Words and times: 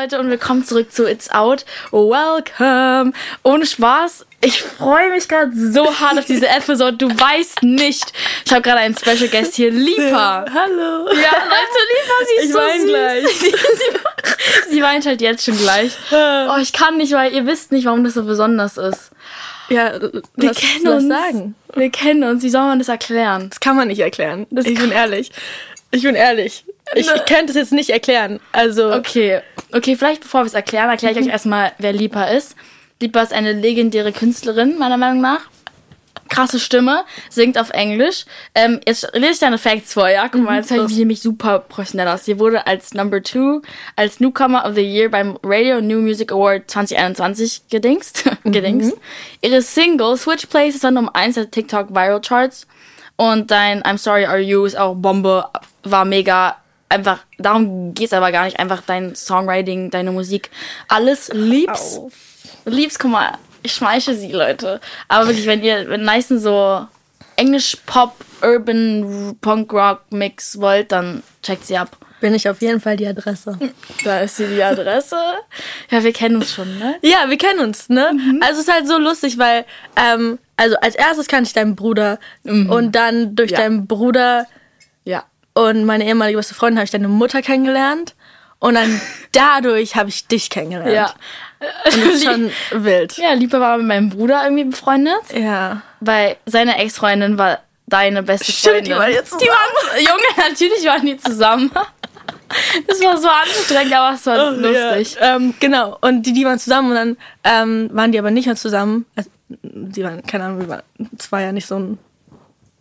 Leute 0.00 0.18
und 0.18 0.30
willkommen 0.30 0.64
zurück 0.64 0.90
zu 0.92 1.06
It's 1.06 1.30
Out. 1.30 1.66
Welcome. 1.90 3.12
Ohne 3.42 3.66
Spaß, 3.66 4.24
ich 4.40 4.62
freue 4.62 5.10
mich 5.10 5.28
gerade 5.28 5.50
so 5.54 5.84
hart 6.00 6.18
auf 6.18 6.24
diese 6.24 6.48
Episode. 6.48 6.96
Du 6.96 7.08
weißt 7.10 7.62
nicht. 7.64 8.10
Ich 8.46 8.50
habe 8.50 8.62
gerade 8.62 8.78
einen 8.78 8.96
Special 8.96 9.28
Guest 9.28 9.56
hier, 9.56 9.70
Lipa. 9.70 10.46
Hallo. 10.54 11.06
Ja, 11.08 11.32
Leute, 11.44 11.80
Lipa, 11.90 12.14
sie 12.26 12.34
ist 12.38 12.44
Ich 12.46 12.52
so 12.52 12.58
wein 12.58 12.80
süß. 12.80 12.88
gleich. 12.88 13.26
Sie, 13.40 13.50
sie, 13.50 14.70
sie 14.76 14.82
weint 14.82 15.04
halt 15.04 15.20
jetzt 15.20 15.44
schon 15.44 15.58
gleich. 15.58 15.92
Oh, 16.12 16.56
ich 16.62 16.72
kann 16.72 16.96
nicht, 16.96 17.12
weil 17.12 17.34
ihr 17.34 17.44
wisst 17.44 17.70
nicht, 17.70 17.84
warum 17.84 18.02
das 18.02 18.14
so 18.14 18.24
besonders 18.24 18.78
ist. 18.78 19.10
Ja, 19.68 20.00
Wir 20.00 20.22
lass, 20.48 20.56
kennen 20.56 20.84
lass 20.84 21.04
uns. 21.04 21.08
sagen. 21.08 21.54
Wir 21.74 21.90
kennen 21.90 22.24
uns. 22.24 22.42
Wie 22.42 22.48
soll 22.50 22.62
man 22.62 22.78
das 22.78 22.88
erklären? 22.88 23.50
Das 23.50 23.60
kann 23.60 23.76
man 23.76 23.86
nicht 23.88 24.00
erklären. 24.00 24.46
Das 24.50 24.64
ich 24.66 24.78
bin 24.80 24.90
ehrlich. 24.92 25.30
Ich 25.90 26.02
bin 26.02 26.14
ehrlich. 26.14 26.64
Ich 26.94 27.06
Ne. 27.06 27.22
könnte 27.28 27.50
es 27.50 27.56
jetzt 27.56 27.72
nicht 27.72 27.90
erklären. 27.90 28.40
Also, 28.52 28.92
Okay, 28.92 29.40
okay, 29.72 29.96
vielleicht 29.96 30.22
bevor 30.22 30.42
wir 30.42 30.46
es 30.46 30.54
erklären, 30.54 30.88
erkläre 30.90 31.14
ich 31.18 31.26
euch 31.26 31.32
erstmal, 31.32 31.72
wer 31.78 31.92
Lipa 31.92 32.24
ist. 32.24 32.56
Lipa 33.00 33.22
ist 33.22 33.32
eine 33.32 33.52
legendäre 33.52 34.12
Künstlerin, 34.12 34.76
meiner 34.78 34.96
Meinung 34.96 35.20
nach. 35.20 35.40
Krasse 36.28 36.60
Stimme, 36.60 37.04
singt 37.28 37.58
auf 37.58 37.70
Englisch. 37.70 38.24
Ähm, 38.54 38.80
jetzt 38.86 39.08
lese 39.14 39.32
ich 39.32 39.38
deine 39.40 39.58
Facts 39.58 39.94
vor, 39.94 40.08
ja? 40.08 40.28
Guck 40.28 40.42
mal, 40.42 40.58
jetzt 40.58 40.70
habe 40.70 40.82
ich 40.82 40.88
mich 40.90 40.98
nämlich 40.98 41.20
super 41.20 41.58
professionell 41.58 42.06
aus. 42.06 42.24
Sie 42.24 42.38
wurde 42.38 42.68
als 42.68 42.94
Number 42.94 43.20
Two, 43.20 43.62
als 43.96 44.20
Newcomer 44.20 44.64
of 44.64 44.76
the 44.76 44.80
Year 44.80 45.08
beim 45.08 45.36
Radio 45.42 45.80
New 45.80 46.00
Music 46.00 46.30
Award 46.30 46.70
2021 46.70 47.62
gedingst. 47.68 48.30
gedingst. 48.44 48.96
Ihre 49.42 49.60
Single 49.60 50.16
Switch 50.16 50.46
Places 50.46 50.84
war 50.84 50.92
Nummer 50.92 51.14
1 51.16 51.34
der 51.34 51.50
TikTok 51.50 51.90
Viral 51.90 52.20
Charts. 52.20 52.68
Und 53.20 53.50
dein 53.50 53.82
I'm 53.82 53.98
Sorry 53.98 54.24
Are 54.24 54.38
You 54.38 54.64
ist 54.64 54.78
auch 54.78 54.94
Bombe, 54.94 55.44
war 55.82 56.06
mega. 56.06 56.56
Einfach, 56.88 57.18
darum 57.36 57.92
geht's 57.92 58.14
aber 58.14 58.32
gar 58.32 58.46
nicht. 58.46 58.58
Einfach 58.58 58.80
dein 58.80 59.14
Songwriting, 59.14 59.90
deine 59.90 60.10
Musik, 60.10 60.50
alles 60.88 61.28
liebst. 61.34 61.98
Auf. 61.98 62.14
Liebst, 62.64 62.98
guck 62.98 63.10
mal, 63.10 63.36
ich 63.62 63.74
schmeiche 63.74 64.14
sie, 64.14 64.32
Leute. 64.32 64.80
Aber 65.06 65.26
wirklich, 65.26 65.46
wenn 65.46 65.62
ihr 65.62 65.80
einen 65.80 66.06
nicen 66.06 66.40
so 66.40 66.86
Englisch, 67.36 67.76
Pop, 67.84 68.14
Urban, 68.42 69.36
Punk, 69.42 69.70
Rock 69.74 70.00
Mix 70.08 70.58
wollt, 70.58 70.90
dann 70.90 71.22
checkt 71.42 71.66
sie 71.66 71.76
ab. 71.76 71.98
Bin 72.20 72.34
ich 72.34 72.48
auf 72.48 72.60
jeden 72.60 72.80
Fall 72.80 72.96
die 72.96 73.06
Adresse. 73.06 73.58
Da 74.04 74.20
ist 74.20 74.36
sie 74.36 74.46
die 74.46 74.62
Adresse. 74.62 75.16
Ja, 75.90 76.02
wir 76.04 76.12
kennen 76.12 76.36
uns 76.36 76.52
schon, 76.54 76.78
ne? 76.78 76.96
Ja, 77.02 77.28
wir 77.28 77.38
kennen 77.38 77.60
uns, 77.60 77.88
ne? 77.88 78.10
Mhm. 78.12 78.40
Also 78.42 78.60
es 78.60 78.68
ist 78.68 78.72
halt 78.72 78.86
so 78.86 78.98
lustig, 78.98 79.38
weil, 79.38 79.64
ähm, 79.96 80.38
also 80.56 80.76
als 80.80 80.94
erstes 80.94 81.26
kannte 81.28 81.48
ich 81.48 81.54
deinen 81.54 81.76
Bruder 81.76 82.18
und 82.44 82.92
dann 82.92 83.34
durch 83.34 83.50
Mhm. 83.50 83.56
Ja. 83.56 83.62
deinen 83.62 83.86
Bruder 83.86 84.46
Ja. 85.04 85.24
und 85.54 85.84
meine 85.84 86.04
ehemalige 86.06 86.36
beste 86.38 86.54
Freundin 86.54 86.78
habe 86.78 86.84
ich 86.84 86.90
deine 86.90 87.08
Mutter 87.08 87.42
kennengelernt 87.42 88.14
und 88.58 88.74
dann 88.74 89.00
dadurch 89.32 89.96
habe 89.96 90.08
ich 90.10 90.26
dich 90.26 90.50
kennengelernt. 90.50 90.92
Ja. 90.92 91.14
Und 91.86 91.96
das 91.96 92.14
ist 92.14 92.24
schon 92.24 92.50
wild. 92.84 93.16
Ja, 93.18 93.32
Lieber 93.32 93.60
war 93.60 93.76
mit 93.78 93.86
meinem 93.86 94.10
Bruder 94.10 94.42
irgendwie 94.44 94.64
befreundet. 94.64 95.20
Ja. 95.34 95.82
Weil 96.00 96.36
seine 96.46 96.78
Ex-Freundin 96.78 97.36
war 97.38 97.60
deine 97.86 98.22
beste 98.22 98.52
Stimmt, 98.52 98.74
Freundin. 98.76 98.84
die 98.92 98.98
waren 98.98 99.12
jetzt 99.12 99.32
Die 99.40 99.46
waren, 99.46 99.98
Junge, 99.98 100.48
natürlich 100.48 100.84
waren 100.86 101.04
die 101.04 101.16
zusammen. 101.18 101.70
Das 102.86 103.00
war 103.02 103.16
so 103.16 103.28
anstrengend, 103.28 103.94
aber 103.94 104.14
es 104.14 104.26
war 104.26 104.50
lustig. 104.52 105.16
Ja, 105.20 105.36
ähm, 105.36 105.54
genau. 105.60 105.98
Und 106.00 106.22
die, 106.22 106.32
die 106.32 106.44
waren 106.44 106.58
zusammen 106.58 106.90
und 106.90 106.94
dann 106.94 107.16
ähm, 107.44 107.90
waren 107.92 108.12
die 108.12 108.18
aber 108.18 108.30
nicht 108.30 108.46
mehr 108.46 108.56
zusammen. 108.56 109.06
Also, 109.16 109.30
die 109.48 110.02
waren, 110.02 110.22
keine 110.22 110.44
Ahnung, 110.44 110.68
waren, 110.68 110.82
es 111.18 111.30
war 111.30 111.40
ja 111.40 111.52
nicht 111.52 111.66
so 111.66 111.78
ein. 111.78 111.98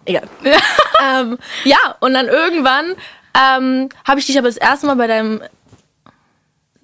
Egal. 0.06 0.28
ähm, 0.44 1.38
ja, 1.66 1.78
und 2.00 2.14
dann 2.14 2.28
irgendwann 2.28 2.96
ähm, 3.38 3.90
habe 4.06 4.20
ich 4.20 4.26
dich 4.26 4.38
aber 4.38 4.48
das 4.48 4.58
erste 4.58 4.88
Mal 4.88 4.96
bei 4.96 5.08
deinem. 5.08 5.42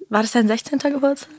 War 0.08 0.22
das 0.22 0.32
dein 0.32 0.46
16. 0.46 0.78
Geburtstag? 0.78 1.30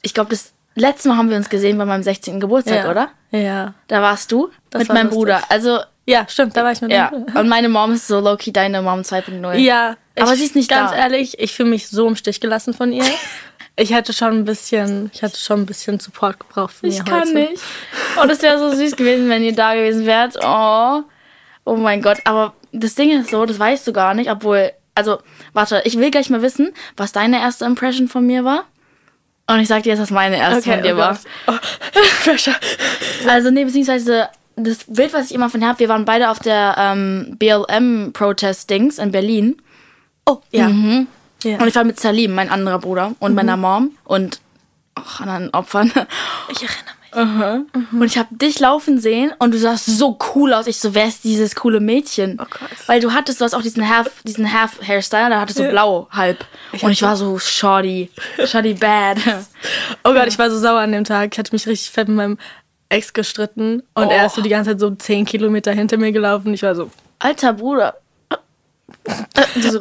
Ich 0.00 0.14
glaube, 0.14 0.30
das 0.30 0.52
letzte 0.74 1.08
Mal 1.08 1.18
haben 1.18 1.28
wir 1.28 1.36
uns 1.36 1.50
gesehen 1.50 1.76
bei 1.76 1.84
meinem 1.84 2.02
16. 2.02 2.40
Geburtstag, 2.40 2.84
ja. 2.84 2.90
oder? 2.90 3.10
Ja. 3.30 3.74
Da 3.88 4.00
warst 4.00 4.32
du 4.32 4.50
Das 4.70 4.80
mit 4.80 4.88
war 4.88 4.94
meinem 4.94 5.06
lustig. 5.06 5.18
Bruder. 5.18 5.42
Also, 5.50 5.80
Ja, 6.06 6.26
stimmt, 6.28 6.56
da 6.56 6.64
war 6.64 6.72
ich 6.72 6.80
mit 6.82 6.92
ja. 6.92 7.08
Bruder. 7.08 7.40
Und 7.40 7.48
meine 7.48 7.68
Mom 7.68 7.92
ist 7.92 8.06
so 8.06 8.20
low-key 8.20 8.52
deine 8.52 8.82
Mom 8.82 9.00
2.0. 9.00 9.54
Ja, 9.56 9.96
Aber 10.18 10.32
ich- 10.34 10.38
sie 10.40 10.44
ist 10.46 10.54
nicht 10.56 10.68
ganz 10.68 10.90
da. 10.90 10.96
ehrlich, 10.98 11.38
ich 11.38 11.52
fühle 11.54 11.70
mich 11.70 11.88
so 11.88 12.06
im 12.06 12.16
Stich 12.16 12.40
gelassen 12.40 12.74
von 12.74 12.92
ihr. 12.92 13.04
Ich 13.76 13.92
hätte 13.92 14.12
schon 14.12 14.28
ein 14.34 14.44
bisschen, 14.44 15.10
ich 15.12 15.22
hätte 15.22 15.36
schon 15.36 15.62
ein 15.62 15.66
bisschen 15.66 15.98
Support 15.98 16.38
gebraucht 16.38 16.74
von 16.76 16.88
ihr 16.88 16.94
Ich 16.96 17.04
kann 17.04 17.22
heute. 17.22 17.34
nicht. 17.34 17.60
Oh, 18.22 18.24
das 18.24 18.40
wäre 18.40 18.56
so 18.56 18.70
süß 18.72 18.94
gewesen, 18.94 19.28
wenn 19.28 19.42
ihr 19.42 19.52
da 19.52 19.74
gewesen 19.74 20.06
wärt. 20.06 20.36
Oh. 20.40 21.02
Oh 21.64 21.74
mein 21.74 22.00
Gott. 22.00 22.18
Aber 22.24 22.54
das 22.70 22.94
Ding 22.94 23.10
ist 23.20 23.30
so, 23.30 23.44
das 23.44 23.58
weißt 23.58 23.84
du 23.88 23.92
gar 23.92 24.14
nicht, 24.14 24.30
obwohl. 24.30 24.70
Also, 24.94 25.18
warte, 25.54 25.82
ich 25.86 25.98
will 25.98 26.12
gleich 26.12 26.30
mal 26.30 26.40
wissen, 26.40 26.72
was 26.96 27.10
deine 27.10 27.40
erste 27.40 27.64
Impression 27.64 28.06
von 28.06 28.24
mir 28.24 28.44
war. 28.44 28.64
Und 29.48 29.58
ich 29.58 29.66
sag 29.66 29.82
dir 29.82 29.90
jetzt, 29.90 30.00
was 30.02 30.10
meine 30.12 30.36
erste 30.36 30.70
von 30.70 30.80
dir 30.84 30.94
oh 30.94 30.98
war. 30.98 31.18
Oh, 31.48 31.54
Pressure. 32.24 32.54
Also, 33.26 33.50
nee, 33.50 33.64
beziehungsweise 33.64 34.28
das 34.56 34.84
Bild, 34.84 35.12
was 35.12 35.26
ich 35.26 35.34
immer 35.34 35.50
von 35.50 35.64
habe, 35.64 35.78
wir 35.78 35.88
waren 35.88 36.04
beide 36.04 36.30
auf 36.30 36.38
der 36.38 36.76
ähm, 36.78 37.36
BLM-Protest-Dings 37.38 38.98
in 38.98 39.10
Berlin. 39.10 39.56
Oh, 40.26 40.38
ja. 40.50 40.70
ja. 41.42 41.58
Und 41.58 41.68
ich 41.68 41.74
war 41.74 41.84
mit 41.84 42.00
Salim, 42.00 42.34
mein 42.34 42.50
anderer 42.50 42.78
Bruder, 42.78 43.14
und 43.18 43.34
meiner 43.34 43.56
Mom 43.56 43.90
und 44.04 44.40
auch 44.94 45.20
anderen 45.20 45.50
Opfern. 45.50 45.92
Ich 46.50 46.62
erinnere 46.62 46.94
mich. 46.94 47.04
Und 47.92 48.04
ich 48.04 48.18
habe 48.18 48.34
dich 48.34 48.58
laufen 48.58 48.98
sehen 48.98 49.32
und 49.38 49.52
du 49.52 49.58
sahst 49.58 49.86
so 49.86 50.18
cool 50.34 50.52
aus. 50.52 50.66
Ich 50.66 50.78
so, 50.78 50.94
wer 50.94 51.06
ist 51.06 51.22
dieses 51.22 51.54
coole 51.54 51.78
Mädchen? 51.78 52.38
Oh 52.40 52.46
Gott. 52.48 52.70
Weil 52.86 53.00
du 53.00 53.12
hattest, 53.12 53.40
du 53.40 53.44
hast 53.44 53.54
auch 53.54 53.62
diesen 53.62 53.88
Half, 53.88 54.10
diesen 54.24 54.52
Half 54.52 54.80
Hairstyle, 54.86 55.30
da 55.30 55.40
hattest 55.40 55.58
du 55.58 55.68
blau 55.68 56.08
halb. 56.10 56.44
und 56.82 56.90
ich 56.90 57.02
war 57.02 57.16
so 57.16 57.38
shoddy, 57.38 58.10
shoddy 58.44 58.74
bad. 58.74 59.18
Oh 60.04 60.12
Gott, 60.12 60.28
ich 60.28 60.38
war 60.38 60.50
so 60.50 60.58
sauer 60.58 60.80
an 60.80 60.92
dem 60.92 61.04
Tag. 61.04 61.32
Ich 61.32 61.38
hatte 61.38 61.52
mich 61.52 61.66
richtig 61.66 61.90
fett 61.90 62.06
mit 62.06 62.18
meinem 62.18 62.38
Ex 62.94 63.12
gestritten 63.12 63.82
und 63.94 64.06
Oh. 64.06 64.10
er 64.10 64.26
ist 64.26 64.34
so 64.36 64.42
die 64.42 64.48
ganze 64.48 64.70
Zeit 64.70 64.80
so 64.80 64.90
10 64.90 65.24
Kilometer 65.24 65.72
hinter 65.72 65.96
mir 65.96 66.12
gelaufen. 66.12 66.54
Ich 66.54 66.62
war 66.62 66.74
so. 66.74 66.90
Alter 67.18 67.52
Bruder. 67.52 67.94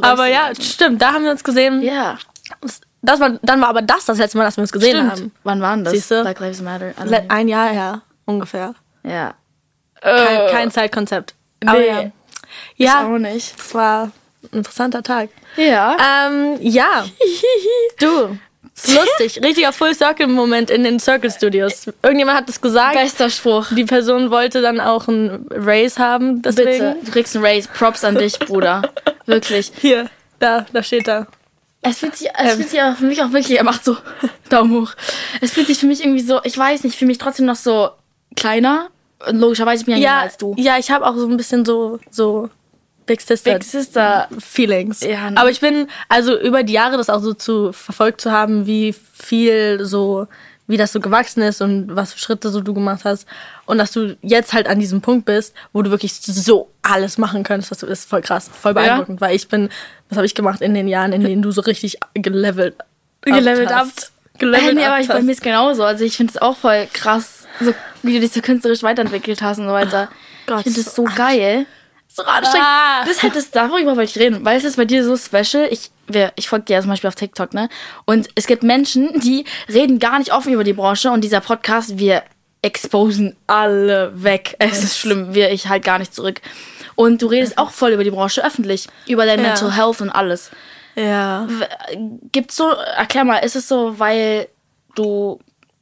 Aber 0.01 0.27
ja, 0.27 0.49
stimmt, 0.59 1.01
da 1.01 1.13
haben 1.13 1.23
wir 1.23 1.31
uns 1.31 1.43
gesehen. 1.43 1.81
ja, 1.81 2.17
Das 3.01 3.19
war, 3.19 3.37
dann 3.41 3.61
war 3.61 3.69
aber 3.69 3.81
das 3.81 4.05
das 4.05 4.17
letzte 4.17 4.37
Mal, 4.37 4.45
dass 4.45 4.57
wir 4.57 4.61
uns 4.61 4.71
gesehen 4.71 4.95
stimmt. 4.97 5.11
haben. 5.11 5.31
Wann 5.43 5.61
waren 5.61 5.83
das? 5.83 5.93
Siehst 5.93 6.11
du? 6.11 6.21
Black 6.21 6.39
Lives 6.39 6.61
Matter. 6.61 6.93
Ein 7.29 7.47
Jahr 7.47 7.69
her, 7.69 8.01
ungefähr. 8.25 8.73
Ja. 9.03 9.33
Kein, 10.01 10.49
kein 10.51 10.71
Zeitkonzept. 10.71 11.33
Aber 11.65 11.79
Nee. 11.79 11.87
ja. 11.87 12.01
Ich 12.77 12.85
Ja, 12.85 13.05
auch 13.07 13.17
nicht. 13.17 13.55
es 13.57 13.73
war 13.73 14.03
ein 14.51 14.57
interessanter 14.59 15.01
Tag. 15.03 15.29
Ja. 15.55 15.95
Ähm, 16.27 16.57
ja. 16.61 17.05
Du. 17.99 18.37
Ist 18.75 18.93
Lustig. 18.95 19.43
Richtiger 19.43 19.71
Full-Circle-Moment 19.71 20.69
in 20.71 20.83
den 20.83 20.99
Circle 20.99 21.31
Studios. 21.31 21.87
Irgendjemand 22.01 22.37
hat 22.37 22.49
es 22.49 22.59
gesagt. 22.59 22.95
Bester 22.95 23.29
Spruch. 23.29 23.67
Die 23.71 23.85
Person 23.85 24.31
wollte 24.31 24.61
dann 24.61 24.79
auch 24.79 25.07
ein 25.07 25.45
Race 25.51 25.99
haben. 25.99 26.41
Deswegen. 26.41 26.69
Bitte, 26.69 26.95
du 27.05 27.11
kriegst 27.11 27.35
einen 27.35 27.45
Raise. 27.45 27.69
Props 27.73 28.03
an 28.03 28.15
dich, 28.15 28.39
Bruder. 28.39 28.81
Wirklich. 29.25 29.71
Hier, 29.79 30.09
da, 30.39 30.65
da 30.73 30.81
steht 30.83 31.07
da. 31.07 31.27
Es 31.81 31.99
fühlt 31.99 32.15
sich, 32.15 32.29
es 32.37 32.53
fühlt 32.55 32.69
sich 32.69 32.81
aber 32.81 32.95
für 32.95 33.05
mich 33.05 33.21
auch 33.21 33.31
wirklich, 33.33 33.57
er 33.57 33.63
macht 33.65 33.83
so 33.83 33.97
Daumen 34.49 34.81
hoch. 34.81 34.93
Es 35.41 35.51
fühlt 35.51 35.67
sich 35.67 35.77
für 35.79 35.85
mich 35.85 36.01
irgendwie 36.03 36.21
so, 36.21 36.39
ich 36.43 36.57
weiß 36.57 36.83
nicht, 36.85 36.97
für 36.97 37.05
mich 37.05 37.17
trotzdem 37.17 37.45
noch 37.45 37.57
so 37.57 37.89
kleiner. 38.35 38.89
Und 39.27 39.39
logischerweise 39.39 39.85
bin 39.85 39.95
ich 39.95 40.01
ja 40.01 40.17
Ja, 40.17 40.21
als 40.21 40.37
du. 40.37 40.55
ja, 40.57 40.77
ich 40.77 40.91
habe 40.91 41.05
auch 41.05 41.15
so 41.15 41.27
ein 41.27 41.37
bisschen 41.37 41.65
so, 41.65 41.99
so 42.09 42.49
Big 43.05 43.21
Sister 43.21 43.53
Big 43.53 43.63
Sister. 43.63 44.27
Feelings. 44.39 45.01
Ja, 45.01 45.31
ne. 45.31 45.37
Aber 45.37 45.49
ich 45.49 45.59
bin, 45.59 45.87
also 46.09 46.39
über 46.39 46.63
die 46.63 46.73
Jahre 46.73 46.97
das 46.97 47.09
auch 47.09 47.19
so 47.19 47.33
zu 47.33 47.71
verfolgt 47.73 48.21
zu 48.21 48.31
haben, 48.31 48.65
wie 48.65 48.93
viel 49.13 49.83
so, 49.83 50.27
wie 50.67 50.77
das 50.77 50.93
so 50.93 50.99
gewachsen 50.99 51.41
ist 51.41 51.61
und 51.61 51.95
was 51.95 52.13
für 52.13 52.19
Schritte 52.19 52.49
so 52.49 52.61
du 52.61 52.73
gemacht 52.73 53.01
hast. 53.03 53.27
Und 53.65 53.77
dass 53.77 53.91
du 53.91 54.17
jetzt 54.21 54.53
halt 54.53 54.67
an 54.67 54.79
diesem 54.79 55.01
Punkt 55.01 55.25
bist, 55.25 55.53
wo 55.73 55.81
du 55.81 55.91
wirklich 55.91 56.13
so 56.13 56.69
alles 56.81 57.17
machen 57.17 57.43
könntest, 57.43 57.71
das 57.71 57.83
ist 57.83 58.09
voll 58.09 58.21
krass, 58.21 58.49
voll 58.51 58.73
beeindruckend, 58.73 59.21
weil 59.21 59.35
ich 59.35 59.47
bin, 59.47 59.69
was 60.09 60.17
habe 60.17 60.25
ich 60.25 60.35
gemacht 60.35 60.61
in 60.61 60.73
den 60.73 60.87
Jahren, 60.87 61.13
in 61.13 61.23
denen 61.23 61.41
du 61.41 61.51
so 61.51 61.61
richtig 61.61 61.97
gelevelt 62.13 62.75
Gelevelt 63.25 63.71
up 63.71 63.87
ab. 63.87 63.87
Gelevelt 64.37 64.71
Äh, 64.71 64.73
nee, 64.73 64.85
aber 64.85 64.99
ich, 64.99 65.07
bei 65.07 65.21
mir 65.21 65.31
ist 65.31 65.43
genauso. 65.43 65.83
Also 65.83 66.03
ich 66.03 66.17
finde 66.17 66.31
es 66.31 66.41
auch 66.41 66.57
voll 66.57 66.87
krass, 66.91 67.47
so, 67.61 67.73
wie 68.01 68.13
du 68.13 68.19
dich 68.19 68.31
so 68.31 68.41
künstlerisch 68.41 68.83
weiterentwickelt 68.83 69.41
hast 69.41 69.59
und 69.59 69.65
so 69.65 69.71
weiter. 69.71 70.09
Gott, 70.47 70.59
ich 70.59 70.63
finde 70.63 70.83
das 70.83 70.95
so 70.95 71.07
so 71.07 71.15
geil. 71.15 71.65
So 72.15 72.23
anstrengend. 72.23 72.67
Ah. 72.67 72.99
Das 73.05 73.09
ist 73.17 73.23
halt 73.23 73.35
das, 73.35 73.49
darüber 73.49 73.95
wollte 73.97 74.03
ich 74.11 74.17
reden, 74.19 74.45
weil 74.45 74.57
es 74.57 74.63
ist 74.63 74.77
bei 74.77 74.85
dir 74.85 75.03
so 75.03 75.17
special. 75.17 75.67
Ich, 75.71 75.89
wer- 76.07 76.31
ich 76.35 76.47
folge 76.47 76.65
dir 76.65 76.73
ja 76.75 76.81
zum 76.81 76.91
Beispiel 76.91 77.07
auf 77.07 77.15
TikTok, 77.15 77.53
ne? 77.53 77.69
Und 78.05 78.27
es 78.35 78.45
gibt 78.45 78.61
Menschen, 78.63 79.19
die 79.19 79.45
reden 79.67 79.97
gar 79.99 80.19
nicht 80.19 80.31
offen 80.31 80.53
über 80.53 80.63
die 80.63 80.73
Branche 80.73 81.09
und 81.11 81.21
dieser 81.21 81.41
Podcast, 81.41 81.97
wir 81.97 82.21
exposen 82.61 83.35
alle 83.47 84.11
weg. 84.23 84.55
Es 84.59 84.83
ist 84.83 84.97
schlimm, 84.97 85.33
wir, 85.33 85.51
ich 85.51 85.67
halt 85.69 85.83
gar 85.83 85.97
nicht 85.99 86.13
zurück. 86.13 86.39
Und 86.95 87.21
du 87.21 87.25
redest 87.27 87.57
auch 87.57 87.71
voll 87.71 87.91
über 87.91 88.03
die 88.03 88.11
Branche 88.11 88.45
öffentlich, 88.45 88.87
über 89.07 89.25
dein 89.25 89.39
Ja. 89.41 89.47
Mental 89.47 89.75
Health 89.75 89.99
und 90.01 90.09
alles. 90.11 90.51
Ja. 90.95 91.47
Gibt's 92.31 92.55
so, 92.55 92.69
erklär 92.69 93.23
mal, 93.25 93.39
ist 93.39 93.55
es 93.55 93.67
so, 93.67 93.97
weil 93.99 94.47
du 94.95 95.39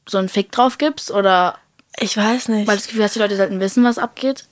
so 0.08 0.18
einen 0.18 0.30
Fick 0.30 0.52
drauf 0.54 0.78
gibst 0.78 1.12
oder 1.12 1.58
Ich 2.00 2.16
weiß 2.16 2.48
nicht. 2.48 2.68
weil 2.68 2.78
das 2.78 2.88
Gefühl 2.88 3.04
hast, 3.04 3.16
die 3.16 3.20
Leute 3.20 3.36
sollten 3.36 3.60
wissen, 3.60 3.84
was 3.84 3.98
abgeht? 3.98 4.46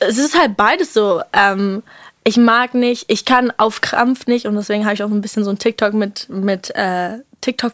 Es 0.00 0.18
ist 0.18 0.38
halt 0.38 0.56
beides 0.56 0.92
so. 0.92 1.22
Ähm, 1.32 1.82
ich 2.24 2.36
mag 2.36 2.74
nicht, 2.74 3.04
ich 3.08 3.24
kann 3.24 3.52
auf 3.56 3.80
Krampf 3.80 4.26
nicht 4.26 4.46
und 4.46 4.56
deswegen 4.56 4.84
habe 4.84 4.94
ich 4.94 5.02
auch 5.02 5.10
ein 5.10 5.20
bisschen 5.20 5.44
so 5.44 5.50
ein 5.50 5.58
TikTok 5.58 5.94
mit, 5.94 6.28
mit 6.28 6.74
äh, 6.74 7.18
TikTok, 7.40 7.72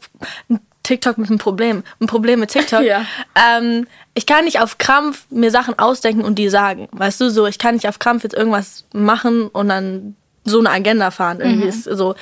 ein 0.50 0.60
TikTok 0.82 1.16
mit 1.16 1.30
einem 1.30 1.38
Problem, 1.38 1.82
ein 2.00 2.06
Problem 2.06 2.40
mit 2.40 2.50
TikTok. 2.50 2.82
Ja. 2.84 3.04
ähm, 3.34 3.86
ich 4.14 4.26
kann 4.26 4.44
nicht 4.44 4.60
auf 4.60 4.76
Krampf 4.78 5.24
mir 5.30 5.50
Sachen 5.50 5.78
ausdenken 5.78 6.22
und 6.22 6.34
die 6.38 6.50
sagen. 6.50 6.88
Weißt 6.92 7.20
du, 7.20 7.30
so, 7.30 7.46
ich 7.46 7.58
kann 7.58 7.74
nicht 7.76 7.88
auf 7.88 7.98
Krampf 7.98 8.24
jetzt 8.24 8.34
irgendwas 8.34 8.84
machen 8.92 9.48
und 9.48 9.68
dann 9.70 10.16
so 10.44 10.58
eine 10.58 10.70
Agenda 10.70 11.10
fahren. 11.10 11.40
Irgendwie 11.40 11.62
Mhm. 11.64 11.68
ist 11.68 11.84
so, 11.84 12.14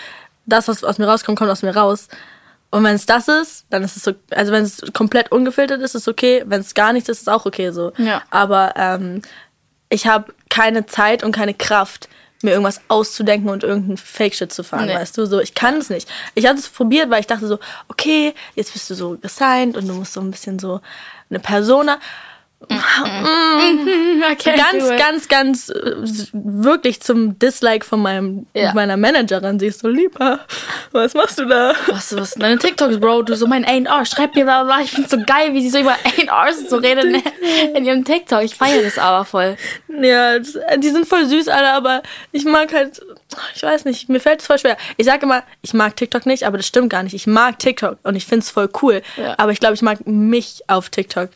das, 0.46 0.68
was 0.68 0.84
aus 0.84 0.98
mir 0.98 1.06
rauskommt, 1.08 1.38
kommt 1.38 1.50
aus 1.50 1.62
mir 1.62 1.74
raus. 1.76 2.06
Und 2.70 2.84
wenn 2.84 2.94
es 2.94 3.06
das 3.06 3.26
ist, 3.26 3.64
dann 3.70 3.82
ist 3.82 3.96
es 3.96 4.04
so, 4.04 4.12
also 4.30 4.52
wenn 4.52 4.62
es 4.62 4.80
komplett 4.92 5.32
ungefiltert 5.32 5.80
ist, 5.80 5.96
ist 5.96 6.02
es 6.02 6.08
okay. 6.08 6.44
Wenn 6.46 6.60
es 6.60 6.74
gar 6.74 6.92
nichts 6.92 7.08
ist, 7.08 7.16
ist 7.18 7.22
es 7.22 7.28
auch 7.28 7.44
okay 7.46 7.70
so. 7.72 7.92
Ja. 7.96 8.22
Aber 8.30 8.74
ähm, 8.76 9.22
ich 9.90 10.06
habe 10.06 10.32
keine 10.48 10.86
Zeit 10.86 11.22
und 11.22 11.32
keine 11.32 11.52
Kraft, 11.52 12.08
mir 12.42 12.52
irgendwas 12.52 12.80
auszudenken 12.88 13.50
und 13.50 13.64
irgendeinen 13.64 13.98
Fake-Shit 13.98 14.50
zu 14.50 14.64
fahren, 14.64 14.86
Nee. 14.86 14.94
weißt 14.94 15.18
du? 15.18 15.26
So, 15.26 15.40
ich 15.40 15.54
kann 15.54 15.76
es 15.76 15.90
nicht. 15.90 16.08
Ich 16.34 16.46
hatte 16.46 16.58
es 16.58 16.68
probiert, 16.68 17.10
weil 17.10 17.20
ich 17.20 17.26
dachte 17.26 17.46
so, 17.46 17.58
okay, 17.88 18.34
jetzt 18.54 18.72
bist 18.72 18.88
du 18.88 18.94
so 18.94 19.18
gesigned 19.18 19.76
und 19.76 19.86
du 19.86 19.92
musst 19.92 20.14
so 20.14 20.20
ein 20.22 20.30
bisschen 20.30 20.58
so 20.58 20.80
eine 21.28 21.38
Persona. 21.38 21.98
Okay, 22.68 24.54
Ganz, 24.56 24.88
ganz, 24.98 25.28
ganz 25.28 25.68
äh, 25.70 25.96
wirklich 26.32 27.00
zum 27.00 27.38
Dislike 27.38 27.84
von 27.86 28.02
meinem, 28.02 28.46
Ja. 28.54 28.74
meiner 28.74 28.96
Managerin. 28.96 29.58
Sie 29.58 29.66
ist 29.66 29.80
so, 29.80 29.88
lieber, 29.88 30.40
was 30.92 31.14
machst 31.14 31.38
du 31.38 31.46
da? 31.46 31.74
Was, 31.86 32.14
was, 32.14 32.34
deine 32.34 32.58
TikToks, 32.58 33.00
Bro, 33.00 33.22
du 33.22 33.34
so 33.34 33.46
mein 33.46 33.64
A&R, 33.64 34.04
schreib 34.04 34.34
mir 34.34 34.44
bla. 34.44 34.80
Ich 34.82 34.90
find's 34.90 35.10
so 35.10 35.18
geil, 35.24 35.54
wie 35.54 35.62
sie 35.62 35.70
so 35.70 35.78
über 35.78 35.92
A&Rs 36.28 36.68
so 36.68 36.76
redet 36.76 37.04
in, 37.04 37.22
in 37.76 37.84
ihrem 37.84 38.04
TikTok. 38.04 38.42
Ich 38.42 38.54
feiere 38.54 38.82
das 38.82 38.98
aber 38.98 39.24
voll. 39.24 39.56
Ja, 40.00 40.38
das, 40.38 40.58
die 40.78 40.90
sind 40.90 41.06
voll 41.06 41.24
süß, 41.26 41.48
alle, 41.48 41.72
aber 41.72 42.02
ich 42.32 42.44
mag 42.44 42.72
halt, 42.74 43.00
ich 43.54 43.62
weiß 43.62 43.84
nicht, 43.86 44.08
mir 44.08 44.20
fällt 44.20 44.40
es 44.40 44.46
voll 44.46 44.58
schwer. 44.58 44.76
Ich 44.98 45.06
sage 45.06 45.22
immer, 45.24 45.42
ich 45.62 45.72
mag 45.72 45.96
TikTok 45.96 46.26
nicht, 46.26 46.44
aber 46.44 46.58
das 46.58 46.66
stimmt 46.66 46.90
gar 46.90 47.02
nicht. 47.02 47.14
Ich 47.14 47.26
mag 47.26 47.58
TikTok 47.58 47.98
und 48.02 48.16
ich 48.16 48.26
finde 48.26 48.44
es 48.44 48.50
voll 48.50 48.68
cool. 48.82 49.02
Ja. 49.16 49.34
Aber 49.38 49.52
ich 49.52 49.60
glaube, 49.60 49.74
ich 49.74 49.82
mag 49.82 50.06
mich 50.06 50.62
auf 50.68 50.90
TikTok. 50.90 51.30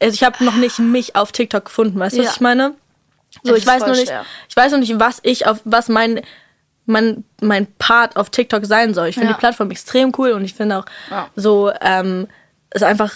Also 0.00 0.14
ich 0.14 0.22
habe 0.24 0.44
noch 0.44 0.54
nicht 0.54 0.78
mich 0.78 1.16
auf 1.16 1.32
TikTok 1.32 1.64
gefunden, 1.66 1.98
weißt 1.98 2.16
du, 2.16 2.22
Ja. 2.22 2.28
was 2.28 2.34
ich 2.36 2.40
meine? 2.40 2.74
So, 3.42 3.54
ich 3.54 3.66
weiß 3.66 3.80
noch 3.82 3.88
nicht, 3.94 4.06
schwer. 4.08 4.24
ich 4.48 4.56
weiß 4.56 4.72
noch 4.72 4.78
nicht, 4.78 4.98
was 4.98 5.20
ich 5.22 5.46
auf, 5.46 5.60
was 5.64 5.88
mein, 5.88 6.20
mein, 6.86 7.24
mein 7.40 7.66
Part 7.78 8.16
auf 8.16 8.30
TikTok 8.30 8.64
sein 8.64 8.94
soll. 8.94 9.08
Ich 9.08 9.14
finde 9.16 9.30
Ja. 9.30 9.34
die 9.34 9.40
Plattform 9.40 9.70
extrem 9.70 10.12
cool 10.18 10.30
und 10.32 10.44
ich 10.44 10.54
finde 10.54 10.78
auch 10.78 10.84
Ja. 11.10 11.28
so, 11.36 11.70
ähm, 11.80 12.26
ist 12.72 12.82
einfach 12.82 13.12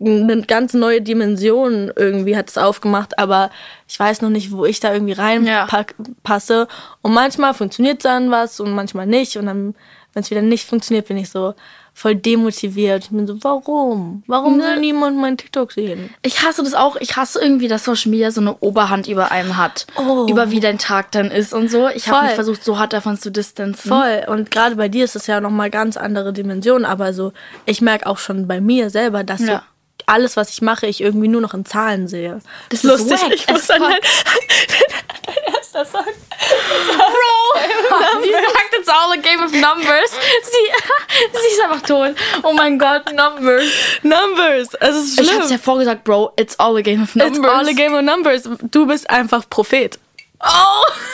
eine 0.00 0.42
ganz 0.42 0.74
neue 0.74 1.00
Dimension 1.00 1.90
irgendwie 1.96 2.36
hat 2.36 2.50
es 2.50 2.58
aufgemacht, 2.58 3.18
aber 3.18 3.50
ich 3.88 3.98
weiß 3.98 4.20
noch 4.20 4.28
nicht, 4.28 4.52
wo 4.52 4.66
ich 4.66 4.80
da 4.80 4.92
irgendwie 4.92 5.14
Ja. 5.14 5.64
reinpasse. 5.64 6.68
Und 7.02 7.14
manchmal 7.14 7.54
funktioniert 7.54 8.04
dann 8.04 8.30
was 8.30 8.60
und 8.60 8.72
manchmal 8.72 9.06
nicht. 9.06 9.36
Und 9.38 9.46
dann, 9.46 9.74
wenn 10.12 10.22
es 10.22 10.30
wieder 10.30 10.42
nicht 10.42 10.68
funktioniert, 10.68 11.08
bin 11.08 11.16
ich 11.16 11.30
so 11.30 11.54
voll 11.98 12.14
demotiviert. 12.14 13.04
Ich 13.04 13.10
bin 13.10 13.26
so, 13.26 13.36
warum? 13.42 14.22
Warum 14.28 14.56
Ne. 14.56 14.62
soll 14.64 14.76
niemand 14.78 15.16
mein 15.18 15.36
TikTok 15.36 15.72
sehen? 15.72 16.14
Ich 16.22 16.42
hasse 16.44 16.62
das 16.62 16.74
auch. 16.74 16.94
Ich 16.96 17.16
hasse 17.16 17.40
irgendwie, 17.40 17.66
dass 17.66 17.84
Social 17.84 18.10
Media 18.10 18.30
so 18.30 18.40
eine 18.40 18.56
Oberhand 18.60 19.08
über 19.08 19.32
einem 19.32 19.56
hat. 19.56 19.86
Oh. 19.96 20.26
Über 20.30 20.50
wie 20.52 20.60
dein 20.60 20.78
Tag 20.78 21.10
dann 21.10 21.30
ist 21.30 21.52
und 21.52 21.70
so. 21.70 21.88
Ich 21.88 22.08
habe 22.08 22.26
mich 22.26 22.34
versucht, 22.34 22.62
so 22.62 22.78
hart 22.78 22.92
davon 22.92 23.18
zu 23.18 23.30
distanzen. 23.32 23.88
Voll. 23.90 24.22
Und 24.28 24.50
gerade 24.52 24.76
bei 24.76 24.88
dir 24.88 25.04
ist 25.04 25.16
es 25.16 25.26
ja 25.26 25.40
nochmal 25.40 25.70
ganz 25.70 25.96
andere 25.96 26.32
Dimensionen. 26.32 26.84
Aber 26.84 27.12
so, 27.12 27.32
ich 27.66 27.80
merke 27.80 28.06
auch 28.06 28.18
schon 28.18 28.46
bei 28.46 28.60
mir 28.60 28.90
selber, 28.90 29.24
dass 29.24 29.40
so 29.40 29.46
Ja. 29.52 29.62
alles, 30.06 30.36
was 30.36 30.50
ich 30.50 30.62
mache, 30.62 30.86
ich 30.86 31.00
irgendwie 31.00 31.28
nur 31.28 31.40
noch 31.40 31.52
in 31.54 31.64
Zahlen 31.64 32.06
sehe. 32.06 32.38
Das 32.68 32.84
ist 32.84 33.10
wack 33.10 33.32
Ich 33.34 33.48
muss 33.48 33.68
an 33.70 33.80
fuck. 33.82 33.88
dein, 33.90 35.47
erster 35.78 35.98
Song. 35.98 36.04
Bro! 36.96 38.22
Sie 38.22 38.32
sagt 38.32 38.74
it's 38.78 38.88
all 38.88 39.12
a 39.12 39.16
game 39.16 39.42
of 39.42 39.52
numbers. 39.52 40.10
Sie, 40.10 41.32
sie 41.32 41.52
ist 41.54 41.60
einfach 41.62 41.82
tot. 41.82 42.14
Oh 42.42 42.52
mein 42.52 42.78
Gott, 42.78 43.12
Numbers. 43.12 43.64
Numbers. 44.02 44.68
Es 44.80 44.96
ist 44.96 45.20
Ich 45.20 45.26
schlimm. 45.26 45.40
hab's 45.40 45.50
ja 45.50 45.58
vorgesagt, 45.58 46.04
Bro. 46.04 46.32
It's 46.36 46.58
all 46.58 46.76
a 46.76 46.82
game 46.82 47.02
of 47.02 47.14
numbers. 47.14 47.38
It's 47.38 47.46
all 47.46 47.68
a 47.68 47.72
game 47.72 47.94
of 47.94 48.02
numbers. 48.02 48.48
Du 48.70 48.86
bist 48.86 49.08
einfach 49.10 49.48
Prophet. 49.48 49.98
Oh! 50.40 50.46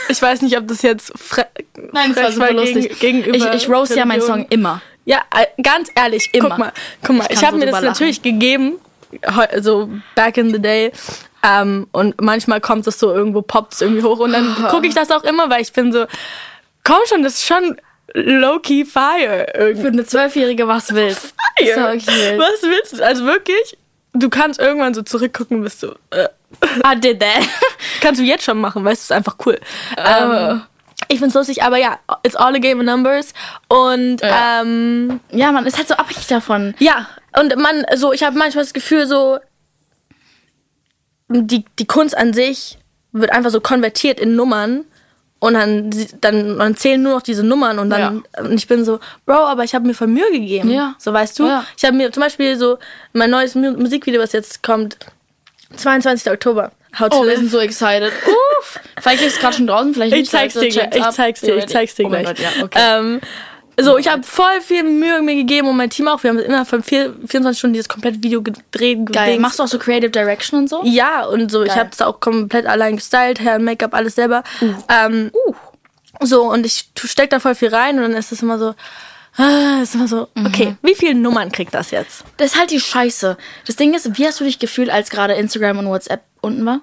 Ich 0.08 0.20
weiß 0.20 0.43
nicht, 0.43 0.56
ob 0.58 0.69
das 0.69 0.82
jetzt 0.82 1.12
fre 1.19 1.46
Nein, 1.93 2.14
das 2.14 2.25
war 2.25 2.25
frech 2.25 2.34
super 2.34 2.52
lustig. 2.52 2.99
gegen- 3.00 3.22
gegenüber 3.22 3.55
ich, 3.55 3.62
ich 3.62 3.69
roast 3.70 3.94
ja 3.96 4.05
meinen. 4.05 4.20
Song 4.20 4.46
immer. 4.50 4.82
Ja, 5.06 5.22
äh, 5.34 5.46
ganz 5.62 5.90
ehrlich, 5.94 6.31
Immer. 6.32 6.49
guck 6.50 6.58
mal, 6.58 6.72
guck 7.05 7.17
mal, 7.17 7.26
Ich 7.31 7.37
ich, 7.38 7.44
habe 7.44 7.58
so 7.58 7.64
mir 7.64 7.70
das 7.70 7.82
natürlich 7.82 8.22
gegeben, 8.22 8.76
so 9.60 9.90
back 10.14 10.38
in 10.38 10.50
the 10.50 10.58
day. 10.60 10.93
Ähm, 11.46 11.87
und 11.93 12.20
manchmal 12.23 12.61
kommt 12.61 12.87
es 12.87 12.99
so 12.99 13.12
irgendwo, 13.12 13.43
poppt 13.43 13.75
es 13.75 13.81
irgendwie 13.82 14.02
hoch 14.02 14.19
und 14.19 14.32
dann 14.32 14.55
gucke 14.70 14.87
ich 14.87 14.94
das 14.94 15.11
auch 15.11 15.25
immer, 15.25 15.50
weil 15.50 15.61
ich 15.61 15.73
bin 15.73 15.93
so, 15.93 16.06
komm 16.85 16.99
schon, 17.06 17.23
das 17.23 17.35
ist 17.35 17.46
schon 17.46 17.79
low-key 18.14 18.85
fire 18.85 19.46
irgendwie. 19.55 19.82
Für 19.82 19.88
eine 19.88 20.06
Zwölfjährige 20.06 20.67
was 20.69 20.94
willst. 20.94 21.35
Ist 21.61 21.76
wirklich 21.76 22.06
wild. 22.06 22.38
Was 22.38 22.62
willst 22.62 22.99
du? 22.99 23.05
Also 23.05 23.25
wirklich, 23.26 23.76
du 24.12 24.29
kannst 24.31 24.61
irgendwann 24.61 24.94
so 24.94 25.02
zurückgucken, 25.02 25.62
bist 25.62 25.82
du, 25.82 25.94
äh, 26.11 26.29
I 26.87 26.99
did 26.99 27.20
that. 27.20 27.43
kannst 28.00 28.20
du 28.20 28.25
jetzt 28.25 28.44
schon 28.44 28.58
machen, 28.61 28.85
weißt 28.85 29.02
du, 29.11 29.14
ist 29.14 29.17
einfach 29.17 29.37
cool. 29.44 29.58
Ähm, 29.99 30.62
ich 31.08 31.19
find's 31.19 31.35
lustig, 31.35 31.62
aber 31.62 31.76
ja, 31.76 31.99
it's 32.23 32.37
all 32.37 32.55
a 32.55 32.58
game 32.58 32.79
of 32.79 32.85
numbers 32.87 33.35
und 33.69 34.20
Ja. 34.23 34.62
ähm, 34.62 35.20
Ja, 35.31 35.52
man 35.52 35.67
ist 35.67 35.76
halt 35.76 35.88
so 35.88 35.94
abhängig 35.94 36.26
davon. 36.29 36.75
Ja, 36.79 37.08
und 37.38 37.56
man, 37.56 37.85
so, 37.96 38.12
ich 38.12 38.23
habe 38.23 38.38
manchmal 38.38 38.64
das 38.64 38.73
Gefühl, 38.73 39.06
so, 39.06 39.38
die, 41.29 41.65
die 41.79 41.87
Kunst 41.87 42.17
an 42.17 42.32
sich 42.32 42.79
wird 43.12 43.31
einfach 43.32 43.50
so 43.50 43.61
konvertiert 43.61 44.19
in 44.21 44.37
Nummern 44.37 44.85
und 45.38 45.55
dann, 45.55 45.91
dann, 46.21 46.59
dann 46.59 46.76
zählen 46.76 47.03
nur 47.03 47.15
noch 47.15 47.23
diese 47.23 47.44
Nummern 47.44 47.79
und 47.79 47.91
dann, 47.91 48.25
und 48.38 48.55
ich 48.55 48.67
bin 48.67 48.85
so, 48.85 48.99
Bro, 49.26 49.35
aber 49.35 49.62
ich 49.65 49.75
habe 49.75 49.87
mir 49.87 49.94
voll 49.94 50.06
Mühe 50.06 50.31
gegeben. 50.32 50.71
Ja. 50.71 50.94
So, 50.99 51.12
weißt 51.12 51.38
du? 51.38 51.47
Ja. 51.47 51.65
Ich 51.76 51.85
habe 51.85 51.97
mir 51.97 52.11
zum 52.12 52.23
Beispiel 52.23 52.56
so, 52.56 52.79
mein 53.12 53.31
neues 53.31 53.55
Mu 53.55 53.73
Musikvideo, 53.73 54.21
was 54.23 54.32
jetzt 54.32 54.62
kommt, 54.62 54.97
22. 55.76 56.31
Oktober. 56.32 56.73
How 56.99 57.09
to 57.09 57.19
Oh, 57.21 57.27
wir 57.27 57.37
sind 57.37 57.50
so 57.50 57.59
excited. 57.59 58.12
Uff. 58.61 58.81
Vielleicht 59.00 59.23
ist 59.23 59.35
es 59.35 59.41
gerade 59.41 59.56
schon 59.56 59.67
draußen, 59.67 59.93
vielleicht 59.94 60.12
Ich 60.15 60.20
nicht. 60.20 60.31
zeig's 60.31 60.55
dir 60.55 60.67
Ich 60.67 60.75
zeig's 61.11 61.41
dir, 61.41 61.56
ich 61.56 61.62
ready. 61.62 61.73
zeig's 61.73 61.94
dir 61.97 62.06
oh 62.06 62.09
gleich. 62.09 62.27
Gott, 62.27 62.38
ja, 62.38 62.49
okay. 62.62 62.79
Ähm, 62.81 63.20
so, 63.81 63.99
ich 63.99 64.09
habe 64.09 64.23
voll 64.23 64.61
viel 64.61 64.82
Mühe 64.85 65.21
mir 65.23 65.35
gegeben 65.35 65.69
und 65.69 65.76
mein 65.76 65.91
Team 65.91 66.09
auch. 66.09 66.23
Wir 66.23 66.31
haben 66.31 66.38
innerhalb 66.38 66.69
von 66.69 66.82
vier, 66.82 67.15
24 67.26 67.59
Stunden 67.59 67.75
dieses 67.75 67.88
komplette 67.88 68.23
Video 68.23 68.41
gedreht. 68.43 69.06
Geil. 69.06 69.25
gedingst. 69.26 69.41
Machst 69.41 69.59
du 69.59 69.62
auch 69.65 69.69
so 69.69 69.79
Creative 69.79 70.11
Direction 70.11 70.61
und 70.61 70.69
so? 70.69 70.82
Ja, 70.85 71.25
und 71.26 71.50
so, 71.50 71.62
ich 71.62 71.69
Geil. 71.71 71.79
habe 71.79 71.91
das 71.91 72.00
auch 72.03 72.21
komplett 72.21 72.67
allein 72.67 72.97
gestylt, 72.97 73.41
Hair, 73.41 73.59
Make-up, 73.59 73.94
alles 73.94 74.15
selber. 74.15 74.43
Ähm, 74.88 75.31
So, 76.21 76.44
und 76.44 76.65
ich 76.65 76.88
steck 77.05 77.31
da 77.31 77.41
voll 77.41 77.56
viel 77.56 77.75
rein 77.75 77.97
und 77.97 78.03
dann 78.03 78.12
ist 78.15 78.31
es 78.31 78.41
immer 78.41 78.56
so, 78.59 78.75
ah, 79.37 79.81
ist 79.82 79.97
immer 79.97 80.06
so, 80.06 80.29
Mhm. 80.35 80.46
okay, 80.46 80.77
wie 80.82 80.94
viele 80.94 81.17
Nummern 81.17 81.51
kriegt 81.51 81.75
das 81.75 81.91
jetzt? 81.91 82.22
Das 82.37 82.53
ist 82.53 82.58
halt 82.58 82.70
die 82.70 82.79
Scheiße. 82.79 83.37
Das 83.67 83.75
Ding 83.75 83.94
ist, 83.94 84.17
wie 84.17 84.25
hast 84.27 84.39
du 84.39 84.44
dich 84.44 84.60
gefühlt, 84.60 84.91
als 84.91 85.10
gerade 85.10 85.34
Instagram 85.34 85.79
und 85.79 85.87
WhatsApp 85.89 86.22
unten 86.41 86.65
war? 86.65 86.81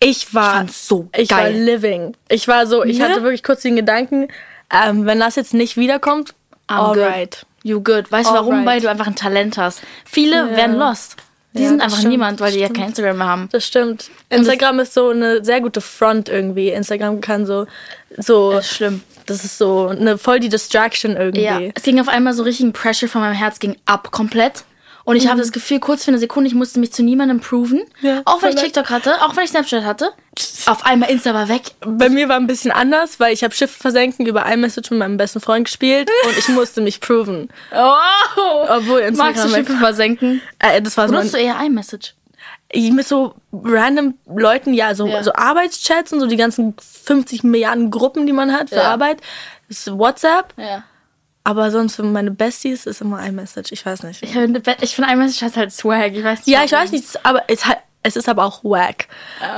Ich 0.00 0.34
war, 0.34 0.64
Ich 0.64 0.72
so 0.76 1.08
ich 1.16 1.30
war 1.30 1.44
geil. 1.44 1.56
living. 1.62 2.14
Ich 2.28 2.46
war 2.46 2.66
so, 2.66 2.84
ich 2.84 2.98
Ne? 2.98 3.08
hatte 3.08 3.22
wirklich 3.22 3.42
kurz 3.42 3.62
den 3.62 3.74
Gedanken, 3.76 4.28
ähm, 4.70 5.06
wenn 5.06 5.18
das 5.18 5.36
jetzt 5.36 5.54
nicht 5.54 5.78
wiederkommt, 5.78 6.34
I'm 6.68 6.92
good. 6.94 6.98
alright. 7.02 7.46
You 7.62 7.80
good. 7.80 8.10
Weißt 8.12 8.28
du 8.30 8.34
warum? 8.34 8.50
Alright. 8.54 8.66
Weil 8.66 8.80
du 8.80 8.90
einfach 8.90 9.06
ein 9.06 9.14
Talent 9.16 9.56
hast. 9.58 9.80
Viele 10.04 10.36
Ja. 10.50 10.56
werden 10.56 10.76
lost. 10.76 11.16
Die 11.54 11.62
Ja, 11.62 11.68
sind 11.68 11.78
das 11.78 11.84
einfach 11.84 11.98
stimmt, 11.98 12.10
niemand, 12.12 12.40
weil 12.40 12.52
die 12.52 12.58
ja 12.58 12.66
stimmt. 12.66 12.78
kein 12.78 12.88
Instagram 12.88 13.16
mehr 13.18 13.26
haben. 13.28 13.48
Das 13.52 13.64
stimmt. 13.66 14.10
Instagram 14.28 14.80
ist 14.80 14.92
so 14.92 15.10
eine 15.10 15.44
sehr 15.44 15.60
gute 15.60 15.80
Front 15.80 16.28
irgendwie. 16.28 16.70
Instagram 16.70 17.20
kann 17.20 17.46
so, 17.46 17.66
so, 18.16 18.52
Das 18.52 18.66
ist 18.66 18.72
schlimm. 18.76 19.02
das 19.26 19.44
ist 19.44 19.56
so 19.58 19.86
eine 19.86 20.18
voll 20.18 20.40
die 20.40 20.48
Distraction 20.48 21.16
irgendwie. 21.16 21.44
Ja, 21.44 21.60
es 21.74 21.84
ging 21.84 22.00
auf 22.00 22.08
einmal 22.08 22.34
so 22.34 22.42
richtig 22.42 22.66
ein 22.66 22.72
Pressure 22.72 23.08
von 23.08 23.20
meinem 23.20 23.34
Herz 23.34 23.60
ging 23.60 23.76
ab 23.86 24.10
komplett. 24.10 24.64
Und 25.04 25.16
ich 25.16 25.28
habe 25.28 25.38
das 25.38 25.52
Gefühl, 25.52 25.80
kurz 25.80 26.04
für 26.04 26.10
eine 26.10 26.18
Sekunde, 26.18 26.48
ich 26.48 26.54
musste 26.54 26.80
mich 26.80 26.92
zu 26.92 27.02
niemandem 27.02 27.40
proven. 27.40 27.82
Mhm. 28.00 28.06
Ja, 28.08 28.22
auch 28.24 28.40
wenn 28.42 28.50
ich 28.54 28.62
TikTok 28.62 28.88
hatte, 28.88 29.20
auch 29.22 29.36
wenn 29.36 29.44
ich 29.44 29.50
Snapchat 29.50 29.84
hatte. 29.84 30.12
Auf 30.66 30.86
einmal 30.86 31.10
Insta 31.10 31.34
war 31.34 31.48
weg. 31.48 31.62
Bei 31.80 32.08
mir 32.08 32.28
war 32.28 32.36
ein 32.36 32.46
bisschen 32.46 32.70
anders, 32.70 33.20
weil 33.20 33.32
ich 33.34 33.44
habe 33.44 33.54
Schiff 33.54 33.70
versenken 33.70 34.24
über 34.26 34.46
iMessage 34.46 34.90
mit 34.90 35.00
meinem 35.00 35.18
besten 35.18 35.40
Freund 35.40 35.66
gespielt 35.66 36.10
und 36.28 36.38
ich 36.38 36.48
musste 36.48 36.80
mich 36.80 37.00
proven. 37.00 37.48
Oh! 37.72 38.66
Obwohl 38.68 39.00
Instagram 39.00 39.34
Magst 39.34 39.44
du 39.44 39.48
Schiffe 39.50 39.76
versenken? 39.76 40.40
Äh, 40.58 40.80
das 40.80 40.96
war 40.96 41.06
so 41.08 41.14
Benutzt 41.14 41.34
du 41.34 41.38
eher 41.38 41.56
iMessage? 41.64 42.14
ich 42.76 42.90
mit 42.90 43.06
so 43.06 43.34
random 43.52 44.14
Leuten, 44.26 44.74
ja, 44.74 44.94
so, 44.94 45.06
Ja. 45.06 45.22
so 45.22 45.32
Arbeitschats 45.32 46.12
und 46.12 46.20
so 46.20 46.26
die 46.26 46.36
ganzen 46.36 46.74
50 47.04 47.44
Milliarden 47.44 47.90
Gruppen, 47.90 48.26
die 48.26 48.32
man 48.32 48.52
hat 48.52 48.70
für 48.70 48.76
Ja. 48.76 48.90
Arbeit. 48.92 49.18
Das 49.68 49.78
ist 49.78 49.96
WhatsApp, 49.98 50.52
Ja. 50.56 50.82
Aber 51.44 51.70
sonst 51.70 51.96
für 51.96 52.02
meine 52.02 52.30
Besties 52.30 52.86
ist 52.86 53.02
immer 53.02 53.24
iMessage. 53.24 53.70
Ich 53.72 53.84
weiß 53.84 54.02
nicht. 54.02 54.22
Ich 54.22 54.32
finde, 54.32 54.62
ich 54.80 54.94
finde 54.94 55.12
iMessage 55.12 55.42
hat 55.42 55.56
halt 55.56 55.72
Swag. 55.72 56.12
Ich 56.12 56.24
weiß 56.24 56.38
nicht. 56.40 56.48
Ja, 56.48 56.64
ich 56.64 56.72
weiß 56.72 56.90
nicht, 56.90 57.04
aber 57.24 57.42
es, 57.48 57.66
hat, 57.66 57.78
es 58.02 58.16
ist 58.16 58.28
aber 58.30 58.44
auch 58.44 58.64
wack. 58.64 59.08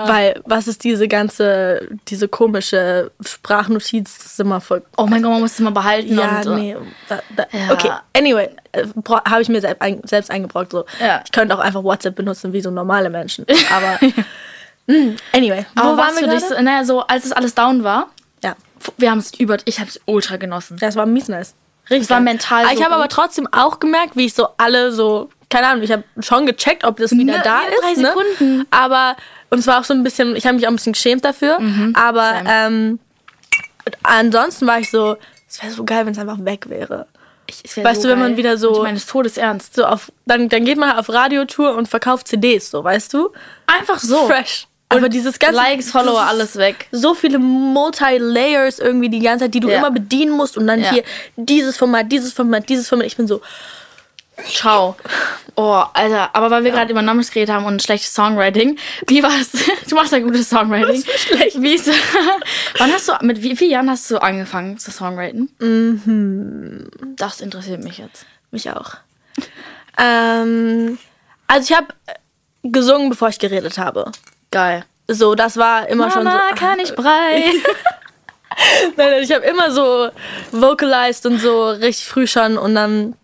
Weil, 0.07 0.41
was 0.45 0.67
ist 0.67 0.83
diese 0.83 1.07
ganze, 1.07 1.89
diese 2.09 2.27
komische 2.27 3.13
Sprachnotiz, 3.25 4.19
das 4.19 4.27
ist 4.27 4.41
immer 4.41 4.61
voll. 4.61 4.83
Oh 4.97 5.07
mein 5.07 5.23
Gott, 5.23 5.33
man 5.33 5.41
muss 5.41 5.53
es 5.53 5.61
mal 5.61 5.71
behalten. 5.71 6.17
Ja, 6.19 6.41
und, 6.41 6.47
äh, 6.47 6.55
nee. 6.55 6.77
Da, 7.09 7.21
da, 7.37 7.47
Ja. 7.53 7.73
Okay, 7.73 7.91
anyway, 8.17 8.49
äh, 8.73 8.85
habe 9.29 9.43
ich 9.43 9.49
mir 9.49 9.61
selbst, 9.61 9.81
ein, 9.81 10.01
selbst 10.05 10.31
eingebrockt. 10.31 10.73
So. 10.73 10.85
Ja. 11.01 11.23
Ich 11.25 11.31
könnte 11.31 11.55
auch 11.55 11.61
einfach 11.61 11.85
WhatsApp 11.85 12.17
benutzen, 12.17 12.53
wie 12.53 12.61
so 12.61 12.71
normale 12.73 13.11
Menschen. 13.11 13.47
Aber, 13.71 13.99
mm, 14.87 15.17
anyway, 15.33 15.67
wo 15.77 15.83
Aber 15.83 15.97
waren 15.97 16.15
was 16.15 16.21
wir 16.21 16.29
dich, 16.29 16.41
so, 16.41 16.61
naja, 16.61 16.85
so, 16.85 17.01
als 17.07 17.25
es 17.25 17.33
alles 17.33 17.55
down 17.55 17.85
war, 17.85 18.11
Ja, 18.43 18.57
wir 18.99 19.11
haben 19.11 19.19
es 19.19 19.35
über, 19.39 19.57
ich 19.65 19.79
habe 19.79 19.89
es 19.89 20.01
ultra 20.07 20.37
genossen. 20.37 20.79
das 20.81 20.97
war 20.97 21.07
mies 21.07 21.29
nice. 21.29 21.55
Es 21.89 22.11
war 22.11 22.21
mental 22.21 22.65
Aber 22.65 22.73
so 22.75 22.79
ich 22.79 22.85
habe 22.85 22.95
aber 22.97 23.09
trotzdem 23.09 23.49
auch 23.53 23.79
gemerkt, 23.79 24.17
wie 24.17 24.27
ich 24.27 24.35
so 24.35 24.49
alle 24.57 24.91
so, 24.93 25.29
keine 25.51 25.69
Ahnung, 25.69 25.83
ich 25.85 25.93
habe 25.93 26.03
schon 26.21 26.45
gecheckt, 26.47 26.85
ob 26.85 26.97
das 26.99 27.13
wieder 27.13 27.37
Ne, 27.39 27.41
da 27.45 27.63
ja, 27.63 27.69
ist. 27.69 27.81
drei 27.83 28.03
Ne? 28.03 28.09
Sekunden. 28.09 28.67
Aber, 28.71 29.17
und 29.51 29.59
es 29.59 29.67
war 29.67 29.79
auch 29.81 29.85
so 29.85 29.95
ein 29.95 30.03
bisschen, 30.03 30.35
ich 30.37 30.45
habe 30.47 30.57
mich 30.57 30.67
auch 30.67 30.71
ein 30.73 30.77
bisschen 30.77 30.93
geschämt 30.95 31.25
dafür. 31.25 31.55
aber 31.55 31.63
Mhm, 31.63 31.95
same. 31.95 32.49
ähm, 32.49 32.99
ansonsten 34.03 34.67
war 34.67 34.81
ich 34.81 34.91
so, 34.91 35.17
es 35.49 35.63
wäre 35.63 35.73
so 35.73 35.85
geil, 35.85 36.05
wenn 36.07 36.13
es 36.13 36.19
einfach 36.19 36.45
weg 36.45 36.69
wäre. 36.69 37.07
Ich, 37.47 37.63
es 37.65 37.77
Weißt 37.77 38.03
du, 38.03 38.09
wenn 38.09 38.19
man 38.19 38.37
wieder 38.37 38.59
so- 38.59 38.73
Ich 38.73 38.83
meine, 38.83 38.95
des 38.95 39.07
Todes 39.07 39.37
ernst. 39.37 39.77
So 39.77 39.85
auf, 39.85 40.11
dann, 40.25 40.49
dann 40.49 40.65
geht 40.65 40.79
man 40.79 40.99
auf 40.99 41.09
Radiotour 41.09 41.75
und 41.77 41.89
verkauft 41.89 42.27
CDs, 42.27 42.71
so, 42.71 42.83
weißt 42.83 43.15
du? 43.15 43.31
Einfach 43.69 44.01
so. 44.01 44.27
Fresh. 44.27 44.67
Aber 44.89 45.09
dieses 45.09 45.39
ganze 45.39 45.57
Likes, 45.57 45.91
Follower, 45.91 46.21
das 46.21 46.25
ist 46.25 46.31
alles 46.31 46.57
weg. 46.57 46.87
So 46.93 47.15
viele 47.15 47.39
Multi-Layers 47.39 48.79
irgendwie 48.79 49.09
die 49.09 49.19
ganze 49.21 49.47
Zeit, 49.47 49.55
die 49.55 49.61
du 49.61 49.69
Ja. 49.69 49.79
immer 49.79 49.91
bedienen 49.91 50.31
musst 50.33 50.57
und 50.57 50.67
dann 50.67 50.81
Ja. 50.81 50.91
hier 50.93 51.05
dieses 51.37 51.77
Format, 51.77 52.11
dieses 52.13 52.33
Format, 52.33 52.69
dieses 52.69 52.89
Format. 52.89 53.07
Ich 53.07 53.17
bin 53.17 53.27
so, 53.27 53.41
Ciao. 54.53 54.97
Oh, 55.55 55.83
Alter, 55.95 56.29
aber 56.37 56.51
weil 56.51 56.63
wir 56.63 56.71
gerade 56.71 56.93
über 56.93 57.01
Numbers 57.01 57.31
geredet 57.31 57.55
haben 57.55 57.65
und 57.65 57.83
schlechtes 57.83 58.13
Songwriting, 58.13 58.79
wie 59.09 59.23
war 59.23 59.33
es? 59.41 59.51
Du 59.89 59.95
machst 59.95 60.13
ja 60.13 60.19
gutes 60.19 60.51
Songwriting. 60.51 60.95
Was 60.95 61.05
für 61.05 61.19
schlecht? 61.37 61.63
Wie 61.63 61.75
ist, 61.75 61.89
wann 62.79 62.93
hast 62.93 63.09
du, 63.09 63.13
mit 63.23 63.43
wie 63.43 63.57
vielen 63.57 63.71
Jahren 63.71 63.89
hast 63.91 64.11
du 64.11 64.19
angefangen 64.19 64.77
zu 64.77 64.91
Songwriten? 64.91 65.49
Mhm. 65.59 66.91
Das 67.17 67.41
interessiert 67.41 67.83
mich 67.83 67.97
jetzt. 67.97 68.27
mich 68.51 68.71
auch. 68.71 68.97
ähm, 69.99 70.99
also 71.47 71.73
ich 71.73 71.77
habe 71.77 71.89
gesungen, 72.63 73.09
bevor 73.09 73.29
ich 73.29 73.39
geredet 73.39 73.79
habe. 73.79 74.13
Geil. 74.57 74.85
So, 75.07 75.35
das 75.35 75.59
war 75.59 75.87
immer 75.89 76.11
schon 76.11 76.23
so. 76.23 76.31
Mama, 76.31 76.53
kann 76.57 76.81
ich 76.81 76.95
brei? 76.95 77.53
Nein, 78.97 79.11
nein, 79.11 79.23
ich 79.23 79.33
habe 79.33 79.45
immer 79.45 79.71
so 79.71 80.09
vocalized 80.51 81.27
und 81.27 81.39
so 81.39 81.69
richtig 81.69 82.07
früh 82.07 82.27
schon 82.27 82.57
und 82.57 82.75
dann 82.75 83.15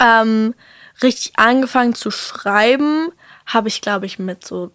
ähm, 0.00 0.52
richtig 1.00 1.32
angefangen 1.36 1.94
zu 1.94 2.10
schreiben, 2.10 3.12
habe 3.46 3.68
ich, 3.68 3.82
glaube 3.82 4.06
ich, 4.06 4.18
mit 4.18 4.44
so 4.44 4.72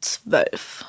zwölf. 0.00 0.86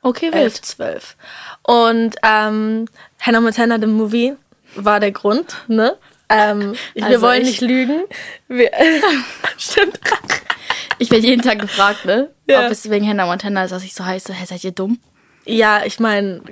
Okay, 0.00 0.30
elf, 0.32 0.54
wild. 0.54 0.64
zwölf. 0.64 1.16
Und 1.64 2.16
ähm, 2.22 2.86
Hannah 3.20 3.40
Montana, 3.42 3.78
the 3.78 3.86
Movie, 3.86 4.36
war 4.76 4.98
der 4.98 5.12
Grund, 5.12 5.56
ne? 5.68 5.98
Ähm, 6.30 6.74
wir 6.94 7.04
Also 7.04 7.20
wollen 7.20 7.42
ich- 7.42 7.48
nicht 7.48 7.60
lügen. 7.60 8.04
Wir, 8.48 8.70
stimmt. 9.58 10.00
Ich 10.98 11.10
werde 11.10 11.26
jeden 11.26 11.42
Tag 11.42 11.58
gefragt, 11.60 12.04
ne? 12.04 12.30
Ja. 12.48 12.64
Ob 12.66 12.70
es 12.70 12.88
wegen 12.88 13.08
Hannah 13.08 13.26
Montana 13.26 13.64
ist, 13.64 13.72
dass 13.72 13.82
ich 13.82 13.92
so 13.94 14.04
heiße. 14.04 14.32
Hä, 14.32 14.44
seid 14.46 14.62
ihr 14.62 14.70
dumm? 14.70 15.00
Ja, 15.44 15.84
ich 15.84 15.98
meine, 15.98 16.42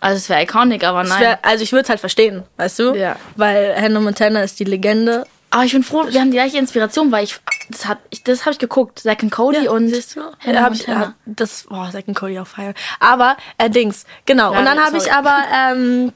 Also 0.00 0.16
es 0.16 0.28
wäre 0.28 0.42
iconic, 0.42 0.82
aber 0.84 1.04
nein. 1.04 1.20
wär, 1.20 1.44
also 1.44 1.62
ich 1.62 1.70
würde 1.72 1.82
es 1.84 1.88
halt 1.88 2.00
verstehen, 2.00 2.42
weißt 2.56 2.78
du? 2.80 2.94
Ja. 2.94 3.16
Weil 3.36 3.74
Hannah 3.80 4.00
Montana 4.00 4.42
ist 4.42 4.58
die 4.60 4.64
Legende. 4.64 5.24
aber 5.50 5.64
ich 5.64 5.72
bin 5.72 5.82
froh, 5.84 6.04
wir 6.08 6.20
haben 6.20 6.30
die 6.30 6.36
gleiche 6.36 6.58
Inspiration, 6.58 7.10
weil 7.12 7.24
ich 7.24 7.36
das 7.70 7.86
hat 7.86 7.98
ich, 8.10 8.22
das 8.24 8.40
habe 8.46 8.52
ich 8.52 8.58
geguckt, 8.58 8.98
Zack 9.00 9.22
and 9.22 9.30
Cody 9.32 9.68
und 9.68 9.88
siehst 9.88 10.16
du? 10.16 10.20
Hannah 10.44 10.58
Ja, 10.58 10.62
hab 10.64 10.72
ich, 10.72 10.86
Montana. 10.88 11.04
ja, 11.06 11.14
das, 11.26 11.64
boah, 11.68 11.90
Second 11.92 12.16
Cody 12.16 12.38
auf 12.38 12.48
Fire. 12.48 12.74
Aber, 13.00 13.36
äh, 13.58 13.68
Dings, 13.70 14.06
genau. 14.26 14.52
Ja, 14.52 14.58
und 14.58 14.64
dann 14.64 14.78
habe 14.84 14.96
ich 14.98 15.12
aber, 15.12 15.36
ähm, 15.72 16.12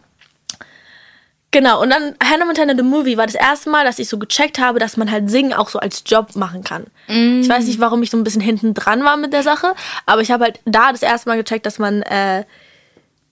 genau, 1.52 1.80
und 1.80 1.90
dann 1.90 2.16
Hannah 2.22 2.44
Montana 2.44 2.74
the 2.76 2.82
Movie 2.82 3.16
war 3.16 3.26
das 3.26 3.36
erste 3.36 3.70
Mal, 3.70 3.84
dass 3.84 4.00
ich 4.00 4.08
so 4.08 4.18
gecheckt 4.18 4.58
habe, 4.58 4.80
dass 4.80 4.96
man 4.96 5.10
halt 5.10 5.30
Singen 5.30 5.52
auch 5.52 5.68
so 5.68 5.78
als 5.78 6.02
Job 6.04 6.34
machen 6.34 6.64
kann. 6.64 6.86
Ich 7.06 7.48
weiß 7.48 7.66
nicht, 7.66 7.78
warum 7.78 8.02
ich 8.02 8.10
so 8.10 8.16
ein 8.16 8.24
bisschen 8.24 8.40
hinten 8.40 8.74
dran 8.74 9.04
war 9.04 9.16
mit 9.16 9.32
der 9.32 9.44
Sache, 9.44 9.74
aber 10.06 10.22
ich 10.22 10.30
habe 10.32 10.44
halt 10.44 10.60
da 10.64 10.90
das 10.90 11.02
erste 11.02 11.28
Mal 11.28 11.36
gecheckt, 11.36 11.66
dass 11.66 11.78
man, 11.78 12.02
äh, 12.02 12.44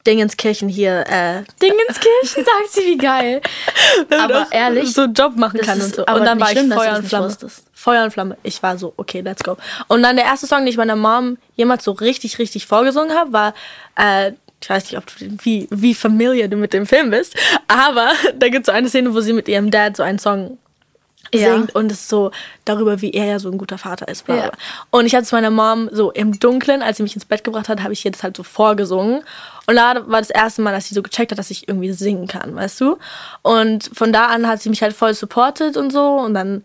Dingenskirchen 0.07 0.69
hier, 0.69 1.05
äh, 1.09 1.43
Dingenskirchen, 1.61 2.45
sagt 2.45 2.71
sie, 2.71 2.81
wie 2.87 2.97
geil. 2.97 3.43
aber 4.11 4.47
ehrlich, 4.51 4.93
so 4.93 5.05
Job 5.05 5.37
machen 5.37 5.61
kann 5.61 5.81
und 5.81 5.95
so. 5.95 6.07
aber 6.07 6.21
Und 6.21 6.27
dann 6.27 6.41
war 6.41 6.53
ich 6.53 6.59
Feuer 6.59 6.97
und 6.97 7.07
Flamme. 7.07 7.27
wusstest. 7.27 7.65
Feuer 7.75 8.05
und 8.05 8.11
Flamme. 8.11 8.37
Ich 8.43 8.63
war 8.63 8.79
so, 8.79 8.95
okay, 8.97 9.21
let's 9.21 9.43
go. 9.43 9.57
Und 9.89 10.03
dann 10.03 10.17
der 10.17 10.25
erste 10.25 10.47
Song, 10.47 10.61
den 10.61 10.69
ich 10.69 10.77
meiner 10.77 10.97
Mom 10.97 11.39
jemals 11.55 11.85
so 11.85 11.93
richtig, 11.93 12.39
richtig 12.39 12.67
vorgesungen 12.67 13.15
habe, 13.15 13.33
war, 13.33 13.55
äh, 13.97 14.33
ich 14.63 14.69
weiß 14.71 14.85
nicht, 14.91 14.99
ob 14.99 15.07
du, 15.07 15.27
wie, 15.45 15.67
wie 15.71 15.95
familiar 15.95 16.49
du 16.49 16.57
mit 16.57 16.73
dem 16.73 16.87
Film 16.87 17.11
bist, 17.11 17.35
aber 17.69 18.11
da 18.39 18.49
gibt 18.49 18.63
es 18.63 18.67
so 18.67 18.73
eine 18.73 18.89
Szene, 18.89 19.15
wo 19.15 19.21
sie 19.21 19.33
mit 19.33 19.49
ihrem 19.49 19.71
Dad 19.71 19.97
so 19.97 20.03
einen 20.03 20.19
Song 20.19 20.59
Ja. 21.33 21.55
singt 21.55 21.75
und 21.75 21.91
es 21.93 22.01
ist 22.01 22.09
so 22.09 22.31
darüber, 22.65 23.01
wie 23.01 23.13
er 23.13 23.25
ja 23.27 23.39
so 23.39 23.51
ein 23.51 23.57
guter 23.59 23.79
Vater 23.79 24.09
ist. 24.09 24.27
Bla, 24.27 24.35
bla. 24.35 24.45
Ja. 24.47 24.51
Und 24.91 25.07
ich 25.07 25.15
hatte 25.15 25.25
es 25.25 25.33
meiner 25.33 25.51
Mom 25.51 25.89
so 25.93 26.11
im 26.11 26.39
Dunkeln, 26.41 26.83
als 26.83 26.97
sie 26.97 27.03
mich 27.05 27.15
ins 27.15 27.25
Bett 27.25 27.45
gebracht 27.45 27.69
hat, 27.69 27.83
habe 27.83 27.93
ich 27.93 28.03
jetzt 28.05 28.23
halt 28.23 28.37
so 28.37 28.43
vorgesungen. 28.43 29.23
Und 29.67 29.77
da 29.77 30.09
war 30.09 30.21
das 30.21 30.31
erste 30.31 30.61
Mal, 30.63 30.73
dass 30.73 30.89
sie 30.89 30.95
so 30.95 31.03
gecheckt 31.03 31.31
hat, 31.31 31.39
dass 31.39 31.51
ich 31.51 31.69
irgendwie 31.69 31.93
singen 31.93 32.27
kann, 32.27 32.55
weißt 32.57 32.81
du? 32.81 32.99
Und 33.43 33.91
von 33.95 34.13
da 34.13 34.27
an 34.27 34.47
hat 34.49 34.61
sie 34.61 34.71
mich 34.71 34.83
halt 34.83 34.95
voll 34.97 35.15
supportet 35.15 35.77
und 35.77 35.93
so 35.93 36.17
und 36.17 36.35
dann 36.35 36.65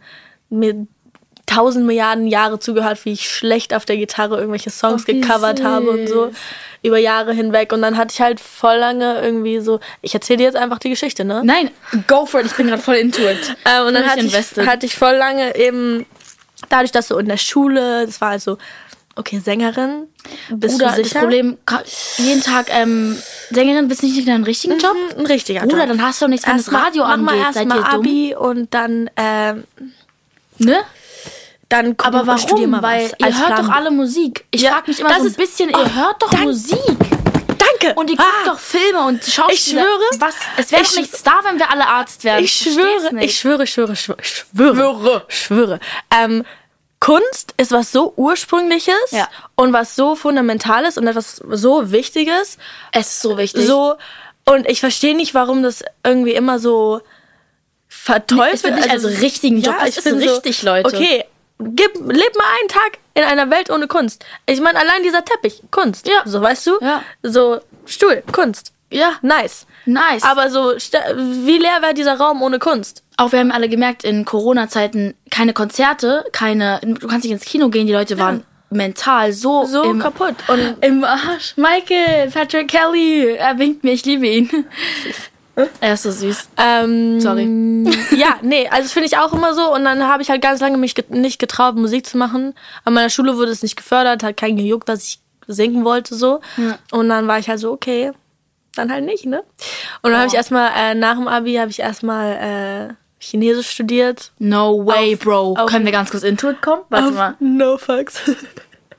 mir 0.50 0.88
tausend 1.46 1.86
Milliarden 1.86 2.28
Jahre 2.28 2.60
zugehört, 2.60 3.06
wie 3.06 3.14
ich 3.14 3.30
schlecht 3.30 3.74
auf 3.74 3.86
der 3.86 3.98
Gitarre 3.98 4.38
irgendwelche 4.38 4.70
Songs 4.72 5.04
Oh, 5.04 5.12
gecovert 5.12 5.64
habe 5.64 5.90
und 5.92 6.08
so 6.08 6.28
süß. 6.28 6.36
über 6.82 6.98
Jahre 6.98 7.34
hinweg. 7.34 7.72
Und 7.72 7.82
dann 7.84 7.98
hatte 7.98 8.14
ich 8.14 8.22
halt 8.22 8.40
voll 8.40 8.78
lange 8.78 9.22
irgendwie 9.22 9.60
so, 9.60 9.80
ich 10.02 10.14
erzähle 10.14 10.38
dir 10.38 10.44
jetzt 10.46 10.56
einfach 10.56 10.80
die 10.80 10.90
Geschichte, 10.90 11.24
ne? 11.24 11.42
Nein, 11.44 11.70
go 12.08 12.26
for 12.26 12.40
it, 12.42 12.48
ich 12.48 12.54
bin 12.54 12.68
gerade 12.68 12.82
voll 12.82 12.96
into 12.96 13.22
it. 13.22 13.56
Äh, 13.66 13.82
und 13.84 13.94
dann 13.94 14.06
hatte 14.06 14.22
ich, 14.26 14.34
hatte 14.36 14.86
ich 14.86 14.96
voll 14.96 15.16
lange 15.16 15.56
eben, 15.56 16.06
dadurch, 16.70 16.92
dass 16.92 17.10
du 17.10 17.18
in 17.18 17.28
der 17.28 17.38
Schule, 17.38 18.06
das 18.06 18.20
war 18.22 18.30
also, 18.30 18.58
okay, 19.16 19.40
Sängerin, 19.40 20.08
bist 20.50 20.74
Bruder, 20.80 20.92
du 20.92 20.98
das 21.02 21.08
sicher? 21.10 21.20
Problem, 21.20 21.58
ka- 21.66 21.84
jeden 22.18 22.42
Tag 22.42 22.68
ähm, 22.70 23.16
Sängerin, 23.52 23.88
bist 23.88 24.02
du 24.02 24.08
nicht 24.08 24.18
in 24.18 24.26
deinem 24.26 24.44
richtigen 24.44 24.78
Job? 24.80 24.96
Mhm, 25.14 25.20
ein 25.20 25.26
richtiger 25.28 25.62
Bruder, 25.62 25.80
Job. 25.82 25.88
dann 25.90 26.02
hast 26.02 26.22
du 26.22 26.26
doch 26.26 26.30
nichts, 26.32 26.48
wenn 26.48 26.58
das 26.58 26.74
Radio 26.74 27.04
mach 27.04 27.12
angeht. 27.14 27.54
Seid 27.54 27.68
mal 27.68 27.76
dumm? 27.78 27.86
Abi 27.86 28.36
und 28.36 28.74
dann, 28.74 29.10
ähm, 29.16 29.64
Ne? 30.58 30.78
Dann 31.70 31.98
gucken 31.98 32.16
Aber 32.20 32.28
warum? 32.28 32.70
mal 32.70 32.82
Weil 32.84 33.12
was. 33.20 33.28
ihr 33.30 33.38
hört 33.40 33.48
Plan 33.56 33.66
doch 33.68 33.74
alle 33.74 33.92
Musik. 33.92 34.46
Ich 34.52 34.62
Ja, 34.62 34.72
frag 34.74 34.88
mich 34.88 35.00
immer 35.00 35.10
das 35.10 35.18
so 35.20 35.24
ein 35.24 35.28
ist- 35.30 35.38
bisschen, 35.38 35.72
Oh, 35.76 35.80
ihr 35.80 35.96
hört 35.96 36.22
doch 36.22 36.30
dank- 36.30 36.44
Musik. 36.46 36.80
Danke! 37.58 37.96
Und 38.00 38.10
ihr 38.10 38.18
guckt 38.18 38.30
Ah, 38.44 38.46
doch 38.50 38.60
Filme 38.60 39.02
und 39.06 39.24
Schauspieler. 39.24 39.52
Ich 39.54 39.64
schwöre, 39.64 40.20
Was? 40.20 40.36
Es 40.58 40.72
wäre 40.72 40.84
doch 40.84 40.96
nichts 40.98 41.24
da, 41.24 41.40
wenn 41.44 41.58
wir 41.58 41.70
alle 41.72 41.88
Arzt 41.88 42.24
wären. 42.24 42.44
Ich 42.44 42.52
schwöre, 42.54 43.20
ich 43.24 43.40
schwöre, 43.40 43.64
ich 43.64 43.72
schwöre, 43.72 43.94
ich 43.94 44.00
schwöre, 44.00 44.18
schwöre, 44.24 45.26
schwöre. 45.28 45.80
Ähm, 46.16 46.46
Kunst 47.00 47.54
ist 47.58 47.72
was 47.72 47.92
so 47.92 48.14
Ursprüngliches 48.16 49.12
Ja. 49.12 49.28
und 49.56 49.74
was 49.74 49.96
so 49.96 50.16
Fundamentales 50.16 50.98
und 50.98 51.08
etwas 51.08 51.36
so 51.52 51.92
Wichtiges. 51.92 52.58
Es 52.92 53.08
ist 53.08 53.22
so 53.22 53.38
wichtig. 53.38 53.66
So, 53.66 53.96
und 54.46 54.68
ich 54.68 54.80
verstehe 54.80 55.16
nicht, 55.16 55.34
warum 55.34 55.62
das 55.64 55.84
irgendwie 56.04 56.34
immer 56.34 56.58
so 56.60 57.02
verteufelt 57.88 58.54
Es 58.56 58.64
wird 58.64 58.76
nicht 58.76 58.90
als 58.90 59.06
richtigen 59.22 59.62
Job. 59.62 59.76
Was 59.80 59.90
ich 59.90 59.98
ist 59.98 60.04
bin 60.04 60.18
richtig, 60.18 60.64
Leute? 60.64 60.88
Okay, 60.96 61.26
gib, 61.60 61.94
leb 61.96 62.36
mal 62.38 62.46
einen 62.60 62.70
Tag 62.70 63.00
in 63.14 63.24
einer 63.24 63.50
Welt 63.50 63.70
ohne 63.70 63.88
Kunst. 63.88 64.26
Ich 64.46 64.62
meine, 64.62 64.80
allein 64.80 65.04
dieser 65.04 65.24
Teppich, 65.26 65.62
Kunst. 65.72 66.08
Ja. 66.08 66.22
So, 66.26 66.42
weißt 66.42 66.68
du? 66.68 66.78
Ja. 66.82 67.02
So, 67.24 67.60
Stuhl, 67.86 68.24
Kunst. 68.32 68.72
Ja, 68.92 69.14
Nice. 69.22 69.66
nice. 69.86 70.24
Aber 70.24 70.50
so, 70.50 70.72
wie 70.74 71.58
leer 71.58 71.82
wäre 71.82 71.94
dieser 71.94 72.18
Raum 72.18 72.42
ohne 72.42 72.60
Kunst? 72.60 73.04
auch 73.18 73.32
wir 73.32 73.40
haben 73.40 73.52
alle 73.52 73.70
gemerkt, 73.70 74.04
in 74.04 74.26
Corona-Zeiten 74.26 75.16
keine 75.32 75.54
Konzerte, 75.54 76.26
keine, 76.34 76.82
du 76.84 77.08
kannst 77.08 77.24
nicht 77.24 77.32
ins 77.32 77.46
Kino 77.46 77.70
gehen, 77.70 77.88
die 77.88 77.94
Leute 77.94 78.20
waren 78.20 78.44
mental 78.70 79.32
so, 79.32 79.66
So 79.66 79.84
im, 79.84 80.00
kaputt. 80.00 80.36
Und 80.50 80.76
im 80.82 81.04
Arsch. 81.04 81.56
Michael, 81.56 82.30
Patrick 82.32 82.68
Kelly, 82.70 83.36
er 83.36 83.58
winkt 83.58 83.84
mir, 83.84 83.94
ich 83.94 84.06
liebe 84.06 84.28
ihn. 84.28 84.50
er 85.82 85.94
ist 85.94 86.04
so 86.04 86.12
süß. 86.12 86.50
ähm, 86.58 87.20
Sorry. 87.22 87.44
ja, 88.16 88.36
nee, 88.42 88.68
also 88.70 88.84
das 88.84 88.92
finde 88.92 89.08
ich 89.08 89.18
auch 89.18 89.32
immer 89.34 89.54
so. 89.54 89.74
Und 89.74 89.86
dann 89.86 90.04
habe 90.08 90.22
ich 90.22 90.30
halt 90.30 90.42
ganz 90.42 90.60
lange 90.62 90.78
mich 90.78 90.96
get 90.96 91.12
nicht 91.12 91.40
getraut, 91.40 91.76
Musik 91.76 92.06
zu 92.06 92.18
machen. 92.18 92.54
An 92.84 92.94
meiner 92.94 93.10
Schule 93.10 93.38
wurde 93.38 93.52
es 93.52 93.64
nicht 93.64 93.76
gefördert, 93.78 94.24
hat 94.24 94.38
keinen 94.38 94.58
gejuckt, 94.58 94.90
dass 94.90 95.04
ich 95.04 95.20
singen 95.48 95.86
wollte 95.86 96.16
so. 96.16 96.42
Ja. 96.58 96.78
Und 96.92 97.10
dann 97.10 97.28
war 97.28 97.40
ich 97.40 97.48
halt 97.50 97.60
so, 97.60 97.72
okay, 97.72 98.12
dann 98.76 98.92
halt 98.92 99.06
nicht, 99.06 99.26
ne? 99.26 99.44
Und 100.02 100.12
dann 100.12 100.18
habe 100.20 100.28
ich 100.28 100.34
erstmal, 100.34 100.72
äh, 100.76 100.96
nach 100.96 101.16
dem 101.16 101.28
Abi 101.30 101.56
habe 101.56 101.72
ich 101.72 101.80
erstmal 101.80 102.90
äh, 102.90 102.94
Chinesisch 103.20 103.70
studiert. 103.70 104.32
No 104.40 104.86
way, 104.86 105.14
Auf- 105.14 105.20
Bro. 105.22 105.54
auf- 105.58 105.70
Können 105.70 105.86
wir 105.86 105.92
ganz 105.94 106.12
kurz 106.12 106.24
into 106.24 106.50
it 106.50 106.62
kommen? 106.62 106.82
Warte 106.90 107.12
mal. 107.12 107.36
No 107.40 107.78
fucks. 107.78 108.20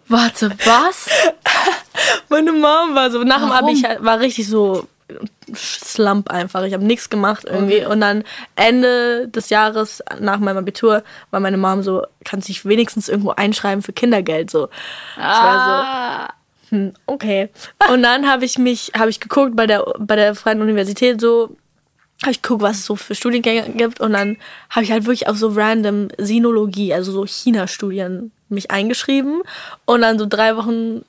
Warte, 0.08 0.50
was? 0.64 1.08
Meine 2.28 2.52
Mom 2.52 2.94
war 2.94 3.10
so, 3.10 3.22
nach 3.24 3.40
dem 3.40 3.50
Warum? 3.50 3.68
Abi, 3.68 3.72
ich 3.72 3.82
war 4.04 4.20
richtig 4.20 4.48
so 4.48 4.86
Slump 5.54 6.30
einfach. 6.30 6.64
Ich 6.64 6.74
habe 6.74 6.84
nichts 6.84 7.08
gemacht 7.10 7.44
irgendwie. 7.48 7.78
Okay. 7.84 7.86
Und 7.86 8.00
dann 8.00 8.24
Ende 8.56 9.28
des 9.28 9.50
Jahres, 9.50 10.02
nach 10.20 10.38
meinem 10.38 10.58
Abitur, 10.58 11.02
war 11.30 11.40
meine 11.40 11.56
Mom 11.56 11.82
so, 11.82 12.04
kannst 12.24 12.48
dich 12.48 12.64
wenigstens 12.64 13.08
irgendwo 13.08 13.30
einschreiben 13.30 13.82
für 13.82 13.92
Kindergeld. 13.92 14.50
So. 14.50 14.68
Ich 15.16 15.22
war 15.22 15.56
Ah. 15.56 16.28
so, 16.70 16.76
hm, 16.76 16.92
okay. 17.06 17.48
Und 17.92 18.02
dann 18.02 18.28
habe 18.28 18.44
ich 18.44 18.58
mich, 18.58 18.92
habe 18.98 19.10
ich 19.10 19.20
geguckt 19.20 19.54
bei 19.54 19.66
der, 19.66 19.84
bei 19.98 20.16
der 20.16 20.34
Freien 20.34 20.60
Universität 20.60 21.20
so, 21.20 21.56
habe 22.22 22.32
ich 22.32 22.42
geguckt, 22.42 22.62
was 22.62 22.78
es 22.78 22.86
so 22.86 22.96
für 22.96 23.14
Studiengänge 23.14 23.70
gibt. 23.74 24.00
Und 24.00 24.12
dann 24.14 24.36
habe 24.70 24.82
ich 24.84 24.90
halt 24.90 25.04
wirklich 25.04 25.28
auf 25.28 25.36
so 25.36 25.48
random 25.48 26.08
Sinologie, 26.18 26.92
also 26.92 27.12
so 27.12 27.24
China-Studien 27.26 28.32
mich 28.48 28.70
eingeschrieben. 28.72 29.42
Und 29.84 30.00
dann 30.00 30.18
so 30.18 30.26
drei 30.26 30.56
Wochen 30.56 31.04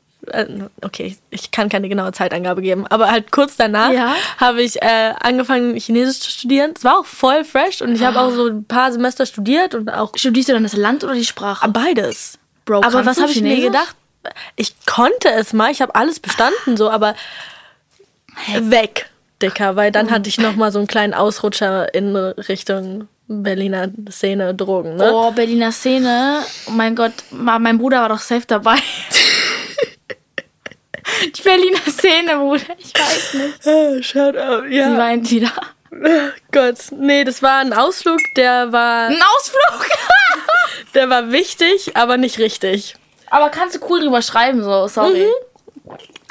okay, 0.82 1.18
ich 1.30 1.52
kann 1.52 1.70
keine 1.70 1.90
genaue 1.90 2.12
Zeitangabe 2.12 2.62
geben, 2.62 2.86
aber 2.88 3.10
halt 3.12 3.32
kurz 3.32 3.56
danach 3.58 3.92
Ja. 3.92 4.14
habe 4.38 4.62
ich 4.62 4.82
äh, 4.82 5.14
angefangen, 5.20 5.76
Chinesisch 5.76 6.20
zu 6.20 6.30
studieren. 6.32 6.74
Es 6.76 6.84
war 6.84 7.00
auch 7.00 7.06
voll 7.06 7.44
fresh 7.44 7.82
und 7.82 7.96
ich 7.96 8.04
habe 8.04 8.20
Ah. 8.20 8.28
auch 8.28 8.32
so 8.32 8.48
ein 8.48 8.66
paar 8.66 8.92
Semester 8.92 9.26
studiert 9.26 9.76
und 9.76 9.90
auch 9.90 10.12
Studierst 10.16 10.50
du 10.50 10.54
dann 10.54 10.64
das 10.64 10.74
Land 10.76 11.04
oder 11.04 11.14
die 11.14 11.26
Sprache? 11.26 11.68
beides. 11.70 12.38
Bro, 12.66 12.82
aber 12.84 13.06
was 13.06 13.20
habe 13.22 13.32
ich 13.32 13.42
mir 13.42 13.60
gedacht? 13.62 13.96
Ich 14.58 14.74
konnte 14.86 15.30
es 15.32 15.54
mal, 15.54 15.72
ich 15.72 15.82
habe 15.82 15.96
alles 15.96 16.20
bestanden 16.20 16.76
so, 16.76 16.90
aber 16.90 17.16
weg, 18.60 19.10
Dicker, 19.42 19.76
weil 19.76 19.92
dann 19.92 20.10
hatte 20.12 20.28
ich 20.30 20.38
noch 20.38 20.56
mal 20.56 20.72
so 20.72 20.80
einen 20.80 20.88
kleinen 20.88 21.14
Ausrutscher 21.14 21.94
in 21.94 22.16
Richtung 22.16 23.08
Berliner 23.30 23.90
Szene 24.10 24.56
Drogen, 24.56 24.96
ne? 24.96 25.12
Oh, 25.14 25.32
Berliner 25.32 25.72
Szene. 25.72 26.40
Oh 26.68 26.72
mein 26.72 26.96
Gott, 26.96 27.12
mein 27.32 27.78
Bruder 27.78 28.02
war 28.02 28.10
doch 28.10 28.20
safe 28.20 28.46
dabei. 28.48 28.78
Die 31.36 31.42
Berliner 31.42 31.80
Szene, 31.88 32.38
Bruder. 32.38 32.76
Ich 32.78 32.94
weiß 32.94 33.34
nicht. 33.36 33.60
Oh, 33.66 34.02
Shout 34.02 34.38
out, 34.38 34.70
ja. 34.70 34.98
weint 34.98 35.30
die 35.30 35.42
da? 35.42 35.52
Oh 35.92 36.32
Gott, 36.52 36.78
nee, 36.92 37.24
das 37.24 37.42
war 37.42 37.60
ein 37.60 37.74
Ausflug, 37.74 38.20
der 38.36 38.72
war, 38.72 39.08
Ein 39.08 39.22
Ausflug. 39.38 39.90
der 40.94 41.10
war 41.10 41.32
wichtig, 41.32 41.96
aber 41.96 42.18
nicht 42.18 42.40
richtig. 42.40 42.96
Aber 43.30 43.50
kannst 43.50 43.76
du 43.76 43.80
cool 43.90 44.02
drüber 44.02 44.22
schreiben, 44.22 44.64
so, 44.64 44.88
sorry. 44.88 45.28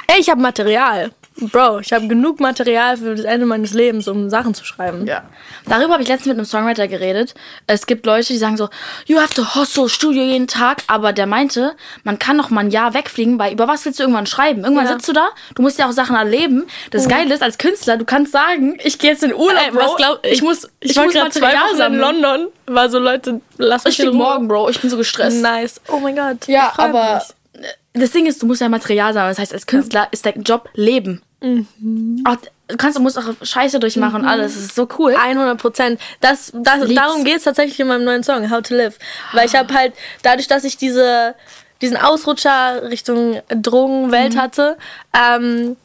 Ey, 0.07 0.19
ich 0.19 0.29
habe 0.29 0.41
Material. 0.41 1.11
Bro, 1.39 1.79
ich 1.81 1.93
habe 1.93 2.07
genug 2.07 2.39
Material 2.39 2.97
für 2.97 3.13
das 3.15 3.23
Ende 3.25 3.45
meines 3.45 3.73
Lebens, 3.73 4.07
um 4.07 4.29
Sachen 4.29 4.55
zu 4.55 4.65
schreiben. 4.65 5.05
Ja. 5.05 5.23
Darüber 5.67 5.93
habe 5.93 6.01
ich 6.03 6.09
letztens 6.09 6.27
mit 6.29 6.37
einem 6.37 6.45
Songwriter 6.45 6.87
geredet. 6.87 7.35
Es 7.67 7.85
gibt 7.85 8.07
Leute, 8.07 8.27
die 8.27 8.37
sagen 8.37 8.57
so, 8.57 8.69
you 9.05 9.19
have 9.19 9.33
to 9.35 9.53
hustle, 9.55 9.87
Studio 9.87 10.23
jeden 10.23 10.47
Tag. 10.47 10.81
Aber 10.87 11.13
der 11.13 11.27
meinte, 11.27 11.75
man 12.03 12.17
kann 12.17 12.37
noch 12.37 12.49
mal 12.49 12.61
ein 12.61 12.71
Jahr 12.71 12.95
wegfliegen, 12.95 13.37
weil 13.37 13.53
über 13.53 13.67
was 13.67 13.85
willst 13.85 13.99
du 13.99 14.03
irgendwann 14.03 14.25
schreiben? 14.25 14.63
Irgendwann 14.63 14.85
Ja. 14.87 14.93
sitzt 14.93 15.07
du 15.09 15.13
da, 15.13 15.27
du 15.53 15.61
musst 15.61 15.77
ja 15.77 15.87
auch 15.87 15.91
Sachen 15.91 16.15
erleben. 16.15 16.65
Das 16.91 17.07
Geile 17.07 17.33
ist, 17.33 17.43
als 17.43 17.59
Künstler, 17.59 17.97
du 17.97 18.05
kannst 18.05 18.31
sagen, 18.31 18.79
ich 18.83 18.97
gehe 18.97 19.11
jetzt 19.11 19.23
in 19.23 19.33
Urlaub, 19.33 19.61
Ey, 19.63 19.71
Bro. 19.71 19.79
was 19.79 19.95
glaub 19.95 20.25
ich 20.25 20.41
muss, 20.41 20.67
ich, 20.79 20.95
war 20.97 21.05
muss 21.05 21.13
gerade 21.13 21.29
zwei 21.29 21.39
Material 21.53 21.63
Wochen 21.65 21.71
in 21.73 21.77
sammeln. 21.77 22.01
London, 22.01 22.47
war 22.65 22.89
so 22.89 22.97
Leute, 22.97 23.41
lass 23.57 23.83
mich 23.83 23.91
Ich 23.93 24.01
flieg 24.01 24.11
in 24.11 24.17
morgen, 24.17 24.47
Bro. 24.47 24.69
Ich 24.69 24.79
bin 24.81 24.89
so 24.89 24.97
gestresst. 24.97 25.41
Nice. 25.41 25.81
Oh 25.87 25.99
mein 25.99 26.15
Gott. 26.15 26.47
Ja, 26.47 26.71
ich 26.73 26.79
aber 26.79 27.21
mich. 27.53 27.67
das 27.93 28.09
Ding 28.11 28.25
ist, 28.25 28.41
du 28.41 28.47
musst 28.47 28.61
ja 28.61 28.69
Material 28.69 29.13
sammeln. 29.13 29.29
Das 29.31 29.39
heißt, 29.39 29.53
als 29.53 29.67
Künstler 29.67 30.07
ist 30.09 30.25
dein 30.25 30.41
Job 30.41 30.69
Leben. 30.73 31.21
Mhm. 31.41 32.23
Auch, 32.25 32.37
du 32.67 32.77
kannst, 32.77 32.97
du 32.97 33.01
musst 33.01 33.17
auch 33.17 33.33
Scheiße 33.41 33.79
durchmachen 33.79 34.21
und 34.21 34.27
alles. 34.27 34.53
Das 34.55 34.63
ist 34.63 34.75
so 34.75 34.87
cool. 34.97 35.15
100 35.15 35.57
Prozent. 35.59 35.99
Das, 36.19 36.51
das, 36.55 36.79
Lieb's. 36.87 36.95
darum 36.95 37.23
geht 37.23 37.37
es 37.37 37.43
tatsächlich 37.43 37.79
in 37.79 37.87
meinem 37.87 38.03
neuen 38.05 38.23
Song, 38.23 38.49
How 38.49 38.61
to 38.61 38.75
Live. 38.75 38.97
Weil 39.33 39.45
ich 39.45 39.55
habe 39.55 39.73
halt, 39.73 39.93
dadurch, 40.23 40.47
dass 40.47 40.63
ich 40.63 40.77
diese, 40.77 41.35
diesen 41.81 41.97
Ausrutscher 41.97 42.89
Richtung 42.89 43.41
Drogenwelt 43.49 44.33
Mhm. 44.33 44.39
hatte, 44.41 44.77
ähm, 45.13 45.77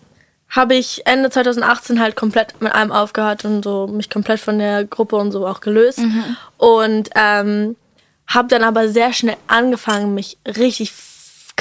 habe 0.49 0.75
ich 0.75 1.07
Ende 1.07 1.31
2018 1.31 1.99
halt 2.01 2.15
komplett 2.17 2.61
mit 2.61 2.75
allem 2.75 2.93
aufgehört 2.93 3.45
und 3.45 3.63
so 3.63 3.87
mich 3.87 4.11
komplett 4.11 4.39
von 4.41 4.59
der 4.59 4.85
Gruppe 4.85 5.17
und 5.17 5.33
so 5.33 5.47
auch 5.47 5.61
gelöst. 5.61 5.99
Mhm. 5.99 6.37
Und 6.59 7.11
ähm, 7.15 7.77
habe 8.27 8.49
dann 8.49 8.63
aber 8.63 8.89
sehr 8.89 9.13
schnell 9.13 9.37
angefangen, 9.49 10.15
mich 10.15 10.39
richtig 10.47 10.93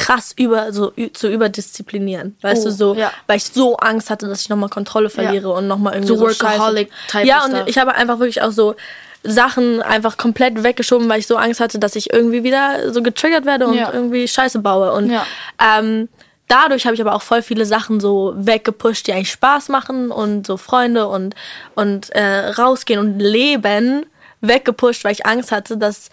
krass 0.01 0.33
über 0.35 0.73
so 0.73 0.91
zu 1.13 1.27
überdisziplinieren, 1.29 2.35
weißt 2.41 2.61
Oh, 2.63 2.65
du 2.69 2.71
so, 2.71 2.93
ja. 2.95 3.11
weil 3.27 3.37
ich 3.37 3.45
so 3.45 3.77
Angst 3.77 4.09
hatte, 4.09 4.27
dass 4.27 4.41
ich 4.41 4.49
nochmal 4.49 4.69
Kontrolle 4.69 5.09
verliere 5.09 5.49
und 5.51 5.67
nochmal 5.67 5.93
irgendwie 5.93 6.07
So 6.07 6.17
so, 6.17 6.25
Scheiße- 6.27 6.41
Workaholic-Type 6.43 7.27
Ja, 7.27 7.41
Stuff. 7.41 7.59
und 7.61 7.69
ich 7.69 7.77
habe 7.77 7.93
einfach 7.95 8.19
wirklich 8.19 8.41
auch 8.41 8.51
so 8.51 8.75
Sachen 9.23 9.81
einfach 9.83 10.17
komplett 10.17 10.63
weggeschoben, 10.63 11.07
weil 11.07 11.19
ich 11.19 11.27
so 11.27 11.37
Angst 11.37 11.59
hatte, 11.59 11.77
dass 11.77 11.95
ich 11.95 12.11
irgendwie 12.11 12.43
wieder 12.43 12.91
so 12.91 13.03
getriggert 13.03 13.45
werde 13.45 13.67
und 13.67 13.75
Ja. 13.75 13.93
irgendwie 13.93 14.27
Scheiße 14.27 14.59
baue. 14.59 14.91
Und 14.93 15.11
Ja. 15.11 15.25
ähm, 15.63 16.09
dadurch 16.47 16.85
habe 16.85 16.95
ich 16.95 17.01
aber 17.01 17.13
auch 17.13 17.21
voll 17.21 17.43
viele 17.43 17.65
Sachen 17.67 17.99
so 17.99 18.33
weggepusht, 18.35 19.05
die 19.05 19.13
eigentlich 19.13 19.31
Spaß 19.31 19.69
machen 19.69 20.09
und 20.09 20.47
so 20.47 20.57
Freunde 20.57 21.07
und, 21.07 21.35
und 21.75 22.09
äh, 22.15 22.47
rausgehen 22.49 22.99
und 22.99 23.19
leben 23.19 24.05
weggepusht, 24.41 25.03
weil 25.03 25.11
ich 25.11 25.25
Angst 25.27 25.51
hatte, 25.51 25.77
dass 25.77 26.09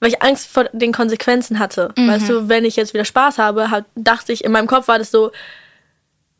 weil 0.00 0.10
ich 0.10 0.22
Angst 0.22 0.46
vor 0.48 0.64
den 0.72 0.92
Konsequenzen 0.92 1.58
hatte. 1.58 1.92
Mhm. 1.96 2.08
Weißt 2.08 2.28
du, 2.28 2.48
wenn 2.48 2.64
ich 2.64 2.76
jetzt 2.76 2.92
wieder 2.94 3.04
Spaß 3.04 3.38
habe, 3.38 3.70
hat, 3.70 3.84
dachte 3.94 4.32
ich, 4.32 4.44
in 4.44 4.52
meinem 4.52 4.66
Kopf 4.66 4.88
war 4.88 4.98
das 4.98 5.10
so, 5.10 5.32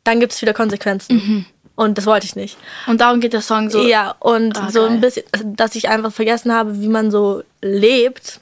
dann 0.03 0.19
gibt 0.19 0.33
es 0.33 0.41
wieder 0.41 0.53
Konsequenzen. 0.53 1.15
Mhm. 1.15 1.45
Und 1.75 1.97
das 1.97 2.05
wollte 2.05 2.25
ich 2.25 2.35
nicht. 2.35 2.57
Und 2.87 3.01
darum 3.01 3.19
geht 3.19 3.33
der 3.33 3.41
Song 3.41 3.69
so. 3.69 3.85
Ja, 3.85 4.15
und 4.19 4.57
Ah, 4.57 4.69
so 4.69 4.81
geil. 4.81 4.89
ein 4.91 5.01
bisschen, 5.01 5.23
dass 5.57 5.75
ich 5.75 5.89
einfach 5.89 6.11
vergessen 6.13 6.53
habe, 6.53 6.79
wie 6.81 6.87
man 6.87 7.11
so 7.11 7.43
lebt. 7.61 8.39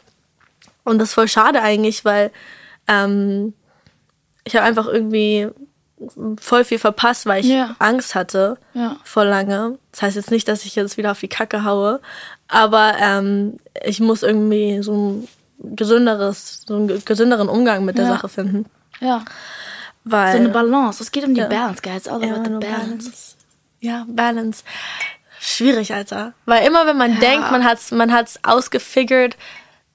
Und 0.83 0.99
das 0.99 1.09
ist 1.09 1.13
voll 1.15 1.27
schade 1.27 1.61
eigentlich, 1.61 2.05
weil 2.05 2.29
ähm, 2.87 3.53
ich 4.43 4.55
habe 4.55 4.65
einfach 4.65 4.87
irgendwie 4.87 5.47
voll 6.39 6.63
viel 6.65 6.79
verpasst, 6.79 7.25
weil 7.25 7.41
ich 7.41 7.49
Ja. 7.51 7.75
Angst 7.79 8.15
hatte 8.15 8.57
Ja. 8.73 8.97
vor 9.03 9.25
lange. 9.25 9.77
Das 9.91 10.01
heißt 10.01 10.15
jetzt 10.15 10.31
nicht, 10.31 10.47
dass 10.47 10.65
ich 10.65 10.75
jetzt 10.75 10.97
wieder 10.97 11.11
auf 11.11 11.19
die 11.19 11.27
Kacke 11.27 11.63
haue, 11.63 12.01
aber 12.47 12.95
ähm, 12.99 13.57
ich 13.83 13.99
muss 13.99 14.23
irgendwie 14.23 14.81
so 14.81 14.93
ein 14.93 15.27
gesünderes, 15.75 16.63
so 16.67 16.75
einen 16.75 16.87
ge- 16.87 17.01
gesünderen 17.05 17.47
Umgang 17.49 17.85
mit 17.85 17.97
der 17.97 18.05
Ja. 18.05 18.11
Sache 18.13 18.29
finden. 18.29 18.65
ja. 18.99 19.23
Weil 20.05 20.33
So 20.33 20.37
eine 20.39 20.49
Balance. 20.49 21.01
Es 21.01 21.11
geht 21.13 21.23
um 21.23 21.33
die. 21.33 21.39
Balance, 21.39 21.81
guys. 21.81 22.09
All 22.09 22.21
about 22.21 22.43
the 22.43 22.49
nur 22.49 22.59
balance. 22.59 23.35
Ja, 23.79 24.03
Balance. 24.09 24.65
Schwierig, 25.39 25.93
Alter. 25.93 26.33
Weil 26.45 26.67
immer 26.67 26.85
wenn 26.85 26.97
man 26.97 27.21
denkt, 27.21 27.49
man 27.51 27.63
hat's, 27.63 27.91
man 27.91 28.11
hat's 28.11 28.37
ausgefigert, 28.43 29.37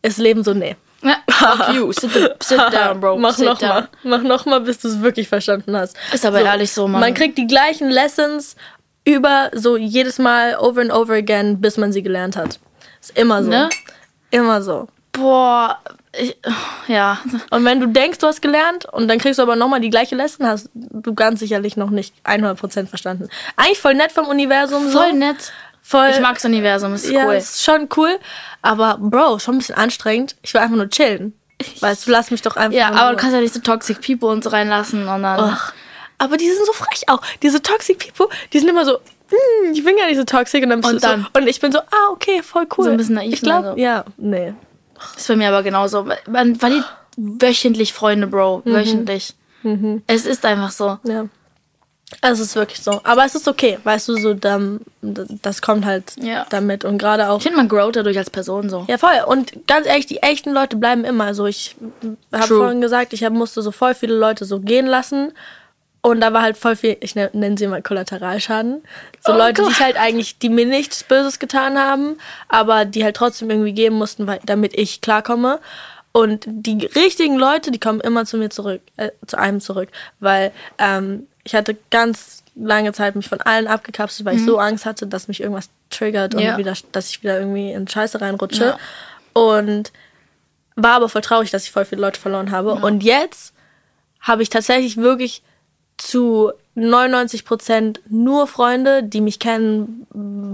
ist 0.01 0.17
Leben 0.17 0.45
so, 0.45 0.55
nee. 0.55 0.77
Fuck 1.31 1.75
you. 1.75 1.93
Sit, 1.93 2.11
sit 2.43 2.59
down, 2.73 3.01
bro. 3.01 3.17
Mach 3.17 3.35
sit 3.35 3.47
noch 3.47 3.59
down. 3.59 3.69
mal. 3.69 3.89
Mach 4.03 4.23
noch 4.23 4.47
mal, 4.47 4.61
bis 4.61 4.79
du 4.79 4.89
es 4.89 5.01
wirklich 5.01 5.29
verstanden 5.29 5.77
hast. 5.77 5.97
Ist 6.13 6.27
aber 6.27 6.41
ehrlich 6.41 6.73
so, 6.73 6.89
Mann. 6.89 7.01
Man 7.01 7.15
kriegt 7.15 7.39
die 7.39 7.47
gleichen 7.47 7.91
Lessons 7.91 8.57
über 9.05 9.51
so 9.55 9.77
jedes 9.77 10.19
Mal 10.19 10.57
over 10.59 10.81
and 10.81 10.93
over 10.93 11.15
again, 11.15 11.61
bis 11.61 11.77
man 11.77 11.93
sie 11.93 12.03
gelernt 12.03 12.37
hat. 12.37 12.59
Ist 13.01 13.17
immer 13.17 13.43
so. 13.43 13.51
Ne? 13.51 13.69
Immer 14.31 14.63
so. 14.63 14.89
Boah. 15.13 15.79
Ich, 16.17 16.37
ja. 16.89 17.19
Und 17.51 17.65
wenn 17.65 17.81
du 17.81 17.87
denkst, 17.87 18.19
du 18.19 18.27
hast 18.27 18.43
gelernt 18.43 18.87
und 18.87 19.09
dann 19.09 19.19
kriegst 19.19 19.39
du 19.39 19.43
aber 19.43 19.57
nochmal 19.57 19.81
die 19.81 19.91
gleiche 19.91 20.17
Lesson, 20.17 20.47
hast 20.47 20.71
du 20.75 21.15
ganz 21.15 21.41
sicherlich 21.41 21.77
noch 21.77 21.91
nicht 21.91 22.15
100% 22.25 22.87
verstanden. 22.87 23.29
Eigentlich 23.57 23.79
voll 23.79 23.95
nett 23.95 24.13
vom 24.13 24.27
Universum. 24.27 24.89
Voll 24.91 25.11
so. 25.11 25.17
nett. 25.17 25.53
Voll, 25.89 26.11
Ich 26.11 26.21
mag 26.21 26.35
das 26.35 26.45
Universum. 26.45 26.93
Ist 26.95 27.09
Ja, 27.09 27.25
cool. 27.27 27.35
ist 27.35 27.65
schon 27.65 27.89
cool. 27.97 28.19
Aber 28.61 28.99
Bro, 29.01 29.39
schon 29.39 29.55
ein 29.55 29.59
bisschen 29.59 29.77
anstrengend. 29.77 30.37
Ich 30.43 30.53
will 30.53 30.61
einfach 30.61 30.77
nur 30.77 30.91
chillen. 30.91 31.33
Weißt 31.81 32.07
du, 32.07 32.11
lass 32.11 32.31
mich 32.31 32.43
doch 32.43 32.57
einfach. 32.57 32.77
Ja, 32.77 32.91
aber 32.93 33.13
du 33.13 33.17
kannst 33.17 33.35
ja 33.35 33.41
nicht 33.41 33.55
so 33.55 33.61
toxic 33.61 34.01
people 34.01 34.29
und 34.29 34.45
so 34.45 34.51
reinlassen 34.51 35.01
und 35.09 35.23
dann. 35.23 35.41
Ach, 35.41 35.73
aber 36.19 36.37
die 36.37 36.49
sind 36.49 36.67
so 36.67 36.73
frech 36.73 37.05
auch. 37.09 37.21
Diese 37.43 37.63
toxic 37.63 37.99
people, 38.15 38.29
die 38.53 38.59
sind 38.59 38.69
immer 38.69 38.85
so, 38.85 38.99
"Hm, 39.31 39.73
ich 39.73 39.83
bin 39.83 39.97
gar 39.97 40.07
nicht 40.07 40.19
so 40.19 40.25
toxic 40.25 40.63
und 40.63 40.71
dann 40.71 40.81
bist 40.83 40.93
Und 40.93 41.03
du 41.03 41.09
dann? 41.09 41.27
so, 41.35 41.41
und 41.41 41.49
ich 41.49 41.59
bin 41.61 41.73
so, 41.73 41.79
ah, 41.79 42.11
okay, 42.13 42.43
voll 42.43 42.67
cool. 42.77 42.85
So 42.85 42.91
ein 42.91 42.97
bisschen 42.97 43.15
naiv 43.15 43.33
Ich 43.35 43.41
glaube, 43.41 43.71
und 43.71 43.77
so. 43.77 43.83
ja, 43.83 44.05
nee. 44.19 44.53
Ist 45.17 45.27
bei 45.29 45.37
mir 45.37 45.49
aber 45.49 45.63
genauso. 45.63 46.07
Man 46.29 46.57
verliert 46.57 46.85
wöchentlich 47.17 47.93
Freunde, 47.93 48.27
Bro. 48.27 48.63
Mhm. 48.65 48.73
Wöchentlich. 48.75 49.35
Es 50.07 50.27
ist 50.27 50.45
einfach 50.45 50.71
so. 50.71 50.99
Ja. 51.05 51.25
Also 52.23 52.43
es 52.43 52.49
ist 52.51 52.57
wirklich 52.57 52.81
so. 52.83 53.01
Aber 53.05 53.25
es 53.27 53.35
ist 53.35 53.47
okay, 53.49 53.79
weißt 53.85 54.09
du, 54.09 54.17
so 54.17 54.33
dann, 54.35 54.81
das 55.03 55.61
kommt 55.61 55.85
halt 55.85 56.15
Ja. 56.17 56.47
damit 56.49 56.85
und 56.85 56.97
gerade 56.99 57.29
auch. 57.29 57.37
Ich 57.37 57.43
finde, 57.43 57.59
man 57.59 57.69
growt 57.69 57.97
dadurch 57.97 58.17
als 58.17 58.31
Person 58.31 58.71
so. 58.71 58.87
Ja, 58.89 58.97
voll. 58.97 59.11
Und 59.27 59.67
ganz 59.67 59.87
ehrlich, 59.87 60.07
die 60.07 60.23
echten 60.23 60.53
Leute 60.53 60.77
bleiben 60.77 61.05
immer. 61.05 61.25
Also 61.25 61.47
ich 61.47 61.77
habe 62.33 62.47
vorhin 62.47 62.81
gesagt, 62.81 63.13
ich 63.13 63.25
hab, 63.25 63.33
musste 63.35 63.61
so 63.61 63.73
voll 63.73 63.95
viele 63.95 64.15
Leute 64.17 64.47
so 64.47 64.59
gehen 64.61 64.87
lassen. 64.87 65.33
Und 66.01 66.21
da 66.21 66.33
war 66.33 66.43
halt 66.43 66.57
voll 66.57 66.77
viel, 66.77 66.97
ich 67.01 67.15
ne- 67.15 67.29
nenne 67.35 67.59
sie 67.59 67.67
mal 67.67 67.83
Kollateralschaden. 67.83 68.83
So 69.21 69.33
Oh 69.33 69.37
Leute, 69.37 69.55
die 69.55 69.63
Gott. 69.63 69.73
ich 69.73 69.81
halt 69.81 69.97
eigentlich, 69.97 70.39
die 70.39 70.49
mir 70.49 70.65
nichts 70.65 71.03
Böses 71.05 71.39
getan 71.39 71.77
haben, 71.77 72.17
aber 72.49 72.85
die 72.87 73.05
halt 73.05 73.17
trotzdem 73.17 73.51
irgendwie 73.51 73.73
geben 73.73 73.97
mussten, 73.97 74.27
weil, 74.27 74.41
damit 74.47 74.73
ich 74.79 75.01
klarkomme. 75.03 75.59
Und 76.13 76.45
die 76.47 76.87
richtigen 76.87 77.37
Leute, 77.37 77.71
die 77.71 77.81
kommen 77.81 78.01
immer 78.01 78.25
zu 78.25 78.39
mir 78.39 78.49
zurück, 78.49 78.81
äh, 78.97 79.11
zu 79.27 79.37
einem 79.39 79.61
zurück. 79.61 79.91
Weil 80.21 80.53
ähm, 80.79 81.27
ich 81.49 81.55
hatte 81.55 81.77
ganz 81.91 82.43
lange 82.55 82.93
Zeit 82.93 83.17
mich 83.17 83.27
von 83.29 83.41
allen 83.41 83.67
abgekapselt, 83.67 84.27
weil 84.27 84.37
ich 84.37 84.45
so 84.45 84.59
Angst 84.59 84.85
hatte, 84.85 85.07
dass 85.07 85.29
mich 85.29 85.41
irgendwas 85.41 85.71
triggert 85.91 86.35
und 86.35 86.41
Mhm. 86.41 86.47
Ja. 86.47 86.59
wieder, 86.59 86.75
dass 86.93 87.09
ich 87.09 87.23
wieder 87.23 87.39
irgendwie 87.39 87.73
in 87.73 87.89
Scheiße 87.89 88.21
reinrutsche. 88.21 88.65
Ja. 88.65 88.79
Und 89.33 89.93
war 90.77 90.93
aber 90.97 91.09
voll 91.09 91.23
traurig, 91.23 91.51
dass 91.51 91.65
ich 91.65 91.71
voll 91.73 91.85
viele 91.87 92.03
Leute 92.03 92.21
verloren 92.21 92.51
habe. 92.51 92.75
Und 92.75 93.03
jetzt 93.03 93.55
habe 94.21 94.43
ich 94.43 94.51
tatsächlich 94.51 94.97
wirklich 94.99 95.43
zu 95.97 96.53
99 96.75 97.45
Prozent 97.45 98.01
nur 98.09 98.47
Freunde, 98.47 99.03
die 99.03 99.21
mich 99.21 99.39
kennen, 99.39 100.07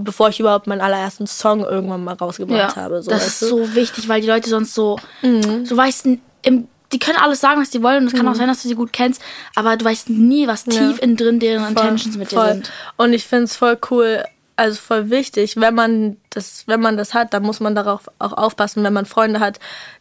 bevor 0.04 0.28
ich 0.28 0.40
überhaupt 0.40 0.66
meinen 0.66 0.80
allerersten 0.80 1.26
Song 1.26 1.64
irgendwann 1.64 2.04
mal 2.04 2.14
rausgebracht 2.14 2.76
habe. 2.76 3.02
So, 3.02 3.11
das 3.11 3.26
ist 3.26 3.42
du? 3.42 3.46
Mhm. 3.59 3.64
so 3.66 3.74
wichtig, 3.74 4.09
weil 4.09 4.20
die 4.20 4.28
Leute 4.28 4.48
sonst 4.48 4.74
so, 4.74 4.98
du 5.22 5.76
weißt, 5.76 6.07
im, 6.42 6.68
die 6.94 6.98
können 7.00 7.18
alles 7.18 7.40
sagen, 7.40 7.61
was 7.61 7.70
die 7.70 7.83
wollen. 7.83 8.04
Und 8.04 8.07
es 8.07 8.14
kann 8.14 8.28
auch 8.28 8.37
sein, 8.37 8.46
dass 8.46 8.62
du 8.62 8.68
sie 8.68 8.76
gut 8.76 8.92
kennst, 8.92 9.20
aber 9.57 9.76
du 9.76 9.85
weißt 9.85 10.09
nie, 10.11 10.46
was 10.46 10.64
tief 10.64 10.98
innen 11.00 11.16
drin 11.16 11.40
deren 11.40 11.68
Intentions 11.68 12.16
mit 12.16 12.30
dir 12.30 12.37
voll. 12.37 12.52
sind. 12.52 12.72
Und 12.96 13.12
ich 13.12 13.24
finde 13.24 13.44
es 13.44 13.57
voll 13.57 13.76
cool, 13.90 14.24
also 14.57 14.80
voll 14.80 15.11
wichtig, 15.11 15.57
wenn 15.57 15.74
man 15.74 16.16
das, 16.30 16.62
wenn 16.68 16.80
man 16.80 16.96
das 16.96 17.12
hat, 17.12 17.35
dann 17.35 17.42
muss 17.42 17.59
man 17.59 17.74
darauf 17.74 18.09
auch 18.20 18.33
aufpassen, 18.33 18.85
wenn 18.85 18.92
man 18.92 19.07
Freunde 19.07 19.40
hat, 19.40 19.59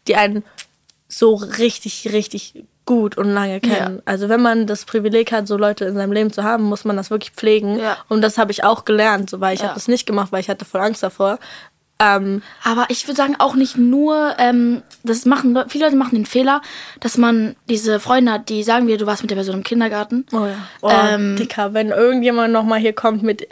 die 0.07 0.15
einen 0.15 0.43
so 1.07 1.33
richtig, 1.33 2.09
richtig 2.13 2.63
gut 2.85 3.17
und 3.17 3.33
lange 3.33 3.59
kennen. 3.61 3.95
Ja. 3.97 4.01
Also 4.05 4.29
wenn 4.29 4.41
man 4.41 4.67
das 4.67 4.85
Privileg 4.85 5.31
hat, 5.31 5.47
so 5.47 5.57
Leute 5.57 5.85
in 5.85 5.95
seinem 5.95 6.11
Leben 6.11 6.31
zu 6.33 6.43
haben, 6.43 6.63
muss 6.63 6.85
man 6.85 6.97
das 6.97 7.09
wirklich 7.09 7.31
pflegen. 7.31 7.79
Ja. 7.79 7.97
Und 8.09 8.21
das 8.21 8.37
habe 8.37 8.51
ich 8.51 8.63
auch 8.63 8.85
gelernt, 8.85 9.29
so, 9.29 9.39
weil 9.39 9.53
ich 9.55 9.61
Ja. 9.61 9.67
habe 9.67 9.75
das 9.75 9.87
nicht 9.87 10.05
gemacht, 10.05 10.31
weil 10.31 10.41
ich 10.41 10.49
hatte 10.49 10.65
voll 10.65 10.81
Angst 10.81 11.01
davor. 11.01 11.39
Ähm, 12.03 12.41
Aber 12.63 12.85
ich 12.89 13.07
würde 13.07 13.15
sagen, 13.17 13.35
auch 13.39 13.55
nicht 13.55 13.77
nur, 13.77 14.35
ähm, 14.39 14.81
das 15.03 15.25
machen 15.25 15.57
viele 15.69 15.85
Leute 15.85 15.95
machen 15.97 16.15
den 16.15 16.25
Fehler, 16.25 16.61
dass 16.99 17.17
man 17.17 17.55
diese 17.69 17.99
Freunde 17.99 18.31
hat, 18.33 18.49
die 18.49 18.63
sagen 18.63 18.87
wir, 18.87 18.97
du 18.97 19.05
warst 19.05 19.21
mit 19.23 19.31
der 19.31 19.35
Person 19.37 19.55
im 19.55 19.63
Kindergarten. 19.63 20.25
oh 20.33 20.45
ja. 20.45 20.55
Oh, 20.81 20.89
Ähm, 20.91 21.35
Dicker, 21.37 21.73
wenn 21.73 21.89
irgendjemand 21.89 22.51
nochmal 22.53 22.79
hier 22.79 22.93
kommt 22.93 23.23
mit 23.23 23.47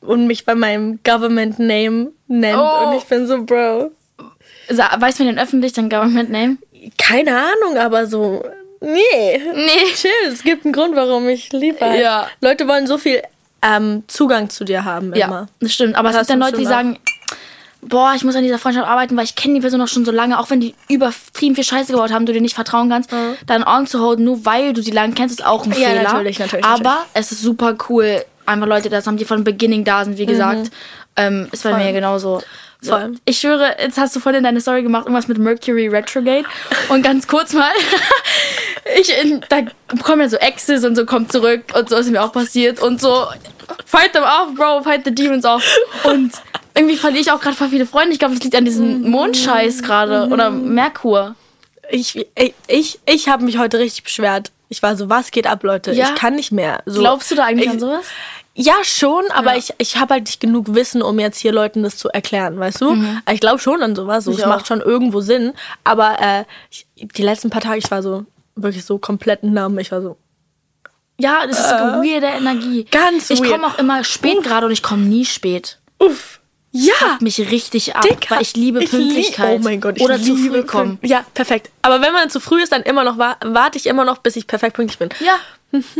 und 0.00 0.26
mich 0.26 0.44
bei 0.44 0.54
meinem 0.56 0.98
Government 1.04 1.58
Name 1.60 2.10
nennt 2.26 2.58
Oh. 2.58 2.88
und 2.88 2.96
ich 2.98 3.04
bin 3.04 3.26
so, 3.26 3.44
Bro, 3.44 3.92
Sa- 4.68 4.90
Weiß 4.98 5.18
man 5.18 5.28
den 5.28 5.38
öffentlich, 5.38 5.72
dein 5.74 5.88
Government 5.90 6.30
Name? 6.30 6.56
keine 6.98 7.36
Ahnung, 7.36 7.78
aber 7.78 8.06
so, 8.06 8.42
nee. 8.80 9.40
Nee. 9.54 9.92
Chill, 9.94 10.10
es 10.28 10.42
gibt 10.42 10.64
einen 10.64 10.72
Grund, 10.72 10.96
warum 10.96 11.28
ich 11.28 11.52
liebe. 11.52 11.80
halt. 11.80 12.00
Ja. 12.00 12.26
Leute 12.40 12.66
wollen 12.66 12.86
so 12.86 12.98
viel 12.98 13.22
ähm, 13.64 14.02
Zugang 14.08 14.50
zu 14.50 14.64
dir 14.64 14.84
haben 14.84 15.14
Ja, 15.14 15.26
immer. 15.26 15.46
das 15.60 15.72
stimmt. 15.74 15.94
Aber 15.94 16.08
es 16.10 16.16
Das 16.16 16.26
gibt 16.26 16.30
dann 16.30 16.40
du 16.40 16.46
Leute, 16.46 16.58
die 16.58 16.66
sagen, 16.66 16.98
boah, 17.82 18.12
ich 18.16 18.24
muss 18.24 18.36
an 18.36 18.42
dieser 18.42 18.58
Freundschaft 18.58 18.86
arbeiten, 18.86 19.16
weil 19.16 19.24
ich 19.24 19.34
kenne 19.34 19.54
die 19.54 19.60
Person 19.60 19.80
noch 19.80 19.88
schon 19.88 20.04
so 20.04 20.12
lange, 20.12 20.38
auch 20.38 20.48
wenn 20.50 20.60
die 20.60 20.74
übertrieben 20.88 21.54
viel 21.54 21.64
Scheiße 21.64 21.92
gebaut 21.92 22.12
haben, 22.12 22.24
du 22.26 22.32
dir 22.32 22.40
nicht 22.40 22.54
vertrauen 22.54 22.88
kannst, 22.88 23.10
dann 23.46 23.64
on 23.64 23.86
zu 23.86 24.00
holen, 24.00 24.22
nur 24.24 24.44
weil 24.46 24.72
du 24.72 24.82
sie 24.82 24.92
lange 24.92 25.14
kennst, 25.14 25.38
ist 25.40 25.44
auch 25.44 25.64
ein 25.66 25.72
Ja, 25.72 25.88
Fehler. 25.88 26.02
natürlich, 26.04 26.38
natürlich, 26.38 26.64
Aber 26.64 26.82
natürlich. 26.82 27.06
es 27.14 27.32
ist 27.32 27.42
super 27.42 27.76
cool, 27.88 28.24
einfach 28.46 28.66
Leute, 28.66 28.88
das 28.88 29.06
haben 29.06 29.16
die 29.16 29.24
von 29.24 29.44
Beginning 29.44 29.84
da 29.84 30.04
sind, 30.04 30.16
wie 30.18 30.26
gesagt. 30.26 30.70
Ähm, 31.16 31.48
ist 31.52 31.62
bei 31.64 31.74
mir 31.74 31.92
genauso. 31.92 32.40
Voll. 32.84 33.12
Ich 33.26 33.38
schwöre, 33.38 33.76
jetzt 33.80 33.96
hast 33.98 34.16
du 34.16 34.20
vorhin 34.20 34.42
deine 34.42 34.60
Story 34.60 34.82
gemacht, 34.82 35.04
irgendwas 35.04 35.28
mit 35.28 35.38
Mercury 35.38 35.86
Retrograde. 35.86 36.44
Und 36.88 37.02
ganz 37.02 37.28
kurz 37.28 37.52
mal, 37.52 37.70
ich, 39.00 39.12
da 39.48 39.58
kommen 40.02 40.22
ja 40.22 40.28
so 40.28 40.36
Exes 40.38 40.84
und 40.84 40.96
so 40.96 41.06
kommt 41.06 41.30
zurück 41.30 41.62
und 41.78 41.88
so 41.88 41.96
ist 41.96 42.10
mir 42.10 42.22
auch 42.22 42.32
passiert 42.32 42.80
und 42.80 43.00
so, 43.00 43.26
fight 43.84 44.12
them 44.14 44.24
off, 44.24 44.54
bro, 44.56 44.82
fight 44.82 45.02
the 45.04 45.14
demons 45.14 45.44
off. 45.44 45.62
Und 46.04 46.32
irgendwie 46.74 46.96
verliere 46.96 47.22
ich 47.22 47.30
auch 47.32 47.40
gerade 47.40 47.56
voll 47.56 47.68
viele 47.68 47.86
Freunde. 47.86 48.12
Ich 48.12 48.18
glaube, 48.18 48.34
es 48.34 48.42
liegt 48.42 48.54
an 48.56 48.64
diesem 48.64 49.02
Mondscheiß 49.10 49.82
gerade 49.82 50.28
oder 50.32 50.50
Merkur. 50.50 51.34
Ich, 51.90 52.16
ich, 52.34 52.54
ich, 52.68 53.00
ich 53.06 53.28
habe 53.28 53.44
mich 53.44 53.58
heute 53.58 53.78
richtig 53.78 54.04
beschwert. 54.04 54.50
Ich 54.68 54.82
war 54.82 54.96
so, 54.96 55.10
was 55.10 55.30
geht 55.30 55.46
ab, 55.46 55.62
Leute? 55.64 55.92
Ja? 55.92 56.08
Ich 56.08 56.14
kann 56.14 56.34
nicht 56.36 56.52
mehr. 56.52 56.82
So, 56.86 57.00
Glaubst 57.00 57.30
du 57.30 57.34
da 57.34 57.44
eigentlich 57.44 57.66
ich, 57.66 57.72
an 57.72 57.80
sowas? 57.80 58.04
Ja, 58.54 58.74
schon, 58.82 59.24
aber 59.34 59.52
Ja. 59.52 59.58
ich, 59.58 59.74
ich 59.78 59.96
habe 59.96 60.14
halt 60.14 60.24
nicht 60.26 60.40
genug 60.40 60.74
Wissen, 60.74 61.02
um 61.02 61.18
jetzt 61.18 61.38
hier 61.38 61.52
Leuten 61.52 61.82
das 61.82 61.96
zu 61.96 62.08
erklären, 62.10 62.58
weißt 62.58 62.80
du? 62.80 62.96
Ich 63.30 63.40
glaube 63.40 63.58
schon 63.58 63.82
an 63.82 63.94
sowas. 63.94 64.24
So, 64.24 64.30
Mhm. 64.32 64.38
Es 64.38 64.46
macht 64.46 64.66
schon 64.66 64.80
irgendwo 64.80 65.20
Sinn. 65.20 65.52
Aber 65.84 66.16
äh, 66.20 66.44
ich, 66.70 66.86
die 66.96 67.22
letzten 67.22 67.50
paar 67.50 67.60
Tage, 67.62 67.78
ich 67.78 67.90
war 67.90 68.02
so 68.02 68.24
wirklich 68.54 68.84
so 68.84 68.98
komplett 68.98 69.42
numb. 69.42 69.78
Ich 69.80 69.90
war 69.92 70.00
so, 70.02 70.16
Ja, 71.18 71.46
das 71.46 71.58
ist 71.60 71.68
so 71.68 71.74
eine 71.74 71.92
weirde 72.02 72.26
Energie. 72.26 72.84
Ganz 72.90 73.28
Ich 73.30 73.42
komme 73.42 73.66
auch 73.66 73.78
immer 73.78 74.04
spät 74.04 74.42
gerade 74.42 74.66
und 74.66 74.72
ich 74.72 74.82
komme 74.82 75.02
nie 75.02 75.24
spät. 75.24 75.78
uff. 75.98 76.40
Ja, 76.74 77.18
Mich 77.20 77.38
richtig 77.50 77.94
ab, 77.94 78.02
Dicker. 78.02 78.36
weil 78.36 78.42
ich 78.42 78.56
liebe 78.56 78.78
lieb- 78.80 78.90
Pünktlichkeit. 78.90 79.58
oh 79.60 79.62
mein 79.62 79.80
Gott, 79.80 79.96
ich 79.98 80.02
oder 80.02 80.18
zu 80.18 80.34
liebe 80.34 80.54
früh 80.60 80.62
kommen. 80.64 80.98
Ja, 81.02 81.24
perfekt. 81.34 81.70
Aber 81.82 82.00
wenn 82.00 82.12
man 82.14 82.30
zu 82.30 82.40
früh 82.40 82.62
ist, 82.62 82.72
dann 82.72 82.82
immer 82.82 83.04
noch 83.04 83.18
wa- 83.18 83.36
warte 83.44 83.76
ich 83.76 83.86
immer 83.86 84.04
noch, 84.06 84.18
bis 84.18 84.36
ich 84.36 84.46
perfekt 84.46 84.76
pünktlich 84.76 84.98
bin. 84.98 85.10
Ja, 85.20 85.38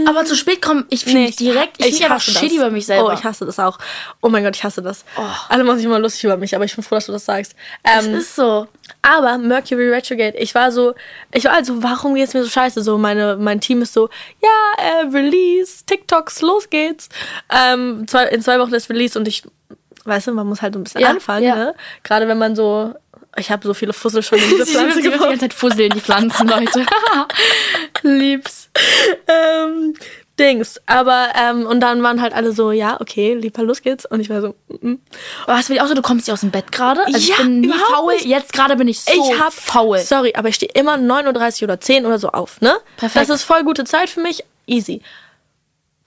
aber 0.06 0.26
zu 0.26 0.34
spät 0.36 0.60
kommen, 0.60 0.84
ich 0.90 1.04
fühle 1.04 1.20
mich 1.20 1.36
direkt, 1.36 1.78
ich, 1.80 1.86
ich 1.96 2.02
einfach 2.04 2.16
hasse 2.16 2.30
shitty 2.32 2.48
das. 2.48 2.56
über 2.56 2.70
mich 2.70 2.84
selber. 2.86 3.08
Oh, 3.08 3.12
ich 3.12 3.24
hasse 3.24 3.46
das 3.46 3.58
auch. 3.58 3.78
Oh 4.20 4.28
mein 4.28 4.44
Gott, 4.44 4.54
ich 4.56 4.64
hasse 4.64 4.82
das. 4.82 5.04
Alle 5.48 5.64
machen 5.64 5.76
sich 5.78 5.86
immer 5.86 5.98
lustig 5.98 6.24
über 6.24 6.36
mich, 6.36 6.54
aber 6.54 6.64
ich 6.66 6.74
bin 6.74 6.84
froh, 6.84 6.94
dass 6.96 7.06
du 7.06 7.12
das 7.12 7.24
sagst. 7.24 7.54
Ähm, 7.84 8.14
ist 8.14 8.36
so. 8.36 8.66
aber 9.00 9.38
Mercury 9.38 9.88
Retrograde, 9.90 10.36
ich 10.36 10.54
war 10.54 10.72
so, 10.72 10.94
ich 11.32 11.44
war 11.44 11.52
also, 11.54 11.82
warum 11.82 12.14
geht's 12.14 12.34
mir 12.34 12.44
so 12.44 12.50
scheiße? 12.50 12.82
So, 12.82 12.98
meine, 12.98 13.36
mein 13.36 13.60
Team 13.62 13.80
ist 13.80 13.94
so, 13.94 14.10
ja, 14.42 14.84
äh, 14.84 15.06
Release, 15.06 15.84
TikToks, 15.86 16.42
los 16.42 16.68
geht's. 16.68 17.08
Ähm, 17.50 18.06
zwei, 18.08 18.24
in 18.26 18.42
zwei 18.42 18.58
Wochen 18.58 18.74
ist 18.74 18.90
Release 18.90 19.18
und 19.18 19.26
ich, 19.26 19.42
weißt 20.04 20.26
du, 20.28 20.32
man 20.32 20.46
muss 20.46 20.62
halt 20.62 20.74
so 20.74 20.80
ein 20.80 20.84
bisschen 20.84 21.00
Ja, 21.00 21.10
anfangen, 21.10 21.44
ja. 21.44 21.54
ne? 21.54 21.74
Gerade 22.02 22.28
wenn 22.28 22.38
man 22.38 22.54
so, 22.56 22.94
ich 23.36 23.50
habe 23.50 23.66
so 23.66 23.74
viele 23.74 23.92
Fussel 23.92 24.22
schon 24.22 24.38
in 24.38 24.48
diese 24.50 24.64
Sie 24.66 24.72
Pflanze 24.72 24.96
die 25.00 25.02
gebaut. 25.10 25.20
ganze 25.28 25.38
Zeit 25.40 25.54
fusseln, 25.54 25.90
die 25.90 26.00
Pflanzen, 26.00 26.48
Leute. 26.48 26.84
Lieb's. 28.02 28.68
ähm, 29.28 29.94
Dings. 30.38 30.80
Aber, 30.86 31.28
ähm, 31.38 31.66
und 31.66 31.80
dann 31.80 32.02
waren 32.02 32.22
halt 32.22 32.32
alle 32.32 32.52
so, 32.52 32.72
ja, 32.72 32.98
okay, 33.00 33.34
lieber, 33.34 33.62
los 33.62 33.82
geht's. 33.82 34.06
Und 34.06 34.20
ich 34.20 34.30
war 34.30 34.40
so, 34.40 34.54
mm, 34.68 34.88
mm. 34.92 34.98
Aber 35.44 35.56
hast 35.56 35.68
du 35.68 35.78
auch 35.82 35.86
so, 35.86 35.94
du 35.94 36.00
kommst 36.02 36.26
nicht 36.26 36.32
aus 36.32 36.40
dem 36.40 36.50
Bett 36.50 36.72
gerade? 36.72 37.04
Also 37.04 37.18
ich 37.18 37.28
Ja, 37.28 37.36
bin 37.36 37.60
nie 37.60 37.68
faul. 37.92 38.14
nicht. 38.14 38.24
Jetzt 38.24 38.52
gerade 38.54 38.74
bin 38.76 38.88
ich 38.88 39.00
so 39.00 39.12
ich 39.12 39.38
hab 39.38 39.52
faul. 39.52 39.98
Sorry, 39.98 40.32
aber 40.34 40.48
ich 40.48 40.54
stehe 40.54 40.72
immer 40.74 40.94
9.30 40.94 41.58
Uhr 41.62 41.64
oder 41.64 41.80
10 41.80 42.06
oder 42.06 42.18
so 42.18 42.28
auf, 42.30 42.60
ne? 42.62 42.74
Perfekt. 42.96 43.28
Das 43.28 43.36
ist 43.36 43.44
voll 43.44 43.62
gute 43.62 43.84
Zeit 43.84 44.08
für 44.08 44.20
mich. 44.20 44.42
Easy. 44.66 45.02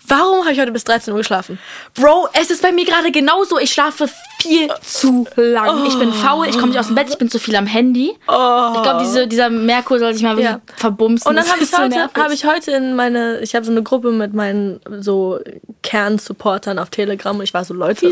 Warum 0.08 0.42
habe 0.44 0.54
ich 0.54 0.60
heute 0.60 0.72
bis 0.72 0.84
13 0.84 1.12
Uhr 1.14 1.20
geschlafen? 1.20 1.60
Bro, 1.96 2.28
es 2.34 2.50
ist 2.52 2.62
bei 2.62 2.72
mir 2.72 2.86
gerade 2.86 3.12
genauso. 3.12 3.58
Ich 3.60 3.72
schlafe 3.72 4.08
viel 4.42 4.70
zu 4.82 5.26
lang. 5.36 5.86
Ich 5.88 5.98
bin 5.98 6.14
faul, 6.14 6.48
ich 6.48 6.58
komme 6.58 6.70
nicht 6.70 6.80
aus 6.80 6.88
dem 6.88 6.96
Bett, 6.96 7.08
ich 7.10 7.18
bin 7.18 7.30
zu 7.30 7.40
viel 7.40 7.56
am 7.56 7.66
Handy. 7.66 8.10
Ich 8.12 8.26
glaube, 8.28 9.00
diese, 9.02 9.28
dieser 9.28 9.50
Merkur 9.50 9.98
soll 10.00 10.14
sich 10.14 10.24
mal 10.24 10.40
Ja. 10.40 10.62
verbumsen. 10.78 11.28
Und 11.30 11.36
dann 11.36 11.50
habe 11.50 11.64
ich 11.64 11.70
so 11.72 11.78
heute, 11.78 12.10
habe 12.16 12.34
ich 12.34 12.46
heute 12.46 12.72
in 12.72 12.96
meine, 12.96 13.40
ich 13.40 13.56
habe 13.56 13.66
so 13.66 13.72
eine 13.72 13.82
Gruppe 13.84 14.12
mit 14.12 14.34
meinen 14.34 14.80
so 15.00 15.40
Kernsupportern 15.82 16.78
auf 16.80 16.90
Telegram 16.90 17.36
und 17.38 17.44
ich 17.44 17.54
war 17.54 17.64
so, 17.66 17.74
Leute, 17.74 18.12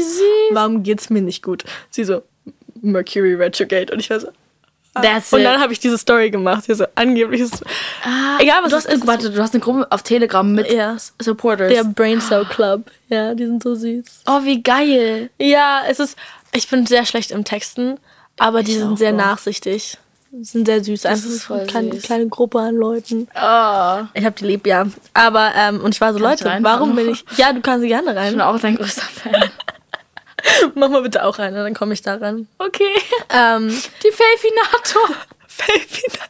warum 0.52 0.84
geht's 0.84 1.10
mir 1.10 1.22
nicht 1.22 1.44
gut? 1.44 1.64
Sie 1.90 2.04
so, 2.04 2.22
Mercury 2.82 3.36
Retrograde 3.36 3.94
und 3.94 4.00
ich 4.00 4.10
war 4.10 4.20
so, 4.20 4.28
That's 5.02 5.34
und 5.34 5.40
it. 5.40 5.46
dann 5.46 5.60
habe 5.60 5.74
ich 5.74 5.80
diese 5.80 5.98
Story 5.98 6.30
gemacht, 6.30 6.66
hier 6.68 6.76
so 6.76 6.86
angeblich 6.96 7.42
ist, 7.42 7.64
egal 8.40 8.60
was 8.64 8.70
du 8.70 8.76
hast, 8.78 8.86
ist, 8.86 9.08
warte, 9.08 9.32
du 9.32 9.42
hast 9.42 9.54
eine 9.56 9.62
Gruppe 9.64 9.88
auf 9.90 10.04
Telegram 10.04 10.50
mit 10.52 10.72
Ja. 10.72 10.96
Supporters. 11.20 11.72
der 11.74 11.84
Brain 11.84 12.22
Cell 12.22 12.46
Club, 12.46 12.92
ja, 13.10 13.34
die 13.34 13.46
sind 13.46 13.64
so 13.64 13.74
süß. 13.74 14.06
oh, 14.28 14.44
wie 14.44 14.62
geil. 14.62 15.30
Ja, 15.40 15.82
es 15.90 16.00
ist, 16.00 16.16
ich 16.54 16.70
bin 16.70 16.86
sehr 16.86 17.06
schlecht 17.06 17.32
im 17.32 17.44
Texten, 17.44 17.98
aber 18.38 18.62
die 18.62 18.74
Ich 18.74 18.78
sind 18.78 18.94
auch, 18.94 18.98
sehr 18.98 19.12
Bro. 19.14 19.18
nachsichtig. 19.22 19.98
Die 20.36 20.44
sind 20.44 20.66
sehr 20.66 20.84
süß. 20.84 21.06
Einfach 21.06 21.26
ist 21.30 21.44
so 21.46 21.54
eine 21.54 21.62
voll 21.64 21.68
kleine, 21.72 21.94
süß. 21.94 22.04
kleine 22.04 22.28
Gruppe 22.28 22.60
an 22.60 22.76
Leuten. 22.76 23.28
Oh. 23.36 24.02
Ich 24.16 24.26
hab 24.26 24.36
die 24.36 24.46
lieb, 24.46 24.66
ja. 24.66 24.86
Aber, 25.14 25.52
ähm, 25.56 25.80
und 25.82 25.94
ich 25.94 26.02
war 26.02 26.12
so, 26.14 26.20
Kann 26.20 26.34
ich 26.34 26.40
Leute, 26.42 26.50
rein? 26.52 26.64
warum 26.64 26.96
bin 26.96 27.10
ich. 27.10 27.24
Ja, 27.38 27.54
du 27.54 27.62
kannst 27.62 27.82
sie 27.82 27.88
gerne 27.88 28.10
Ich 28.10 28.32
bin 28.32 28.40
rein. 28.40 28.42
auch 28.42 28.60
dein 28.60 28.76
größter 28.76 29.02
Fan. 29.04 29.44
Mach 30.76 30.90
mal 30.90 31.02
bitte 31.02 31.24
auch 31.26 31.40
rein, 31.40 31.54
dann 31.54 31.74
komme 31.74 31.94
ich 31.94 32.02
da 32.02 32.16
ran. 32.16 32.48
Okay. 32.58 32.94
Ähm, 33.30 33.68
Die 33.70 34.12
Felfinator. 34.12 35.16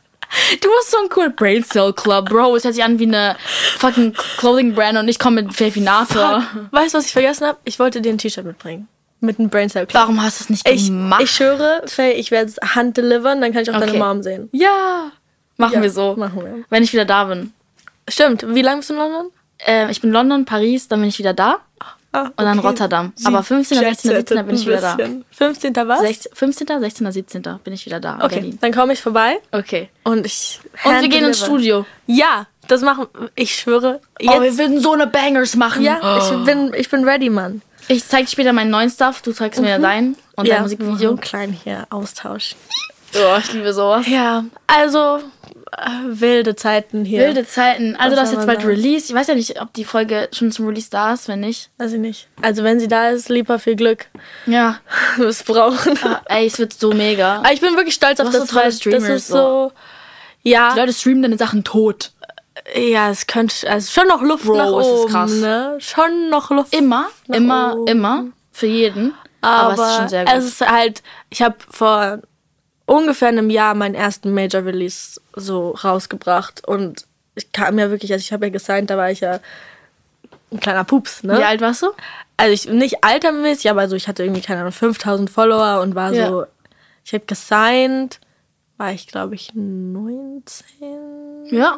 Du 0.62 0.68
hast 0.80 0.90
so 0.90 0.98
einen 0.98 1.10
coolen 1.10 1.36
Brain 1.36 1.64
Cell 1.64 1.94
Club, 1.94 2.30
Bro. 2.30 2.56
Es 2.56 2.64
hört 2.64 2.74
sich 2.74 2.84
an 2.84 2.98
wie 2.98 3.04
eine 3.06 3.36
fucking 3.78 4.14
Clothing 4.40 4.74
Brand 4.74 4.98
und 4.98 5.08
ich 5.08 5.20
komme 5.20 5.44
mit 5.44 5.54
Felfinator. 5.54 6.44
weißt 6.72 6.94
du, 6.96 6.98
was 6.98 7.06
ich 7.06 7.12
vergessen 7.14 7.46
habe? 7.46 7.60
Ich 7.66 7.78
wollte 7.78 8.02
dir 8.02 8.12
ein 8.12 8.18
T-Shirt 8.18 8.44
mitbringen. 8.44 8.88
Mit 9.20 9.38
einem 9.38 9.50
Brain 9.50 9.70
Cell 9.70 9.86
Club. 9.86 10.02
Warum 10.02 10.24
hast 10.24 10.40
du 10.40 10.46
es 10.46 10.50
nicht 10.50 10.68
Ich, 10.68 10.88
gemacht? 10.88 11.22
ich 11.22 11.30
schwöre, 11.30 11.84
Faye, 11.86 12.14
ich 12.14 12.32
werde 12.32 12.50
es 12.50 12.58
handdelivern, 12.76 13.42
dann 13.42 13.54
kann 13.54 13.62
ich 13.62 13.70
auch 13.70 13.78
deine 13.80 13.92
Okay. 13.92 14.00
Mom 14.00 14.24
sehen. 14.24 14.50
ja. 14.54 15.12
Machen 15.58 15.74
Ja, 15.76 15.82
wir 15.84 15.92
so. 15.92 16.16
machen 16.18 16.44
wir. 16.44 16.64
Wenn 16.72 16.82
ich 16.82 16.94
wieder 16.94 17.06
da 17.06 17.26
bin. 17.26 17.54
Stimmt. 18.10 18.44
Wie 18.56 18.64
lange 18.64 18.78
bist 18.78 18.90
du 18.90 18.96
in 18.96 19.00
London? 19.00 19.28
Äh, 19.60 19.92
ich 19.92 20.02
bin 20.02 20.12
London, 20.12 20.46
Paris, 20.46 20.88
dann 20.88 21.00
bin 21.02 21.10
ich 21.10 21.20
wieder 21.20 21.36
da. 21.36 21.58
Ah, 22.14 22.26
Und 22.28 22.34
dann 22.38 22.60
okay. 22.60 22.68
Rotterdam. 22.68 23.12
Sie 23.16 23.26
Aber 23.26 23.42
15., 23.44 23.80
16., 23.80 24.12
jetsettet 24.12 24.30
17. 24.30 24.46
bin 24.46 24.56
ich 24.56 24.68
wieder 24.68 24.82
da. 24.82 24.96
bisschen. 24.96 25.26
15. 25.32 25.76
was? 25.88 26.00
16, 26.02 26.32
15., 26.36 26.80
16., 26.80 27.12
17. 27.12 27.42
bin 27.64 27.74
ich 27.74 27.86
wieder 27.88 28.00
da. 28.00 28.20
Okay, 28.22 28.36
Berlin. 28.36 28.58
dann 28.62 28.72
komme 28.72 28.94
ich 28.94 29.02
vorbei 29.02 29.40
Okay. 29.52 29.90
und 30.04 30.26
ich. 30.26 30.60
Und 30.86 31.02
wir 31.02 31.10
gehen 31.10 31.26
ins. 31.26 31.40
Studio. 31.40 31.86
Ja, 32.06 32.46
das 32.68 32.82
machen. 32.82 33.08
Ich 33.36 33.56
schwöre. 33.56 34.00
Oh, 34.22 34.40
wir 34.40 34.46
Jetzt, 34.46 34.58
würden 34.60 34.80
so 34.80 34.94
eine 34.94 35.08
Bangers 35.08 35.56
machen. 35.56 35.82
ja, 35.82 36.00
oh. 36.02 36.38
ich 36.40 36.46
bin, 36.46 36.72
ich 36.76 36.90
bin 36.90 37.04
ready, 37.04 37.30
Mann. 37.30 37.62
Ich 37.88 38.08
zeig 38.08 38.26
dir 38.28 38.32
später 38.32 38.54
meinen 38.54 38.70
neuen 38.70 38.90
Stuff, 38.90 39.22
du 39.24 39.34
zeigst 39.34 39.60
mir 39.60 39.78
deinen 39.80 40.16
und 40.36 40.46
ja, 40.48 40.56
dein 40.56 40.64
Musikvideo. 40.64 41.10
Einen 41.10 41.20
kleinen 41.20 41.54
hier 41.54 41.86
Austausch. 41.90 42.56
Oh, 43.16 43.38
ich 43.40 43.52
liebe 43.54 43.74
sowas. 43.74 44.08
Ja, 44.08 44.46
also 44.68 45.20
wilde 46.08 46.56
Zeiten 46.56 47.06
hier. 47.06 47.22
Wilde 47.22 47.46
Zeiten. 47.48 47.96
Also, 47.96 48.16
das 48.16 48.30
ist 48.30 48.36
jetzt 48.36 48.48
bald? 48.48 48.66
Release. 48.66 49.08
Ich 49.10 49.14
weiß 49.14 49.28
ja 49.28 49.36
nicht, 49.36 49.62
ob 49.62 49.74
die 49.74 49.86
Folge 49.86 50.30
schon 50.32 50.52
zum 50.52 50.68
Release 50.68 50.90
da 50.90 51.14
ist, 51.14 51.28
wenn 51.28 51.40
nicht. 51.40 51.70
Weiß 51.78 51.94
ich 51.94 52.00
nicht. 52.00 52.28
Also 52.42 52.64
wenn 52.64 52.80
sie 52.80 52.88
da 52.88 53.10
ist, 53.10 53.30
lieber 53.30 53.60
viel 53.60 53.76
Glück. 53.76 54.08
Ja. 54.46 54.80
Wir 55.18 55.34
brauchen. 55.46 55.98
Ah, 56.04 56.22
Ey, 56.26 56.48
es 56.48 56.60
wird 56.60 56.74
so 56.74 56.92
mega. 56.92 57.38
Aber 57.38 57.52
ich 57.54 57.62
bin 57.62 57.76
wirklich 57.76 57.96
stolz 57.96 58.20
auf 58.20 58.30
das, 58.30 58.42
so 58.42 58.46
tolle 58.48 58.62
weil 58.64 58.70
das 58.72 58.78
Streamers, 58.80 59.04
ist 59.10 59.28
so. 59.28 59.72
Ja, 60.44 60.74
Die 60.74 60.80
Leute 60.80 60.94
streamen 60.94 61.22
deine 61.24 61.38
Sachen 61.38 61.64
tot. 61.64 62.12
ja, 62.76 63.10
es 63.10 63.28
könnte, 63.28 63.70
also 63.70 63.90
schon 63.92 64.08
noch 64.10 64.22
Luft 64.22 64.46
Bro, 64.46 64.56
nach 64.58 64.80
es 64.80 64.88
ist 64.88 64.94
oben, 64.94 65.12
krass. 65.12 65.32
ne? 65.32 65.76
Schon 65.80 66.30
noch 66.30 66.52
Luft. 66.52 66.74
Immer, 66.76 67.08
immer, 67.28 67.76
oben. 67.78 67.88
immer. 67.88 68.26
Für 68.52 68.68
jeden. 68.68 69.14
Aber, 69.42 69.74
Aber, 69.74 69.84
es 69.84 69.90
ist 69.92 69.98
schon 69.98 70.10
sehr 70.10 70.26
gut. 70.26 70.34
es 70.36 70.46
ist 70.46 70.62
halt, 70.62 71.04
ich 71.30 71.42
habe 71.42 71.56
vor 71.70 72.20
ungefähr 72.94 73.28
einem 73.30 73.50
Jahr 73.50 73.74
meinen 73.74 73.96
ersten 73.96 74.34
Major 74.34 74.64
Release 74.66 75.20
so 75.36 75.72
rausgebracht 75.72 76.68
und 76.68 77.06
ich 77.36 77.52
kam 77.52 77.80
ja 77.80 77.90
wirklich, 77.90 78.12
also 78.14 78.22
ich 78.22 78.32
habe 78.32 78.46
ja 78.46 78.52
gesigned, 78.52 78.90
da 78.90 78.98
war 78.98 79.10
ich 79.10 79.22
ja 79.22 79.40
ein 80.52 80.60
kleiner 80.60 80.84
Pups, 80.84 81.24
ne? 81.24 81.38
Wie 81.40 81.44
alt 81.44 81.62
warst 81.62 81.82
du? 81.82 81.88
Also 82.38 82.54
ich 82.54 82.70
nicht 82.70 83.04
altermäßig, 83.04 83.70
aber 83.72 83.88
so 83.90 83.96
ich 83.96 84.08
hatte 84.08 84.24
irgendwie 84.24 84.42
keine 84.42 84.62
Ahnung 84.62 84.72
5000 84.72 85.30
Follower 85.30 85.82
und 85.82 85.96
war 85.96 86.14
Ja. 86.14 86.28
so, 86.30 86.46
ich 87.04 87.14
habe 87.14 87.26
gesigned, 87.26 88.20
war 88.78 88.92
ich 88.92 89.08
glaube 89.08 89.34
ich 89.36 89.52
19, 89.56 90.66
Ja. 91.48 91.78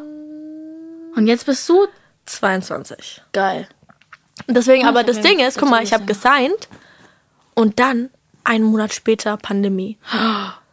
Und 1.16 1.28
jetzt 1.28 1.46
bist 1.46 1.68
du 1.70 1.88
22. 2.26 3.22
geil. 3.32 3.68
Deswegen, 4.48 4.86
aber 4.86 5.00
ich 5.02 5.06
das 5.08 5.18
hab 5.18 5.24
Ding 5.24 5.40
ist, 5.40 5.58
guck 5.58 5.70
mal, 5.70 5.82
ich 5.82 5.94
habe 5.94 6.04
gesigned 6.06 6.68
und 7.54 7.80
dann 7.80 8.10
einen 8.44 8.66
Monat 8.66 8.94
später 8.94 9.38
Pandemie. 9.38 9.98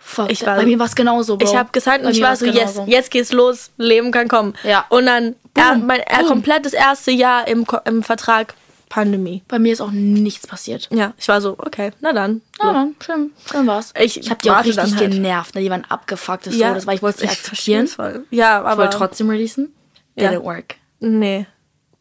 Fuck. 0.04 0.30
Ich 0.30 0.44
war- 0.44 0.56
bei 0.56 0.66
mir 0.66 0.78
war 0.78 0.86
es 0.86 0.94
genauso, 0.94 1.36
Bro. 1.38 1.48
Ich 1.48 1.56
habe 1.56 1.70
Bei 1.72 2.04
und 2.04 2.10
ich 2.10 2.20
war 2.22 2.36
so, 2.36 2.44
yes, 2.44 2.80
jetzt 2.86 3.10
geht's 3.10 3.32
los, 3.32 3.70
Leben 3.78 4.10
kann 4.10 4.28
kommen. 4.28 4.54
Ja. 4.64 4.84
Und 4.90 5.06
dann 5.06 5.36
er, 5.54 5.76
mein 5.76 6.00
er, 6.00 6.24
komplettes 6.24 6.72
erste 6.72 7.12
Jahr 7.12 7.46
im, 7.48 7.64
im 7.84 8.02
Vertrag 8.02 8.54
Pandemie. 8.88 9.42
Bei 9.48 9.58
mir 9.58 9.72
ist 9.72 9.80
auch 9.80 9.90
nichts 9.90 10.46
passiert. 10.46 10.88
Ja, 10.92 11.14
ich 11.16 11.26
war 11.28 11.40
so, 11.40 11.54
okay, 11.56 11.92
na 12.00 12.12
dann. 12.12 12.42
Ja, 12.60 12.72
dann, 12.74 12.94
schön, 13.02 13.30
schön 13.50 13.66
war's. 13.66 13.94
Ich 13.98 14.18
ich 14.20 14.28
habe 14.28 14.40
die 14.42 14.50
auch 14.50 14.58
richtig 14.58 14.76
dann 14.76 14.96
halt. 14.98 15.10
genervt. 15.12 15.54
Ne? 15.54 15.62
Die 15.62 15.70
waren 15.70 15.86
abgefuckt, 15.88 16.46
das 16.46 16.56
Ja, 16.56 16.68
so, 16.70 16.74
das 16.74 16.86
war, 16.86 16.92
ich 16.94 17.02
wollte 17.02 17.16
es 17.18 17.22
nicht 17.22 17.32
ich 17.32 17.38
akzeptieren. 17.38 17.88
Ja, 18.30 18.58
Ich 18.60 18.66
aber 18.66 18.82
wollte 18.82 18.98
trotzdem 18.98 19.30
releasen. 19.30 19.74
Ja. 20.16 20.30
Didn't 20.32 20.42
work. 20.42 20.74
Nee, 21.00 21.46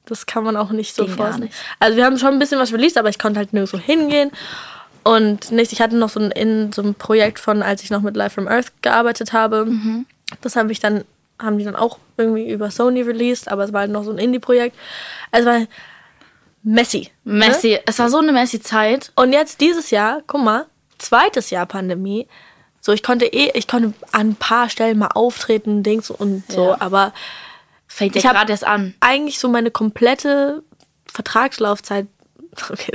das 0.05 0.25
kann 0.25 0.43
man 0.43 0.57
auch 0.57 0.71
nicht 0.71 0.93
so 0.93 1.05
Ging 1.05 1.15
gar 1.15 1.27
forcen. 1.27 1.43
nicht. 1.43 1.53
Also 1.79 1.95
wir 1.95 2.03
haben 2.03 2.17
schon 2.17 2.33
ein 2.33 2.39
bisschen 2.39 2.59
was 2.59 2.73
released, 2.73 2.97
aber 2.97 3.07
ich 3.07 3.19
konnte 3.19 3.37
halt 3.39 3.53
nirgendwo 3.53 3.77
hingehen. 3.77 4.31
Und 5.03 5.51
nicht, 5.51 5.71
ich 5.73 5.81
hatte 5.81 5.95
noch 5.97 6.09
so 6.09 6.19
ein, 6.19 6.31
in 6.31 6.71
so 6.71 6.81
ein 6.81 6.93
Projekt 6.95 7.39
von, 7.39 7.63
als 7.63 7.83
ich 7.83 7.89
noch 7.89 8.01
mit 8.01 8.15
Life 8.15 8.35
from 8.35 8.47
Earth 8.47 8.71
gearbeitet 8.81 9.33
habe. 9.33 9.65
Mhm. 9.65 10.05
Das 10.41 10.55
habe 10.55 10.71
ich 10.71 10.79
dann, 10.79 11.03
haben 11.39 11.57
die 11.57 11.63
dann 11.65 11.75
auch 11.75 11.97
irgendwie 12.17 12.49
über 12.51 12.69
Sony 12.71 13.01
released, 13.01 13.47
aber 13.51 13.63
es 13.63 13.73
war 13.73 13.81
halt 13.81 13.91
noch 13.91 14.03
so 14.03 14.11
ein 14.11 14.17
Indie-Projekt. 14.19 14.75
Also 15.31 15.49
war 15.49 15.61
messy. 16.63 17.09
Ne? 17.23 17.47
Messi. 17.47 17.79
Es 17.85 17.97
war 17.99 18.09
so 18.09 18.19
eine 18.19 18.31
messy 18.31 18.61
Zeit. 18.61 19.11
Und 19.15 19.33
jetzt 19.33 19.59
dieses 19.61 19.89
Jahr, 19.89 20.21
guck 20.27 20.41
mal, 20.43 20.65
zweites 20.99 21.49
Jahr 21.49 21.65
Pandemie. 21.65 22.27
So, 22.79 22.91
ich 22.91 23.03
konnte 23.03 23.25
eh, 23.25 23.51
ich 23.55 23.67
konnte 23.67 23.93
an 24.11 24.29
ein 24.29 24.35
paar 24.35 24.69
Stellen 24.69 24.99
mal 24.99 25.07
auftreten, 25.13 25.83
Dings 25.83 26.09
und 26.11 26.43
so, 26.51 26.69
Ja. 26.69 26.77
aber 26.79 27.13
Fängt 27.87 28.15
Ich 28.15 28.23
ja 28.23 28.31
gerade 28.31 28.51
erst 28.53 28.63
an. 28.65 28.93
eigentlich 29.01 29.37
so 29.37 29.49
meine 29.49 29.69
komplette 29.69 30.63
Vertragslaufzeit, 31.11 32.07
okay, 32.69 32.91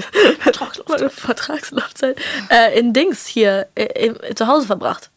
meine 0.88 1.11
Vertragslaufzeit 1.11 2.19
äh, 2.51 2.79
in 2.79 2.92
Dings 2.92 3.27
hier 3.27 3.66
äh, 3.75 4.07
im, 4.07 4.16
zu 4.37 4.47
Hause 4.47 4.66
verbracht. 4.66 5.11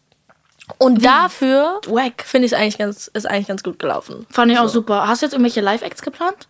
Und 0.78 1.04
dafür 1.04 1.82
Wack. 1.88 2.24
finde 2.24 2.46
ich 2.46 2.52
es 2.54 2.58
eigentlich 2.58 2.78
ganz, 2.78 3.08
ist 3.08 3.26
eigentlich 3.28 3.48
ganz 3.48 3.64
gut 3.64 3.80
gelaufen. 3.80 4.28
Fand 4.30 4.52
ich 4.52 4.60
auch 4.60 4.68
super. 4.70 5.08
Hast 5.08 5.22
du 5.22 5.26
jetzt 5.26 5.34
irgendwelche 5.34 5.62
Live-Acts 5.62 6.04
geplant? 6.04 6.48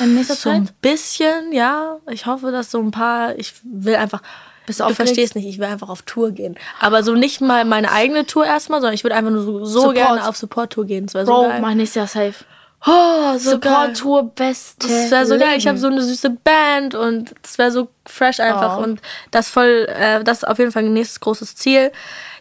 In 0.00 0.16
nächster 0.16 0.34
So 0.34 0.50
Zeit? 0.50 0.56
ein 0.62 0.70
bisschen, 0.82 1.52
ja. 1.52 1.98
Ich 2.10 2.26
hoffe, 2.26 2.50
dass 2.50 2.72
so 2.72 2.80
ein 2.80 2.90
paar, 2.90 3.38
ich 3.38 3.54
will 3.62 3.94
einfach, 3.94 4.22
Bist 4.66 4.80
du 4.80 4.86
du 4.88 4.94
verstehst 4.94 5.36
nicht, 5.36 5.46
ich 5.46 5.58
will 5.58 5.66
einfach 5.66 5.88
auf 5.88 6.02
Tour 6.02 6.32
gehen. 6.32 6.56
Aber 6.80 7.04
so 7.04 7.14
nicht 7.14 7.40
mal 7.40 7.64
meine 7.64 7.92
eigene 7.92 8.26
Tour 8.26 8.44
erstmal, 8.44 8.80
sondern 8.80 8.94
ich 8.94 9.04
würde 9.04 9.14
einfach 9.14 9.30
nur 9.30 9.44
so, 9.44 9.64
so 9.64 9.92
gerne 9.92 10.28
auf 10.28 10.36
Support-Tour 10.36 10.86
gehen. 10.86 11.06
Das 11.06 11.26
so 11.26 11.32
Bro, 11.32 11.42
geil. 11.48 11.60
mach 11.60 11.74
nächstes 11.74 11.94
Jahr 11.94 12.06
safe. 12.08 12.44
Oh, 12.86 13.36
so 13.36 13.58
geil. 13.58 13.70
Support-Tour, 13.70 14.22
beste 14.34 14.88
Das 14.88 15.10
wäre 15.10 15.26
so 15.26 15.38
geil. 15.38 15.58
Ich 15.58 15.68
habe 15.68 15.76
so 15.76 15.88
eine 15.88 16.02
süße 16.02 16.30
Band 16.30 16.94
und 16.94 17.34
es 17.42 17.58
wäre 17.58 17.70
so 17.70 17.88
fresh 18.06 18.40
einfach. 18.40 18.78
Oh. 18.78 18.82
Und 18.82 19.02
das 19.30 19.50
voll, 19.50 19.86
äh, 19.88 20.24
das 20.24 20.38
ist 20.38 20.48
auf 20.48 20.58
jeden 20.58 20.72
Fall 20.72 20.84
ein 20.84 20.94
nächstes 20.94 21.20
großes 21.20 21.56
Ziel. 21.56 21.92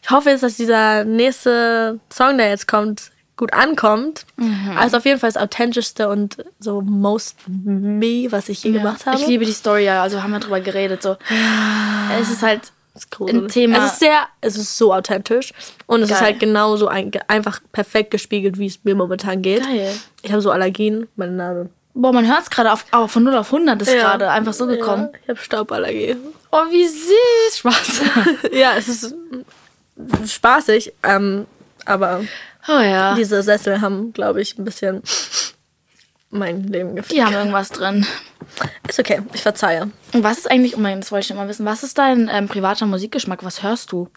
Ich 0.02 0.10
hoffe 0.12 0.30
jetzt, 0.30 0.44
dass 0.44 0.56
dieser 0.56 1.04
nächste 1.04 2.00
Song, 2.12 2.38
der 2.38 2.50
jetzt 2.50 2.68
kommt, 2.68 3.12
gut 3.36 3.54
ankommt. 3.54 4.26
Mhm. 4.38 4.78
Also 4.78 4.98
auf 4.98 5.06
jeden 5.06 5.20
Fall 5.20 5.32
das 5.32 5.42
authentischste 5.42 6.08
und 6.10 6.38
so 6.60 6.82
most 6.82 7.36
me, 7.48 8.28
was 8.30 8.48
ich 8.50 8.64
je 8.64 8.72
gemacht 8.72 9.06
habe. 9.06 9.18
Ich 9.18 9.28
liebe 9.28 9.46
die 9.46 9.52
Story, 9.52 9.86
ja. 9.86 10.02
Also 10.02 10.24
haben 10.24 10.32
wir 10.32 10.40
drüber 10.40 10.62
geredet. 10.62 11.04
So. 11.04 11.18
Es 12.20 12.30
ist 12.30 12.44
halt 12.44 12.62
Das. 12.64 12.72
Ein 13.28 13.48
Thema. 13.48 13.78
Es 13.86 13.94
ist 13.94 14.00
sehr, 14.00 14.28
es 14.42 14.58
ist 14.58 14.78
so 14.78 14.94
authentisch 14.94 15.54
und 15.86 16.02
es 16.02 16.10
ist 16.10 16.18
Geil. 16.20 16.26
halt 16.32 16.40
genauso 16.40 16.88
ein, 16.88 17.12
einfach 17.28 17.62
perfekt 17.72 18.12
gespiegelt, 18.12 18.58
wie 18.60 18.68
es 18.68 18.80
mir 18.84 18.96
momentan 18.96 19.42
geht. 19.42 19.64
Geil. 19.64 19.94
Ich 20.22 20.32
habe 20.32 20.42
so 20.42 20.52
Allergien, 20.52 21.08
meine 21.16 21.32
Nase. 21.34 21.70
Boah, 21.94 22.14
man 22.14 22.28
hört 22.28 22.44
es 22.44 22.50
gerade 22.50 22.72
auf, 22.72 22.86
aber 22.92 23.08
von 23.08 23.24
0 23.24 23.36
auf 23.36 23.52
100 23.52 23.82
ist 23.82 23.92
Ja. 23.94 24.02
gerade 24.02 24.30
einfach 24.30 24.54
so 24.54 24.68
gekommen. 24.68 25.10
Ja, 25.12 25.20
ich 25.24 25.30
habe 25.30 25.40
Stauballergie. 25.40 26.16
Oh, 26.52 26.64
wie 26.72 26.88
süß. 26.88 27.58
Spaß. 27.58 28.02
ja, 28.54 28.74
es 28.78 28.88
ist 28.88 29.16
spaßig, 30.26 30.94
ähm, 31.04 31.46
aber 31.86 32.22
Oh 32.68 32.80
ja. 32.80 33.14
Die, 33.16 33.22
diese 33.22 33.42
Sessel 33.42 33.82
haben, 33.82 34.14
glaube 34.14 34.42
ich, 34.42 34.58
ein 34.58 34.66
bisschen 34.66 35.02
mein 36.32 36.64
Leben 36.64 36.96
gefickt. 36.96 37.24
haben 37.24 37.34
irgendwas 37.34 37.70
drin. 37.70 38.06
Ist 38.88 39.00
okay, 39.00 39.22
ich 39.34 39.42
verzeihe. 39.42 39.90
Und 40.14 40.24
was 40.24 40.40
ist 40.40 40.52
eigentlich, 40.52 40.76
oh 40.78 40.80
mein, 40.80 41.00
das 41.00 41.12
wollte 41.12 41.28
ich 41.32 41.36
mal 41.36 41.48
wissen, 41.48 41.66
was 41.66 41.84
ist 41.84 41.98
dein 41.98 42.30
ähm, 42.32 42.48
privater 42.48 42.86
Musikgeschmack? 42.86 43.44
Was 43.44 43.64
hörst 43.64 43.92
du? 43.92 44.10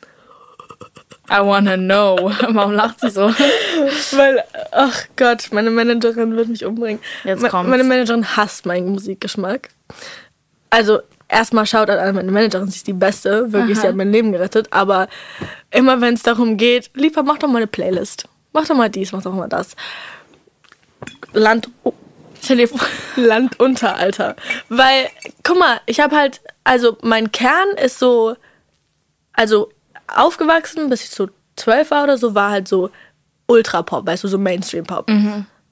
I 1.31 1.39
wanna 1.41 1.77
know. 1.77 2.17
Warum 2.49 2.73
lacht 2.73 3.01
sie 3.01 3.11
so? 3.11 3.23
Weil, 4.17 4.45
ach 4.73 5.05
Gott, 5.17 5.49
meine 5.53 5.71
Managerin 5.71 6.37
wird 6.37 6.49
mich 6.49 6.65
umbringen. 6.65 7.01
Jetzt 7.25 7.49
kommt's. 7.49 7.71
Meine 7.71 7.85
Managerin 7.85 8.37
hasst 8.37 8.67
meinen 8.67 8.91
Musikgeschmack. 8.91 9.71
Also, 10.71 11.01
erstmal 11.29 11.67
schaut 11.67 11.89
an 11.89 12.15
meine 12.15 12.31
Managerin, 12.31 12.69
sie 12.69 12.77
ist 12.77 12.87
die 12.87 12.93
Beste. 12.93 13.53
Wirklich, 13.53 13.77
Aha. 13.79 13.83
sie 13.83 13.89
hat 13.89 13.97
mein 13.97 14.13
Leben 14.13 14.33
gerettet. 14.33 14.69
Aber 14.71 15.09
immer 15.71 16.01
wenn 16.01 16.15
es 16.15 16.23
darum 16.23 16.57
geht, 16.57 16.91
lieber 16.95 17.23
mach 17.23 17.39
doch 17.39 17.49
mal 17.49 17.59
eine 17.59 17.67
Playlist. 17.67 18.29
Mach 18.53 18.67
doch 18.67 18.77
mal 18.77 18.91
dies, 18.91 19.13
mach 19.13 19.23
doch 19.23 19.33
mal 19.33 19.49
das. 19.49 19.75
Land, 21.33 21.69
Land 23.17 23.61
unter, 23.61 23.97
Alter. 23.97 24.37
Weil, 24.69 25.09
guck 25.43 25.59
mal, 25.59 25.81
ich 25.87 26.01
habe 26.01 26.17
halt, 26.17 26.41
also 26.65 26.97
mein 27.03 27.33
Kern 27.33 27.69
ist 27.83 27.99
so, 27.99 28.37
also 29.33 29.71
aufgewachsen, 30.09 30.91
bis 30.91 31.05
ich 31.05 31.11
so 31.11 31.29
zwölf 31.57 31.91
war 31.91 32.05
oder 32.05 32.19
so, 32.19 32.35
war 32.35 32.51
halt 32.51 32.69
so 32.69 32.91
Ultra-Pop, 33.47 34.07
weißt 34.07 34.25
du, 34.25 34.29
so 34.29 34.39
Mainstream-Pop. 34.39 35.11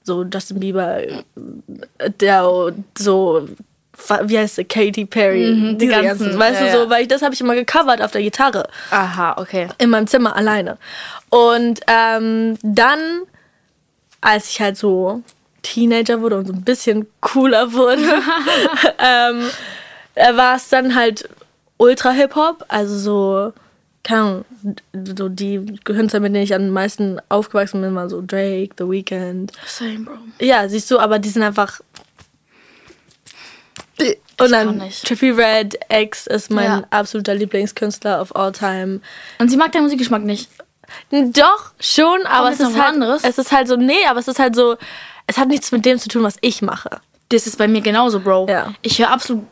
So 0.02 0.24
Justin 0.24 0.60
Bieber, 0.60 1.02
der 2.20 2.72
so, 2.96 3.48
wie 4.24 4.38
heißt 4.38 4.56
sie, 4.56 4.64
Katy 4.64 5.04
Perry, 5.06 5.52
Mhm, 5.54 5.78
die 5.78 5.86
ganzen, 5.86 6.24
ganzen, 6.24 6.38
weißt 6.38 6.60
ja, 6.60 6.66
du, 6.66 6.72
so, 6.72 6.78
ja. 6.84 6.90
weil 6.90 7.02
ich, 7.02 7.08
das 7.08 7.22
habe 7.22 7.34
ich 7.34 7.40
immer 7.40 7.54
gecovert 7.54 8.00
auf 8.00 8.10
der 8.10 8.22
Gitarre 8.22 8.68
Aha, 8.90 9.34
okay. 9.38 9.68
in 9.78 9.90
meinem 9.90 10.06
Zimmer 10.06 10.34
alleine. 10.36 10.78
Und 11.28 11.80
ähm, 11.86 12.56
dann, 12.62 13.22
als 14.20 14.50
ich 14.50 14.60
halt 14.60 14.76
so 14.76 15.22
Teenager 15.62 16.20
wurde 16.20 16.36
und 16.38 16.46
so 16.46 16.52
ein 16.52 16.62
bisschen 16.62 17.06
cooler 17.20 17.72
wurde, 17.72 18.02
ähm, 18.98 19.42
äh, 20.14 20.34
war 20.36 20.56
es 20.56 20.68
dann 20.68 20.94
halt 20.94 21.28
Ultra-Hip-Hop, 21.76 22.64
also 22.68 22.98
so, 22.98 23.52
keine 24.02 24.20
Ahnung, 24.20 24.44
so 25.16 25.28
die 25.28 25.78
Künstler, 25.84 26.20
mit 26.20 26.34
denen 26.34 26.44
ich 26.44 26.54
am 26.54 26.68
meisten 26.70 27.20
aufgewachsen 27.28 27.80
bin, 27.80 27.94
waren 27.94 28.08
so 28.08 28.22
Drake, 28.26 28.70
The 28.78 28.84
Weeknd. 28.88 29.52
Same, 29.66 30.00
Bro. 30.00 30.14
Ja, 30.40 30.68
siehst 30.68 30.90
du, 30.90 30.98
aber 30.98 31.18
die 31.18 31.28
sind 31.30 31.42
einfach. 31.42 31.80
Und 34.40 34.50
dann 34.52 34.78
nicht. 34.78 35.06
Trippie 35.06 35.30
Red 35.30 35.78
X 35.90 36.26
ist 36.26 36.50
mein 36.50 36.64
Ja. 36.64 36.84
absoluter 36.88 37.34
Lieblingskünstler 37.34 38.20
of 38.22 38.34
all 38.34 38.50
time. 38.52 39.00
Und 39.38 39.50
sie 39.50 39.58
mag 39.58 39.72
deinen 39.72 39.82
Musikgeschmack 39.82 40.22
nicht. 40.22 40.48
Doch, 41.10 41.72
schon, 41.80 42.24
aber 42.26 42.50
es 42.50 42.60
ist 42.60 42.76
halt 42.78 42.94
anderes? 42.94 43.24
Es 43.24 43.38
ist 43.38 43.52
halt 43.52 43.68
so, 43.68 43.76
nee, 43.76 44.04
aber 44.08 44.20
es 44.20 44.28
ist 44.28 44.38
halt 44.38 44.54
so, 44.54 44.76
es 45.26 45.38
hat 45.38 45.48
nichts 45.48 45.72
mit 45.72 45.84
dem 45.84 45.98
zu 45.98 46.08
tun, 46.08 46.22
was 46.22 46.36
ich 46.40 46.62
mache. 46.62 47.00
Das 47.30 47.46
ist 47.46 47.56
bei 47.58 47.68
mir 47.68 47.80
genauso, 47.80 48.20
Bro. 48.20 48.46
Ja. 48.48 48.72
Ich 48.82 48.98
höre 48.98 49.10
absolut. 49.10 49.44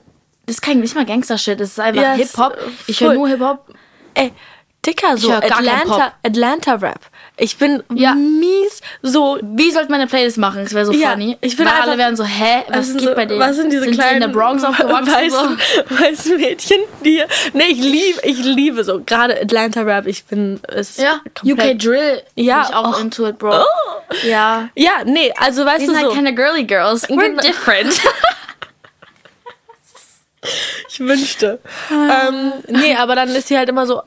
Das 0.47 0.57
ist 0.57 0.63
kein, 0.63 0.81
nicht 0.81 0.95
mal 0.95 1.05
Gangster-Shit, 1.05 1.61
das 1.61 1.71
ist 1.71 1.81
einfach 1.81 2.03
Ja, 2.03 2.15
es- 2.15 2.31
Hip-Hop. 2.33 2.57
Ich 2.87 3.01
höre 3.01 3.15
nur 3.15 3.29
Hip-Hop. 3.29 3.67
Ey, 4.15 4.33
Dicker, 4.85 5.17
so 5.19 5.29
Atlanta, 5.33 6.77
Pop. 6.79 7.01
Ich 7.41 7.57
bin 7.57 7.83
Ja. 7.95 8.15
mies, 8.15 8.81
so 9.03 9.39
Wie 9.43 9.71
sollte 9.71 9.91
man 9.91 10.01
eine 10.01 10.09
Playlist 10.11 10.39
machen? 10.39 10.65
Das 10.65 10.75
wäre 10.75 10.85
so 10.87 10.93
Ja, 10.93 11.13
funny. 11.13 11.39
ich 11.41 11.57
bin 11.57 11.67
Weil 11.67 11.73
einfach- 11.73 11.87
alle 11.89 11.99
wären 11.99 12.17
so, 12.17 12.25
hä, 12.25 12.65
was 12.69 12.89
sind 12.89 12.99
geht 12.99 13.09
so, 13.11 13.15
bei 13.15 13.27
denen? 13.27 13.39
Was 13.41 13.57
sind 13.57 13.71
diese 13.73 13.85
sind 13.85 13.95
kleinen 13.95 14.21
die 14.21 14.27
in 14.27 14.33
der 14.33 14.39
Bronx 14.39 14.65
aufgewachsen? 14.65 15.07
weißen, 15.15 15.61
so? 15.89 15.95
weißen 16.05 16.37
Mädchen, 16.37 16.79
die 17.05 17.23
Nee, 17.53 17.65
ich 17.71 17.81
liebe, 17.81 18.21
ich 18.25 18.45
liebe 18.45 18.83
so 18.85 19.01
gerade 19.05 19.41
Atlanta 19.41 19.83
Rap. 19.83 20.07
Ich 20.09 20.25
bin 20.25 20.61
es 20.69 20.97
Ja, 20.97 21.21
komplett- 21.39 21.75
UK 21.77 21.79
Drill. 21.79 22.23
Ja, 22.35 22.63
bin 22.63 22.71
ich 22.71 22.75
auch 22.77 22.99
oh. 22.99 23.01
into 23.01 23.27
it, 23.29 23.39
Bro. 23.39 23.63
Ja. 24.25 24.69
Ja, 24.75 24.91
nee, 25.05 25.33
also 25.39 25.65
weißt 25.65 25.81
Wir 25.81 25.87
du 25.87 25.93
sind 25.93 26.01
so, 26.03 26.07
halt 26.09 26.17
keine 26.17 26.35
girly 26.35 26.65
girls. 26.65 27.09
We're 27.09 27.29
Genau. 27.29 27.41
different. 27.43 28.01
ich 30.89 31.01
wünschte. 31.01 31.59
ähm, 31.91 32.53
nee, 32.69 32.95
aber 32.97 33.15
dann 33.17 33.29
ist 33.29 33.49
sie 33.49 33.59
halt 33.59 33.69
immer 33.69 33.87
so 33.87 34.01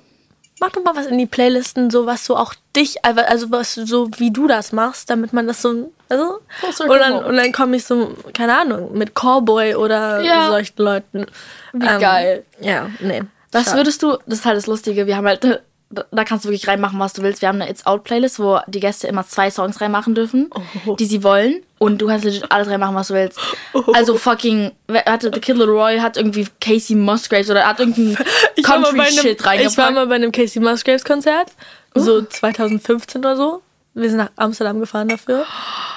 Mach 0.62 0.70
doch 0.70 0.84
mal 0.84 0.96
was 0.96 1.08
in 1.08 1.18
die 1.18 1.26
Playlisten, 1.26 1.90
so 1.90 2.06
was 2.06 2.24
so 2.24 2.38
auch 2.38 2.54
dich, 2.76 3.04
also 3.04 3.52
was 3.52 3.74
so 3.74 4.10
wie 4.18 4.32
du 4.32 4.48
das 4.48 4.72
machst, 4.72 5.10
damit 5.10 5.34
man 5.34 5.48
das 5.48 5.62
so, 5.62 5.92
also 6.08 6.40
und 6.88 6.88
dann, 7.00 7.24
und 7.26 7.36
dann 7.36 7.52
komme 7.52 7.76
ich 7.78 7.84
so, 7.84 8.14
keine 8.36 8.58
Ahnung, 8.58 8.96
mit 8.96 9.16
Cowboy 9.16 9.74
oder 9.76 10.22
Ja. 10.22 10.50
solchen 10.50 10.82
Leuten. 10.82 11.26
Wie 11.74 11.80
geil. 11.86 12.46
Ja, 12.60 12.90
nee. 13.00 13.24
Was 13.52 13.66
Schade. 13.66 13.78
würdest 13.80 14.04
du, 14.04 14.18
das 14.28 14.40
ist 14.40 14.46
halt 14.46 14.56
das 14.56 14.68
Lustige, 14.68 15.08
wir 15.08 15.18
haben 15.18 15.26
halt, 15.28 15.64
da 16.12 16.24
kannst 16.24 16.46
du 16.46 16.50
wirklich 16.50 16.68
reinmachen, 16.68 17.00
was 17.00 17.14
du 17.14 17.22
willst. 17.22 17.42
Wir 17.42 17.50
haben 17.50 17.62
eine 17.62 17.70
It's 17.70 17.86
Out 17.86 18.04
Playlist, 18.04 18.40
wo 18.40 18.60
die 18.68 18.80
Gäste 18.80 19.08
immer 19.08 19.26
zwei 19.28 19.50
Songs 19.52 19.82
reinmachen 19.82 20.16
dürfen, 20.16 20.50
Oh. 20.86 20.96
die 20.96 21.06
sie 21.06 21.24
wollen. 21.24 21.64
Und 21.80 22.00
du 22.00 22.08
kannst 22.08 22.26
legit 22.26 22.52
alles 22.52 22.68
reinmachen, 22.70 22.96
was 22.96 23.08
du 23.10 23.14
willst. 23.16 23.40
Oh. 23.74 23.84
Also 23.94 24.16
fucking, 24.18 24.72
hatte 25.06 25.32
The 25.34 25.40
Kid 25.40 25.58
Leroy 25.58 26.00
hat 26.00 26.18
irgendwie 26.18 26.48
Casey 26.60 26.96
Musgraves 26.96 27.50
oder 27.50 27.66
hat 27.68 27.80
irgendeinen 27.80 28.18
Ich 28.56 28.68
war, 28.68 28.78
mal 28.80 28.84
Country 28.92 28.98
bei 28.98 29.04
einem, 29.08 29.18
Shit 29.18 29.40
ich 29.40 29.46
war 29.46 29.52
reingepackt. 29.54 29.94
mal 29.96 30.08
bei 30.08 30.16
einem 30.16 30.32
Casey 30.32 30.62
Musgraves 30.62 31.04
Konzert, 31.04 31.52
so 31.96 32.22
2015 32.22 33.20
oder 33.20 33.36
so. 33.36 33.62
Wir 33.94 34.08
sind 34.10 34.20
nach 34.20 34.32
Amsterdam 34.38 34.80
gefahren 34.80 35.10
dafür. 35.10 35.46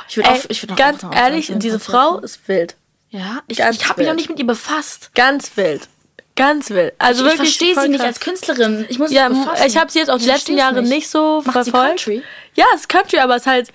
Ich 0.09 0.17
würde 0.17 0.31
auch, 0.31 0.41
ich 0.49 0.63
würd 0.63 0.77
ganz 0.77 1.05
ehrlich, 1.15 1.53
diese 1.57 1.79
Frau 1.79 2.19
ist 2.19 2.49
wild. 2.49 2.75
Ja, 3.11 3.43
ich, 3.47 3.59
Ganz 3.59 3.77
ich 3.77 3.89
habe 3.89 4.01
mich 4.01 4.09
noch 4.09 4.17
nicht 4.17 4.29
mit 4.29 4.41
ihr 4.41 4.47
befasst. 4.47 5.11
Ganz 5.15 5.57
wild. 5.57 5.89
Ganz 6.37 6.71
wild. 6.71 6.95
Also 6.99 7.25
ich 7.25 7.31
wirklich 7.33 7.51
verstehe 7.57 7.75
voll 7.75 7.85
sie 7.85 7.89
nicht 7.91 8.01
als 8.05 8.19
Künstlerin. 8.21 8.87
Ich 8.89 8.99
muss 8.99 9.13
Ja, 9.13 9.31
ich 9.67 9.77
habe 9.77 9.91
sie 9.91 10.01
jetzt 10.01 10.11
auch 10.11 10.17
die 10.19 10.25
Ich 10.25 10.31
letzten 10.33 10.57
Jahre 10.59 10.83
nicht, 10.83 11.09
so 11.09 11.43
Macht 11.45 11.65
sie 11.65 11.71
verfolgt. 11.71 12.05
Country? 12.05 12.23
Ja, 12.55 12.65
es 12.75 12.81
ist 12.83 12.89
Country, 12.89 13.19
aber 13.19 13.37
es 13.37 13.43
ist 13.43 13.47
halt, 13.47 13.69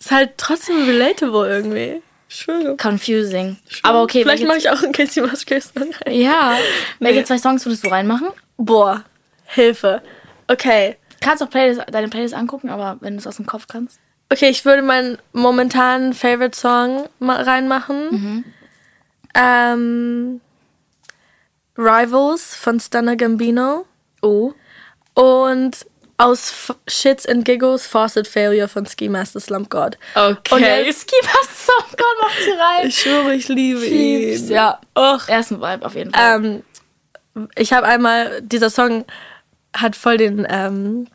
es 0.00 0.06
ist 0.06 0.12
halt 0.12 0.30
trotzdem 0.38 0.84
relatable 0.86 1.48
irgendwie. 1.48 2.02
Ich 2.28 2.36
schwöre. 2.36 2.76
Confusing. 2.76 3.58
Aber 3.82 4.02
okay, 4.02 4.22
Vielleicht 4.22 4.44
mache 4.46 4.58
ich 4.58 4.70
auch 4.70 4.82
einen 4.82 4.92
Casey 4.92 5.22
Musgraves 5.22 5.70
Song 5.76 5.90
rein. 6.04 6.12
Ja. 6.14 6.56
Welche 6.98 7.24
zwei 7.24 7.38
Songs 7.38 7.64
würdest 7.66 7.84
du 7.84 7.88
reinmachen? 7.90 8.28
Boah, 8.56 9.04
Hilfe. 9.44 10.02
Okay. 10.48 10.96
Kannst 11.20 11.42
auch 11.42 11.50
Playlist, 11.50 11.82
deine 11.90 12.08
Playlist 12.08 12.34
angucken, 12.34 12.68
aber 12.70 12.96
wenn 13.00 13.14
du 13.14 13.20
es 13.20 13.26
aus 13.26 13.36
dem 13.36 13.46
Kopf 13.46 13.66
kannst. 13.68 13.98
Okay, 14.32 14.48
ich 14.48 14.64
würde 14.64 14.82
meinen 14.82 15.18
momentanen 15.32 16.14
Favorite 16.14 16.56
Song 16.58 17.08
ma- 17.20 17.40
reinmachen. 17.42 18.10
Mhm. 18.10 18.44
Ähm, 19.34 20.40
Rivals 21.76 22.54
von 22.54 22.80
Stunner 22.80 23.16
Gambino. 23.16 23.86
Oh. 24.22 24.52
Und 25.14 25.86
aus 26.18 26.50
F 26.50 26.74
Shits 26.88 27.26
and 27.26 27.44
Giggles 27.44 27.86
Faucet 27.86 28.26
Failure 28.26 28.68
von 28.68 28.86
Ski 28.86 29.08
Master 29.08 29.38
Slump 29.40 29.68
God. 29.70 29.98
Und 30.14 30.38
Okay. 30.50 30.84
jetzt- 30.86 31.02
Ski 31.10 31.16
was 31.22 31.66
Song, 31.66 31.84
Gott, 31.90 32.16
macht 32.22 32.38
sie 32.42 32.50
rein. 32.52 32.86
Ich 32.88 32.98
schwöre, 33.02 33.34
ich 33.34 33.48
liebe 33.48 33.80
lieb's, 33.80 34.42
ihn. 34.42 34.48
ja. 34.50 34.80
Och. 34.96 35.28
Ersten 35.28 35.60
Vibe 35.60 35.84
auf 35.84 35.94
jeden 35.94 36.12
Fall. 36.12 36.36
Ähm, 36.36 36.62
ich 37.56 37.72
habe 37.74 37.86
einmal, 37.86 38.40
dieser 38.40 38.70
Song 38.70 39.04
hat 39.76 39.94
voll 39.94 40.16
den 40.16 40.46
ähm, 40.48 41.06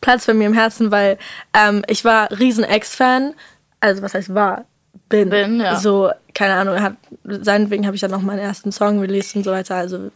Platz 0.00 0.24
bei 0.26 0.32
mir 0.32 0.46
im 0.46 0.54
Herzen, 0.54 0.90
weil 0.90 1.18
ähm, 1.52 1.82
ich 1.86 2.04
war 2.06 2.30
riesen 2.30 2.64
Ex-Fan. 2.64 3.34
Also 3.80 4.00
was 4.00 4.14
heißt 4.14 4.34
war? 4.34 4.64
Bin. 5.10 5.28
Bin, 5.28 5.60
ja. 5.60 5.76
So, 5.76 6.10
keine 6.34 6.54
Ahnung, 6.54 6.80
hat, 6.80 6.94
seinetwegen 7.24 7.84
habe 7.86 7.94
ich 7.96 8.00
dann 8.00 8.10
noch 8.12 8.22
meinen 8.22 8.38
ersten 8.38 8.72
Song 8.72 8.98
released 9.00 9.36
und 9.36 9.44
so 9.44 9.50
weiter. 9.52 9.74
Also 9.76 10.10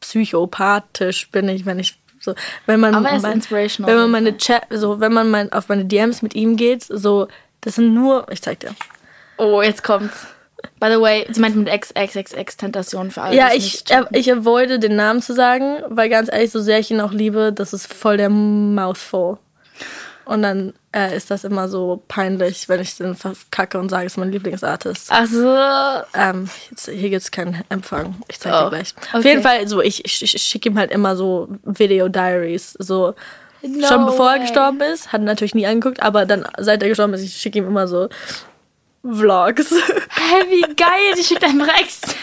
psychopathisch 0.00 1.30
bin 1.30 1.48
ich, 1.48 1.64
wenn 1.64 1.78
ich 1.78 1.98
so, 2.20 2.34
wenn 2.66 2.78
man, 2.80 2.94
Aber 2.94 3.08
er 3.08 3.20
mein- 3.20 3.32
inspirational 3.32 3.90
wenn 3.92 4.00
man 4.02 4.10
meine 4.10 4.36
Chat, 4.36 4.64
so, 4.70 5.00
wenn 5.00 5.12
man 5.12 5.30
mein, 5.30 5.52
auf 5.52 5.68
meine 5.68 5.84
DMs 5.84 6.22
mit 6.22 6.34
ihm 6.34 6.56
geht, 6.56 6.84
so, 6.84 7.26
das 7.62 7.76
sind 7.76 7.94
nur, 7.94 8.26
ich 8.30 8.42
zeig 8.42 8.60
dir. 8.60 8.74
oh, 9.38 9.62
jetzt 9.62 9.82
kommt's. 9.82 10.26
By 10.78 10.88
the 10.92 11.00
way, 11.00 11.26
sie 11.30 11.40
meint 11.40 11.56
mit 11.56 11.68
XXXX-Tentation 11.68 13.10
für 13.10 13.22
alle. 13.22 13.36
Ja, 13.36 13.48
ich, 13.52 13.82
ich 14.12 14.32
avoide 14.32 14.78
den 14.78 14.94
Namen 14.94 15.20
zu 15.20 15.34
sagen, 15.34 15.78
weil 15.88 16.08
ganz 16.08 16.30
ehrlich, 16.30 16.52
so 16.52 16.60
sehr 16.60 16.78
ich 16.78 16.90
ihn 16.92 17.00
auch 17.00 17.10
liebe, 17.10 17.52
das 17.52 17.72
ist 17.72 17.92
voll 17.92 18.16
der 18.16 18.28
Mouthful. 18.30 19.38
Und 20.24 20.42
dann 20.42 20.72
äh, 20.94 21.16
ist 21.16 21.30
das 21.30 21.44
immer 21.44 21.68
so 21.68 22.02
peinlich, 22.08 22.68
wenn 22.68 22.80
ich 22.80 22.96
den 22.96 23.14
verkacke 23.14 23.78
und 23.78 23.88
sage, 23.88 24.06
es 24.06 24.12
ist 24.12 24.16
mein 24.18 24.30
Lieblingsartist. 24.30 25.08
Ach 25.10 25.26
so. 25.26 25.56
Ähm, 26.14 26.48
jetzt, 26.70 26.88
hier 26.88 27.10
gibt 27.10 27.22
es 27.22 27.30
keinen 27.30 27.62
Empfang. 27.68 28.16
Ich 28.28 28.38
zeige 28.38 28.56
Oh, 28.56 28.64
dir 28.64 28.70
gleich. 28.70 28.94
Auf 29.12 29.20
okay. 29.20 29.28
jeden 29.30 29.42
Fall, 29.42 29.66
so 29.68 29.80
ich, 29.80 30.04
ich, 30.04 30.22
ich 30.22 30.42
schicke 30.42 30.68
ihm 30.68 30.78
halt 30.78 30.90
immer 30.92 31.16
so 31.16 31.48
Video-Diaries. 31.64 32.76
So 32.78 33.14
No 33.62 33.86
schon 33.86 34.06
bevor 34.06 34.28
er 34.30 34.34
way. 34.34 34.40
gestorben 34.40 34.80
ist, 34.80 35.12
hat 35.12 35.20
er 35.20 35.24
natürlich 35.24 35.54
nie 35.54 35.66
angeguckt, 35.66 36.02
aber 36.02 36.26
dann, 36.26 36.46
seit 36.58 36.82
er 36.82 36.88
gestorben 36.88 37.14
ist, 37.14 37.22
ich 37.22 37.34
schicke 37.36 37.58
ihm 37.58 37.66
immer 37.66 37.86
so 37.88 38.08
Vlogs. 39.04 39.70
Hä, 39.72 40.44
wie 40.48 40.74
geil, 40.74 41.14
die 41.18 41.24
schickt 41.24 41.42
einfach 41.44 41.68
Extension. 41.80 42.22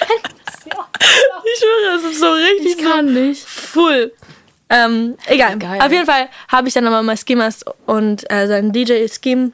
ich 1.00 1.60
schwöre, 1.60 1.98
es 1.98 2.04
ist 2.12 2.20
so 2.20 2.32
richtig 2.32 2.78
Ich 2.78 2.84
kann 2.84 3.14
nicht. 3.14 3.44
Full. 3.46 4.14
Ähm, 4.69 5.15
egal. 5.27 5.58
Geil. 5.58 5.79
Auf 5.82 5.91
jeden 5.91 6.05
Fall 6.05 6.27
habe 6.47 6.67
ich 6.67 6.73
dann 6.73 6.84
nochmal 6.84 7.03
mal 7.03 7.17
Schemas 7.17 7.65
und 7.86 8.29
äh, 8.32 8.47
seinen 8.47 8.71
DJ 8.71 9.05
Scheme 9.08 9.51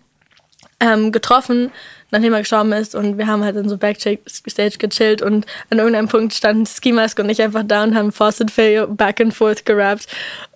ähm, 0.82 1.12
getroffen, 1.13 1.71
nachdem 2.12 2.34
er 2.34 2.39
gestorben 2.39 2.73
ist. 2.73 2.95
Und 2.95 3.17
wir 3.17 3.28
haben 3.28 3.43
halt 3.43 3.56
dann 3.56 3.69
so 3.69 3.78
Backstage 3.78 4.78
gechillt 4.78 5.21
und 5.21 5.45
an 5.69 5.78
irgendeinem 5.78 6.10
Punkt 6.10 6.34
standen 6.34 6.65
Ski 6.65 6.91
Mask 6.91 7.17
und 7.19 7.30
ich 7.30 7.41
einfach 7.41 7.63
da 7.65 7.84
und 7.84 7.95
haben 7.95 8.12
Faucet 8.12 8.51
Failure 8.51 8.88
back 8.88 9.21
and 9.21 9.34
forth 9.34 9.65
gerappt. 9.65 10.06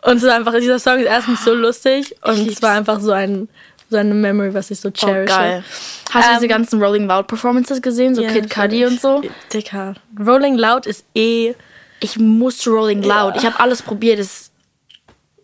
Und 0.01 0.17
es 0.17 0.23
war 0.23 0.35
einfach, 0.35 0.53
dieser 0.55 0.79
Song 0.79 0.99
ist 0.99 1.05
erstens 1.07 1.43
so 1.45 1.53
lustig 1.53 2.13
und 2.23 2.47
es 2.49 2.61
war 2.61 2.75
einfach 2.75 2.99
so 2.99 3.11
ein 3.11 3.47
so 3.91 3.97
eine 3.97 4.13
Memory, 4.13 4.53
was 4.53 4.69
ich 4.69 4.79
so 4.79 4.89
Oh, 4.89 4.91
cherishe. 4.91 5.25
geil. 5.35 5.63
Hast 6.11 6.27
du 6.27 6.31
Ähm, 6.33 6.35
diese 6.37 6.47
ganzen 6.47 6.79
Rolling 6.83 7.07
Loud 7.07 7.25
Performances 7.25 7.81
gesehen? 7.81 8.13
So 8.13 8.21
Ja, 8.21 8.29
Kid 8.31 8.47
Cudi 8.47 8.85
und 8.85 9.01
so? 9.01 9.23
Dicker. 9.51 9.95
Rolling 10.23 10.57
Loud 10.59 10.85
ist 10.85 11.05
eh 11.15 11.55
Ich 11.99 12.19
muss 12.19 12.67
Rolling 12.67 13.01
Loud. 13.01 13.35
Ich 13.37 13.45
habe 13.47 13.59
alles 13.59 13.81
probiert. 13.81 14.19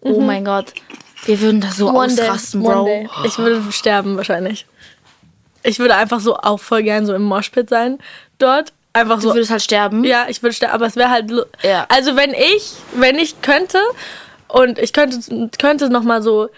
Das 0.05 0.13
oh 0.17 0.21
mein 0.21 0.45
Gott. 0.45 0.73
Wir 1.25 1.41
würden 1.41 1.59
da 1.61 1.71
so 1.71 1.89
ausrasten, 1.89 2.59
Mhm. 2.61 2.65
one 2.65 2.75
Bro. 2.75 2.85
day. 2.85 3.09
Ich 3.25 3.37
würde 3.37 3.71
sterben 3.71 4.15
wahrscheinlich. 4.17 4.65
Ich 5.63 5.79
würde 5.79 5.95
einfach 5.95 6.19
so 6.19 6.35
auch 6.37 6.59
voll 6.59 6.83
gern 6.83 7.05
so 7.05 7.13
im 7.15 7.23
Moshpit 7.23 7.69
sein 7.69 7.97
dort. 8.37 8.71
Einfach 8.93 9.15
Du 9.15 9.29
so. 9.29 9.33
würdest 9.33 9.49
halt 9.51 9.63
sterben. 9.63 10.03
Ja, 10.03 10.25
ich 10.29 10.41
würde 10.43 10.53
sterben, 10.53 10.73
aber 10.75 10.85
es 10.85 10.95
wäre 10.95 11.09
halt. 11.09 11.31
Ja. 11.63 11.85
Also 11.89 12.15
wenn 12.15 12.33
ich, 12.33 12.73
wenn 12.95 13.17
ich 13.17 13.41
könnte 13.41 13.79
und 14.47 14.77
ich 14.79 14.93
könnte, 14.93 15.19
könnte 15.59 15.89
noch 15.89 16.03
mal 16.03 16.21
so 16.21 16.49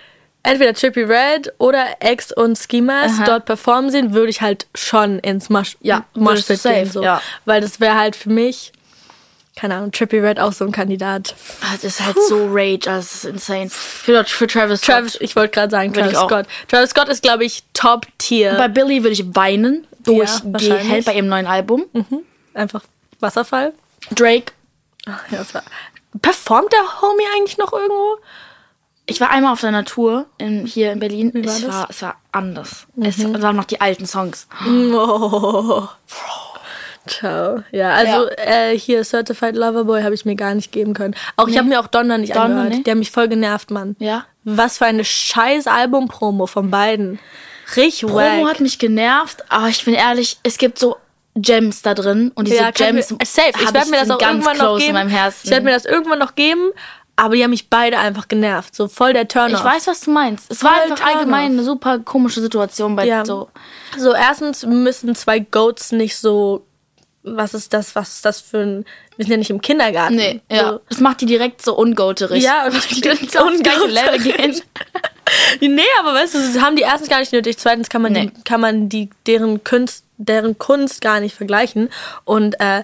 entweder 0.43 0.73
Trippy 0.73 1.03
Red 1.03 1.53
oder 1.57 1.85
X 2.01 2.31
und 2.33 2.59
Aha. 2.89 3.23
dort 3.25 3.45
performen 3.45 3.89
sehen, 3.89 4.13
würde 4.13 4.29
ich 4.29 4.41
halt 4.41 4.67
schon 4.75 5.19
ins 5.19 5.49
Mosh, 5.49 5.77
Ja, 5.81 6.03
du 6.13 6.19
Moshpit 6.21 6.61
gehen. 6.63 6.89
So. 6.91 7.01
ja. 7.01 7.21
Weil 7.45 7.61
das 7.61 7.79
wäre 7.79 7.95
halt 7.97 8.15
für 8.15 8.29
mich, 8.29 8.71
keine 9.57 9.75
Ahnung, 9.75 9.91
Trippy 9.91 10.19
Red 10.19 10.39
auch 10.39 10.53
so 10.53 10.65
ein 10.65 10.71
Kandidat. 10.71 11.35
Ah, 11.61 11.73
Das 11.73 11.83
ist 11.83 12.05
halt 12.05 12.15
so 12.29 12.47
Rage, 12.51 12.89
also 12.89 12.99
das 12.99 13.15
ist 13.15 13.25
insane. 13.25 13.69
Für, 13.69 14.23
für 14.23 14.45
Travis 14.47 14.81
Scott. 14.81 14.95
Travis, 14.95 15.17
ich 15.19 15.35
wollte 15.35 15.53
gerade 15.55 15.71
sagen, 15.71 15.91
Travis. 15.93 16.17
Scott. 16.17 16.45
Travis 16.67 16.91
Scott 16.91 17.09
ist, 17.09 17.23
glaube 17.23 17.43
ich, 17.43 17.63
Top-Tier. 17.73 18.53
Bei 18.53 18.67
Billy 18.67 19.03
würde 19.03 19.13
ich 19.13 19.35
weinen. 19.35 19.87
Durchgehend 20.03 20.53
wahrscheinlich. 20.53 21.05
bei 21.05 21.15
ihrem 21.15 21.27
neuen 21.27 21.47
Album. 21.47 21.85
Einfach 22.53 22.83
Wasserfall. 23.19 23.73
Drake. 24.11 24.53
Ja, 25.05 25.19
das 25.31 25.53
war, 25.53 25.63
performt 26.21 26.71
der 26.71 27.01
Homie 27.01 27.23
eigentlich 27.35 27.57
noch 27.57 27.73
irgendwo? 27.73 28.17
Ich 29.07 29.19
war 29.21 29.31
einmal 29.31 29.53
auf 29.53 29.61
seiner 29.61 29.85
Tour 29.85 30.25
in, 30.37 30.65
hier 30.65 30.91
in 30.91 30.99
Berlin. 30.99 31.31
war 31.33 31.41
es, 31.45 31.61
das? 31.61 31.73
war, 31.73 31.87
es 31.89 32.01
war 32.01 32.15
anders. 32.31 32.87
Es 33.01 33.41
waren 33.41 33.55
noch 33.55 33.63
die 33.65 33.81
alten 33.81 34.05
Songs. 34.05 34.47
Oh. 34.67 35.87
Ciao. 37.07 37.63
Ja, 37.71 37.91
also 37.91 38.27
Äh, 38.37 38.77
hier 38.77 39.03
Certified 39.03 39.55
Loverboy 39.55 40.03
habe 40.03 40.13
ich 40.15 40.25
mir 40.25 40.35
gar 40.35 40.53
nicht 40.53 40.71
geben 40.71 40.93
können. 40.93 41.15
Auch 41.35 41.47
ich 41.47 41.57
habe 41.57 41.67
mir 41.67 41.79
auch 41.79 41.87
Donner 41.87 42.17
nicht 42.17 42.35
Donner, 42.35 42.43
angehört. 42.61 42.69
nee? 42.69 42.83
Der 42.83 42.91
hat 42.91 42.99
mich 42.99 43.11
voll 43.11 43.27
genervt, 43.27 43.71
Mann. 43.71 43.95
Ja. 43.99 44.25
Was 44.43 44.77
für 44.77 44.85
eine 44.85 45.03
scheiß 45.05 45.67
Album-Promo 45.67 46.47
von 46.47 46.69
beiden. 46.71 47.19
Richtig 47.75 48.01
Promo 48.09 48.15
wack. 48.45 48.49
hat 48.55 48.59
mich 48.61 48.79
genervt, 48.79 49.43
aber 49.49 49.67
ich 49.67 49.83
bin 49.83 49.93
ehrlich, 49.93 50.37
es 50.43 50.57
gibt 50.57 50.79
so 50.79 50.95
Gems 51.35 51.81
da 51.81 51.93
drin 51.93 52.31
und 52.33 52.47
diese 52.47 52.57
ja, 52.61 52.71
Gems 52.71 53.11
ich, 53.21 53.29
safe. 53.29 53.51
Ich 53.61 53.73
werde 53.73 53.89
mir 53.91 53.97
das 53.99 54.09
auch 54.09 54.17
ganz 54.17 54.45
irgendwann 54.45 54.57
noch 54.57 54.77
geben. 54.77 54.89
in 54.89 54.93
meinem 54.95 55.09
Herzen. 55.09 55.41
Ich 55.43 55.51
werde 55.51 55.65
mir 55.65 55.71
das 55.73 55.85
irgendwann 55.85 56.17
noch 56.19 56.33
geben, 56.35 56.71
aber 57.15 57.35
die 57.35 57.43
haben 57.43 57.49
mich 57.51 57.69
beide 57.69 57.99
einfach 57.99 58.27
genervt. 58.27 58.73
So 58.73 58.87
voll 58.87 59.13
der 59.13 59.27
Turn 59.27 59.51
ich 59.51 59.63
weiß, 59.63 59.85
was 59.87 59.99
du 60.01 60.11
meinst. 60.11 60.49
Es 60.51 60.63
war 60.63 60.71
Voll 60.73 60.83
einfach 60.83 60.97
Turn-off. 60.99 61.15
allgemein 61.17 61.51
eine 61.51 61.63
super 61.63 61.99
komische 61.99 62.41
Situation 62.41 62.95
bei 62.95 63.05
Ja. 63.05 63.25
so. 63.25 63.49
So, 63.97 64.13
erstens 64.13 64.65
müssen 64.65 65.13
zwei 65.13 65.39
Goats 65.39 65.91
nicht 65.91 66.15
so. 66.17 66.63
Was 67.35 67.53
ist 67.53 67.73
das? 67.73 67.95
Was 67.95 68.09
ist 68.15 68.25
das 68.25 68.39
für 68.41 68.59
ein. 68.59 68.85
Wir 69.17 69.25
sind 69.25 69.31
ja 69.31 69.37
nicht 69.37 69.49
im 69.49 69.61
Kindergarten. 69.61 70.15
Nee, 70.15 70.41
ja. 70.51 70.73
So, 70.73 70.81
Das 70.89 70.99
macht 70.99 71.21
die 71.21 71.25
direkt 71.25 71.61
so 71.63 71.75
ungoaterig. 71.77 72.43
ja, 72.43 72.65
und 72.67 72.89
die 72.95 73.01
direkt 73.01 73.31
so 73.31 73.47
Level 73.49 74.19
gehen. 74.19 74.61
Nee, 75.59 75.81
aber 75.99 76.13
weißt 76.13 76.35
du, 76.35 76.37
das 76.39 76.61
haben 76.63 76.77
die 76.77 76.83
erstens 76.83 77.09
gar 77.09 77.19
nicht 77.19 77.33
nötig. 77.33 77.57
Zweitens 77.57 77.89
kann 77.89 78.01
man, 78.01 78.13
Nee. 78.13 78.31
die, 78.33 78.43
kann 78.43 78.61
man 78.61 78.87
die, 78.87 79.09
deren, 79.25 79.61
Kunst, 79.61 80.05
deren 80.17 80.57
Kunst 80.57 81.01
gar 81.01 81.19
nicht 81.19 81.35
vergleichen. 81.35 81.89
Und 82.23 82.57
äh, 82.61 82.83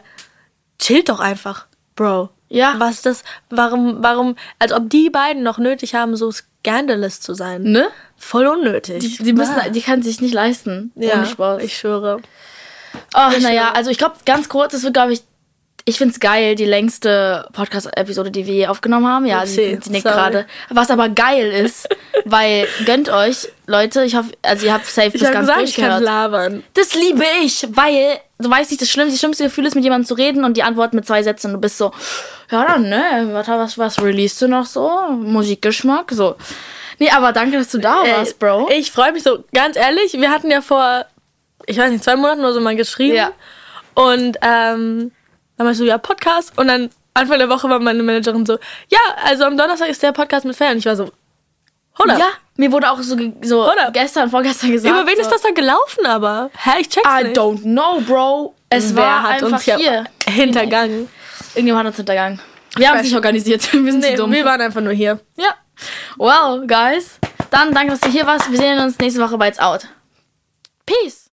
chillt 0.78 1.08
doch 1.08 1.22
einfach, 1.22 1.68
Bro. 1.96 2.30
Ja. 2.50 2.76
Was 2.80 2.96
ist 2.96 3.06
das? 3.06 3.24
Warum, 3.50 4.04
warum, 4.04 4.36
als 4.60 4.74
ob 4.74 4.90
die 4.90 5.10
beiden 5.10 5.42
noch 5.44 5.58
nötig 5.58 5.96
haben, 5.96 6.16
so 6.18 6.32
scandalous 6.32 7.22
zu 7.22 7.34
sein. 7.34 7.64
Ne? 7.64 7.88
Voll 8.18 8.46
unnötig. 8.46 9.18
Die, 9.18 9.24
die 9.24 9.34
müssen, 9.34 9.56
Ah. 9.56 9.70
die 9.70 9.82
kann 9.82 10.04
sich 10.04 10.20
nicht 10.20 10.34
leisten. 10.34 10.92
ja, 10.96 11.14
Ohne 11.16 11.26
Spaß. 11.26 11.64
ich 11.64 11.78
schwöre. 11.78 12.20
Ach, 13.14 13.38
naja, 13.40 13.72
also 13.74 13.90
ich 13.90 13.98
glaube, 13.98 14.16
ganz 14.26 14.50
kurz, 14.50 14.74
das 14.74 14.84
wird, 14.84 14.94
glaube 14.94 15.14
ich, 15.14 15.24
ich 15.86 15.98
find's 15.98 16.20
geil, 16.20 16.56
die 16.56 16.66
längste 16.66 17.48
Podcast-Episode, 17.52 18.32
die 18.32 18.46
wir 18.46 18.54
je 18.54 18.68
aufgenommen 18.68 19.08
haben. 19.08 19.26
Ja, 19.26 19.46
sie, 19.46 19.78
sie 19.82 19.92
nickt 19.92 20.06
gerade. 20.06 20.46
Was 20.70 20.90
aber 20.90 21.10
geil 21.10 21.52
ist, 21.52 21.90
weil, 22.26 22.68
gönnt 22.86 23.10
euch, 23.10 23.50
Leute, 23.68 24.04
ich 24.06 24.16
hoffe, 24.16 24.32
also 24.42 24.66
ihr 24.66 24.74
habt 24.74 24.86
safe 24.86 25.08
Ich 25.08 25.20
das 25.20 25.24
habe 25.24 25.34
ganz 25.34 25.48
gesagt, 25.48 25.70
ich 25.70 25.76
kann 25.76 26.02
labern. 26.02 26.64
Das 26.74 26.94
liebe 26.94 27.26
ich, 27.44 27.68
weil 27.72 28.20
du 28.40 28.50
weißt 28.50 28.72
nicht, 28.72 28.82
das 28.82 28.90
schlimmste, 28.90 29.14
das 29.14 29.20
schlimmste 29.20 29.44
Gefühl 29.44 29.66
ist, 29.66 29.76
mit 29.76 29.84
jemandem 29.84 30.08
zu 30.08 30.14
reden 30.14 30.46
und 30.46 30.56
die 30.56 30.64
antworten 30.64 30.96
mit 30.96 31.06
zwei 31.06 31.22
Sätzen 31.22 31.48
und 31.48 31.54
du 31.54 31.60
bist 31.60 31.78
so, 31.78 31.92
ja 32.50 32.66
dann, 32.66 32.88
ne, 32.88 33.30
was, 33.32 33.48
was, 33.48 33.78
was 33.78 34.02
release 34.02 34.40
du 34.40 34.50
noch 34.50 34.66
so? 34.66 34.90
Musikgeschmack, 35.10 36.12
so. 36.12 36.36
Nee, 37.00 37.10
aber 37.10 37.34
danke, 37.34 37.58
dass 37.58 37.70
du 37.70 37.80
da 37.80 38.04
warst, 38.06 38.40
Bro. 38.40 38.70
Ich 38.72 38.92
freue 38.92 39.12
mich 39.12 39.24
so, 39.24 39.44
ganz 39.54 39.76
ehrlich, 39.76 40.14
wir 40.14 40.30
hatten 40.30 40.50
ja 40.50 40.62
vor, 40.62 41.06
ich 41.66 41.78
weiß 41.78 41.92
nicht, 41.92 42.04
zwei 42.04 42.16
Monaten 42.16 42.42
oder 42.42 42.54
so 42.54 42.62
mal 42.62 42.76
geschrieben. 42.76 43.16
Ja. 43.16 43.32
Und 43.96 44.38
ähm, 44.42 45.12
dann 45.58 45.66
meinst 45.68 45.80
du, 45.80 45.86
ja, 45.86 45.98
Podcast. 45.98 46.58
Und 46.58 46.68
dann 46.68 46.90
Anfang 47.14 47.38
der 47.38 47.50
Woche 47.50 47.70
war 47.70 47.80
meine 47.80 48.02
Managerin 48.04 48.46
so, 48.46 48.58
ja, 48.90 49.00
also 49.24 49.46
am 49.46 49.56
Donnerstag 49.58 49.90
ist 49.90 50.02
der 50.02 50.12
Podcast 50.12 50.46
mit 50.46 50.56
Fan. 50.56 50.74
Und 50.74 50.78
ich 50.80 50.86
war 50.86 50.96
so, 50.96 51.12
Hold 52.00 52.10
up. 52.10 52.18
Ja, 52.20 52.26
mir 52.58 52.72
wurde 52.72 52.90
auch 52.90 53.00
so, 53.00 53.16
so 53.44 53.72
gestern, 53.92 54.30
vorgestern 54.30 54.72
gesagt. 54.72 54.92
Über 54.92 55.06
wen 55.08 55.16
so, 55.16 55.22
ist 55.22 55.32
das 55.32 55.42
dann 55.44 55.54
gelaufen 55.54 56.06
aber? 56.08 56.50
Hä, 56.58 56.80
ich 56.82 56.90
check's 56.90 57.08
I 57.08 57.26
nicht. 57.26 57.38
don't 57.38 57.62
know, 57.62 58.02
Bro. 58.02 58.56
Es 58.70 58.96
Wer 58.96 59.04
war 59.04 59.24
hat 59.24 59.32
einfach 59.44 59.52
uns 59.52 59.62
hier 59.64 60.04
hintergangen? 60.28 61.08
Irgendjemand 61.54 61.86
hat 61.86 61.92
uns 61.92 61.98
hintergangen. 61.98 62.42
Wir 62.76 62.90
haben 62.90 62.98
es 62.98 63.04
nicht 63.04 63.16
organisiert. 63.16 63.62
Wir 63.74 63.92
sind 63.92 64.00
Nee, 64.02 64.16
zu 64.16 64.24
dumm. 64.24 64.32
wir 64.32 64.44
waren 64.44 64.60
einfach 64.60 64.82
nur 64.82 64.94
hier. 64.94 65.20
Ja. 65.36 65.54
Well, 66.18 66.66
guys. 66.66 67.20
Dann 67.52 67.72
danke, 67.72 67.92
dass 67.92 68.00
du 68.00 68.10
hier 68.10 68.26
warst. 68.26 68.50
Wir 68.52 68.58
sehen 68.58 68.80
uns 68.80 68.98
nächste 68.98 69.22
Woche 69.22 69.38
bei 69.38 69.50
It's 69.50 69.60
Out. 69.60 69.88
Peace. 70.88 71.30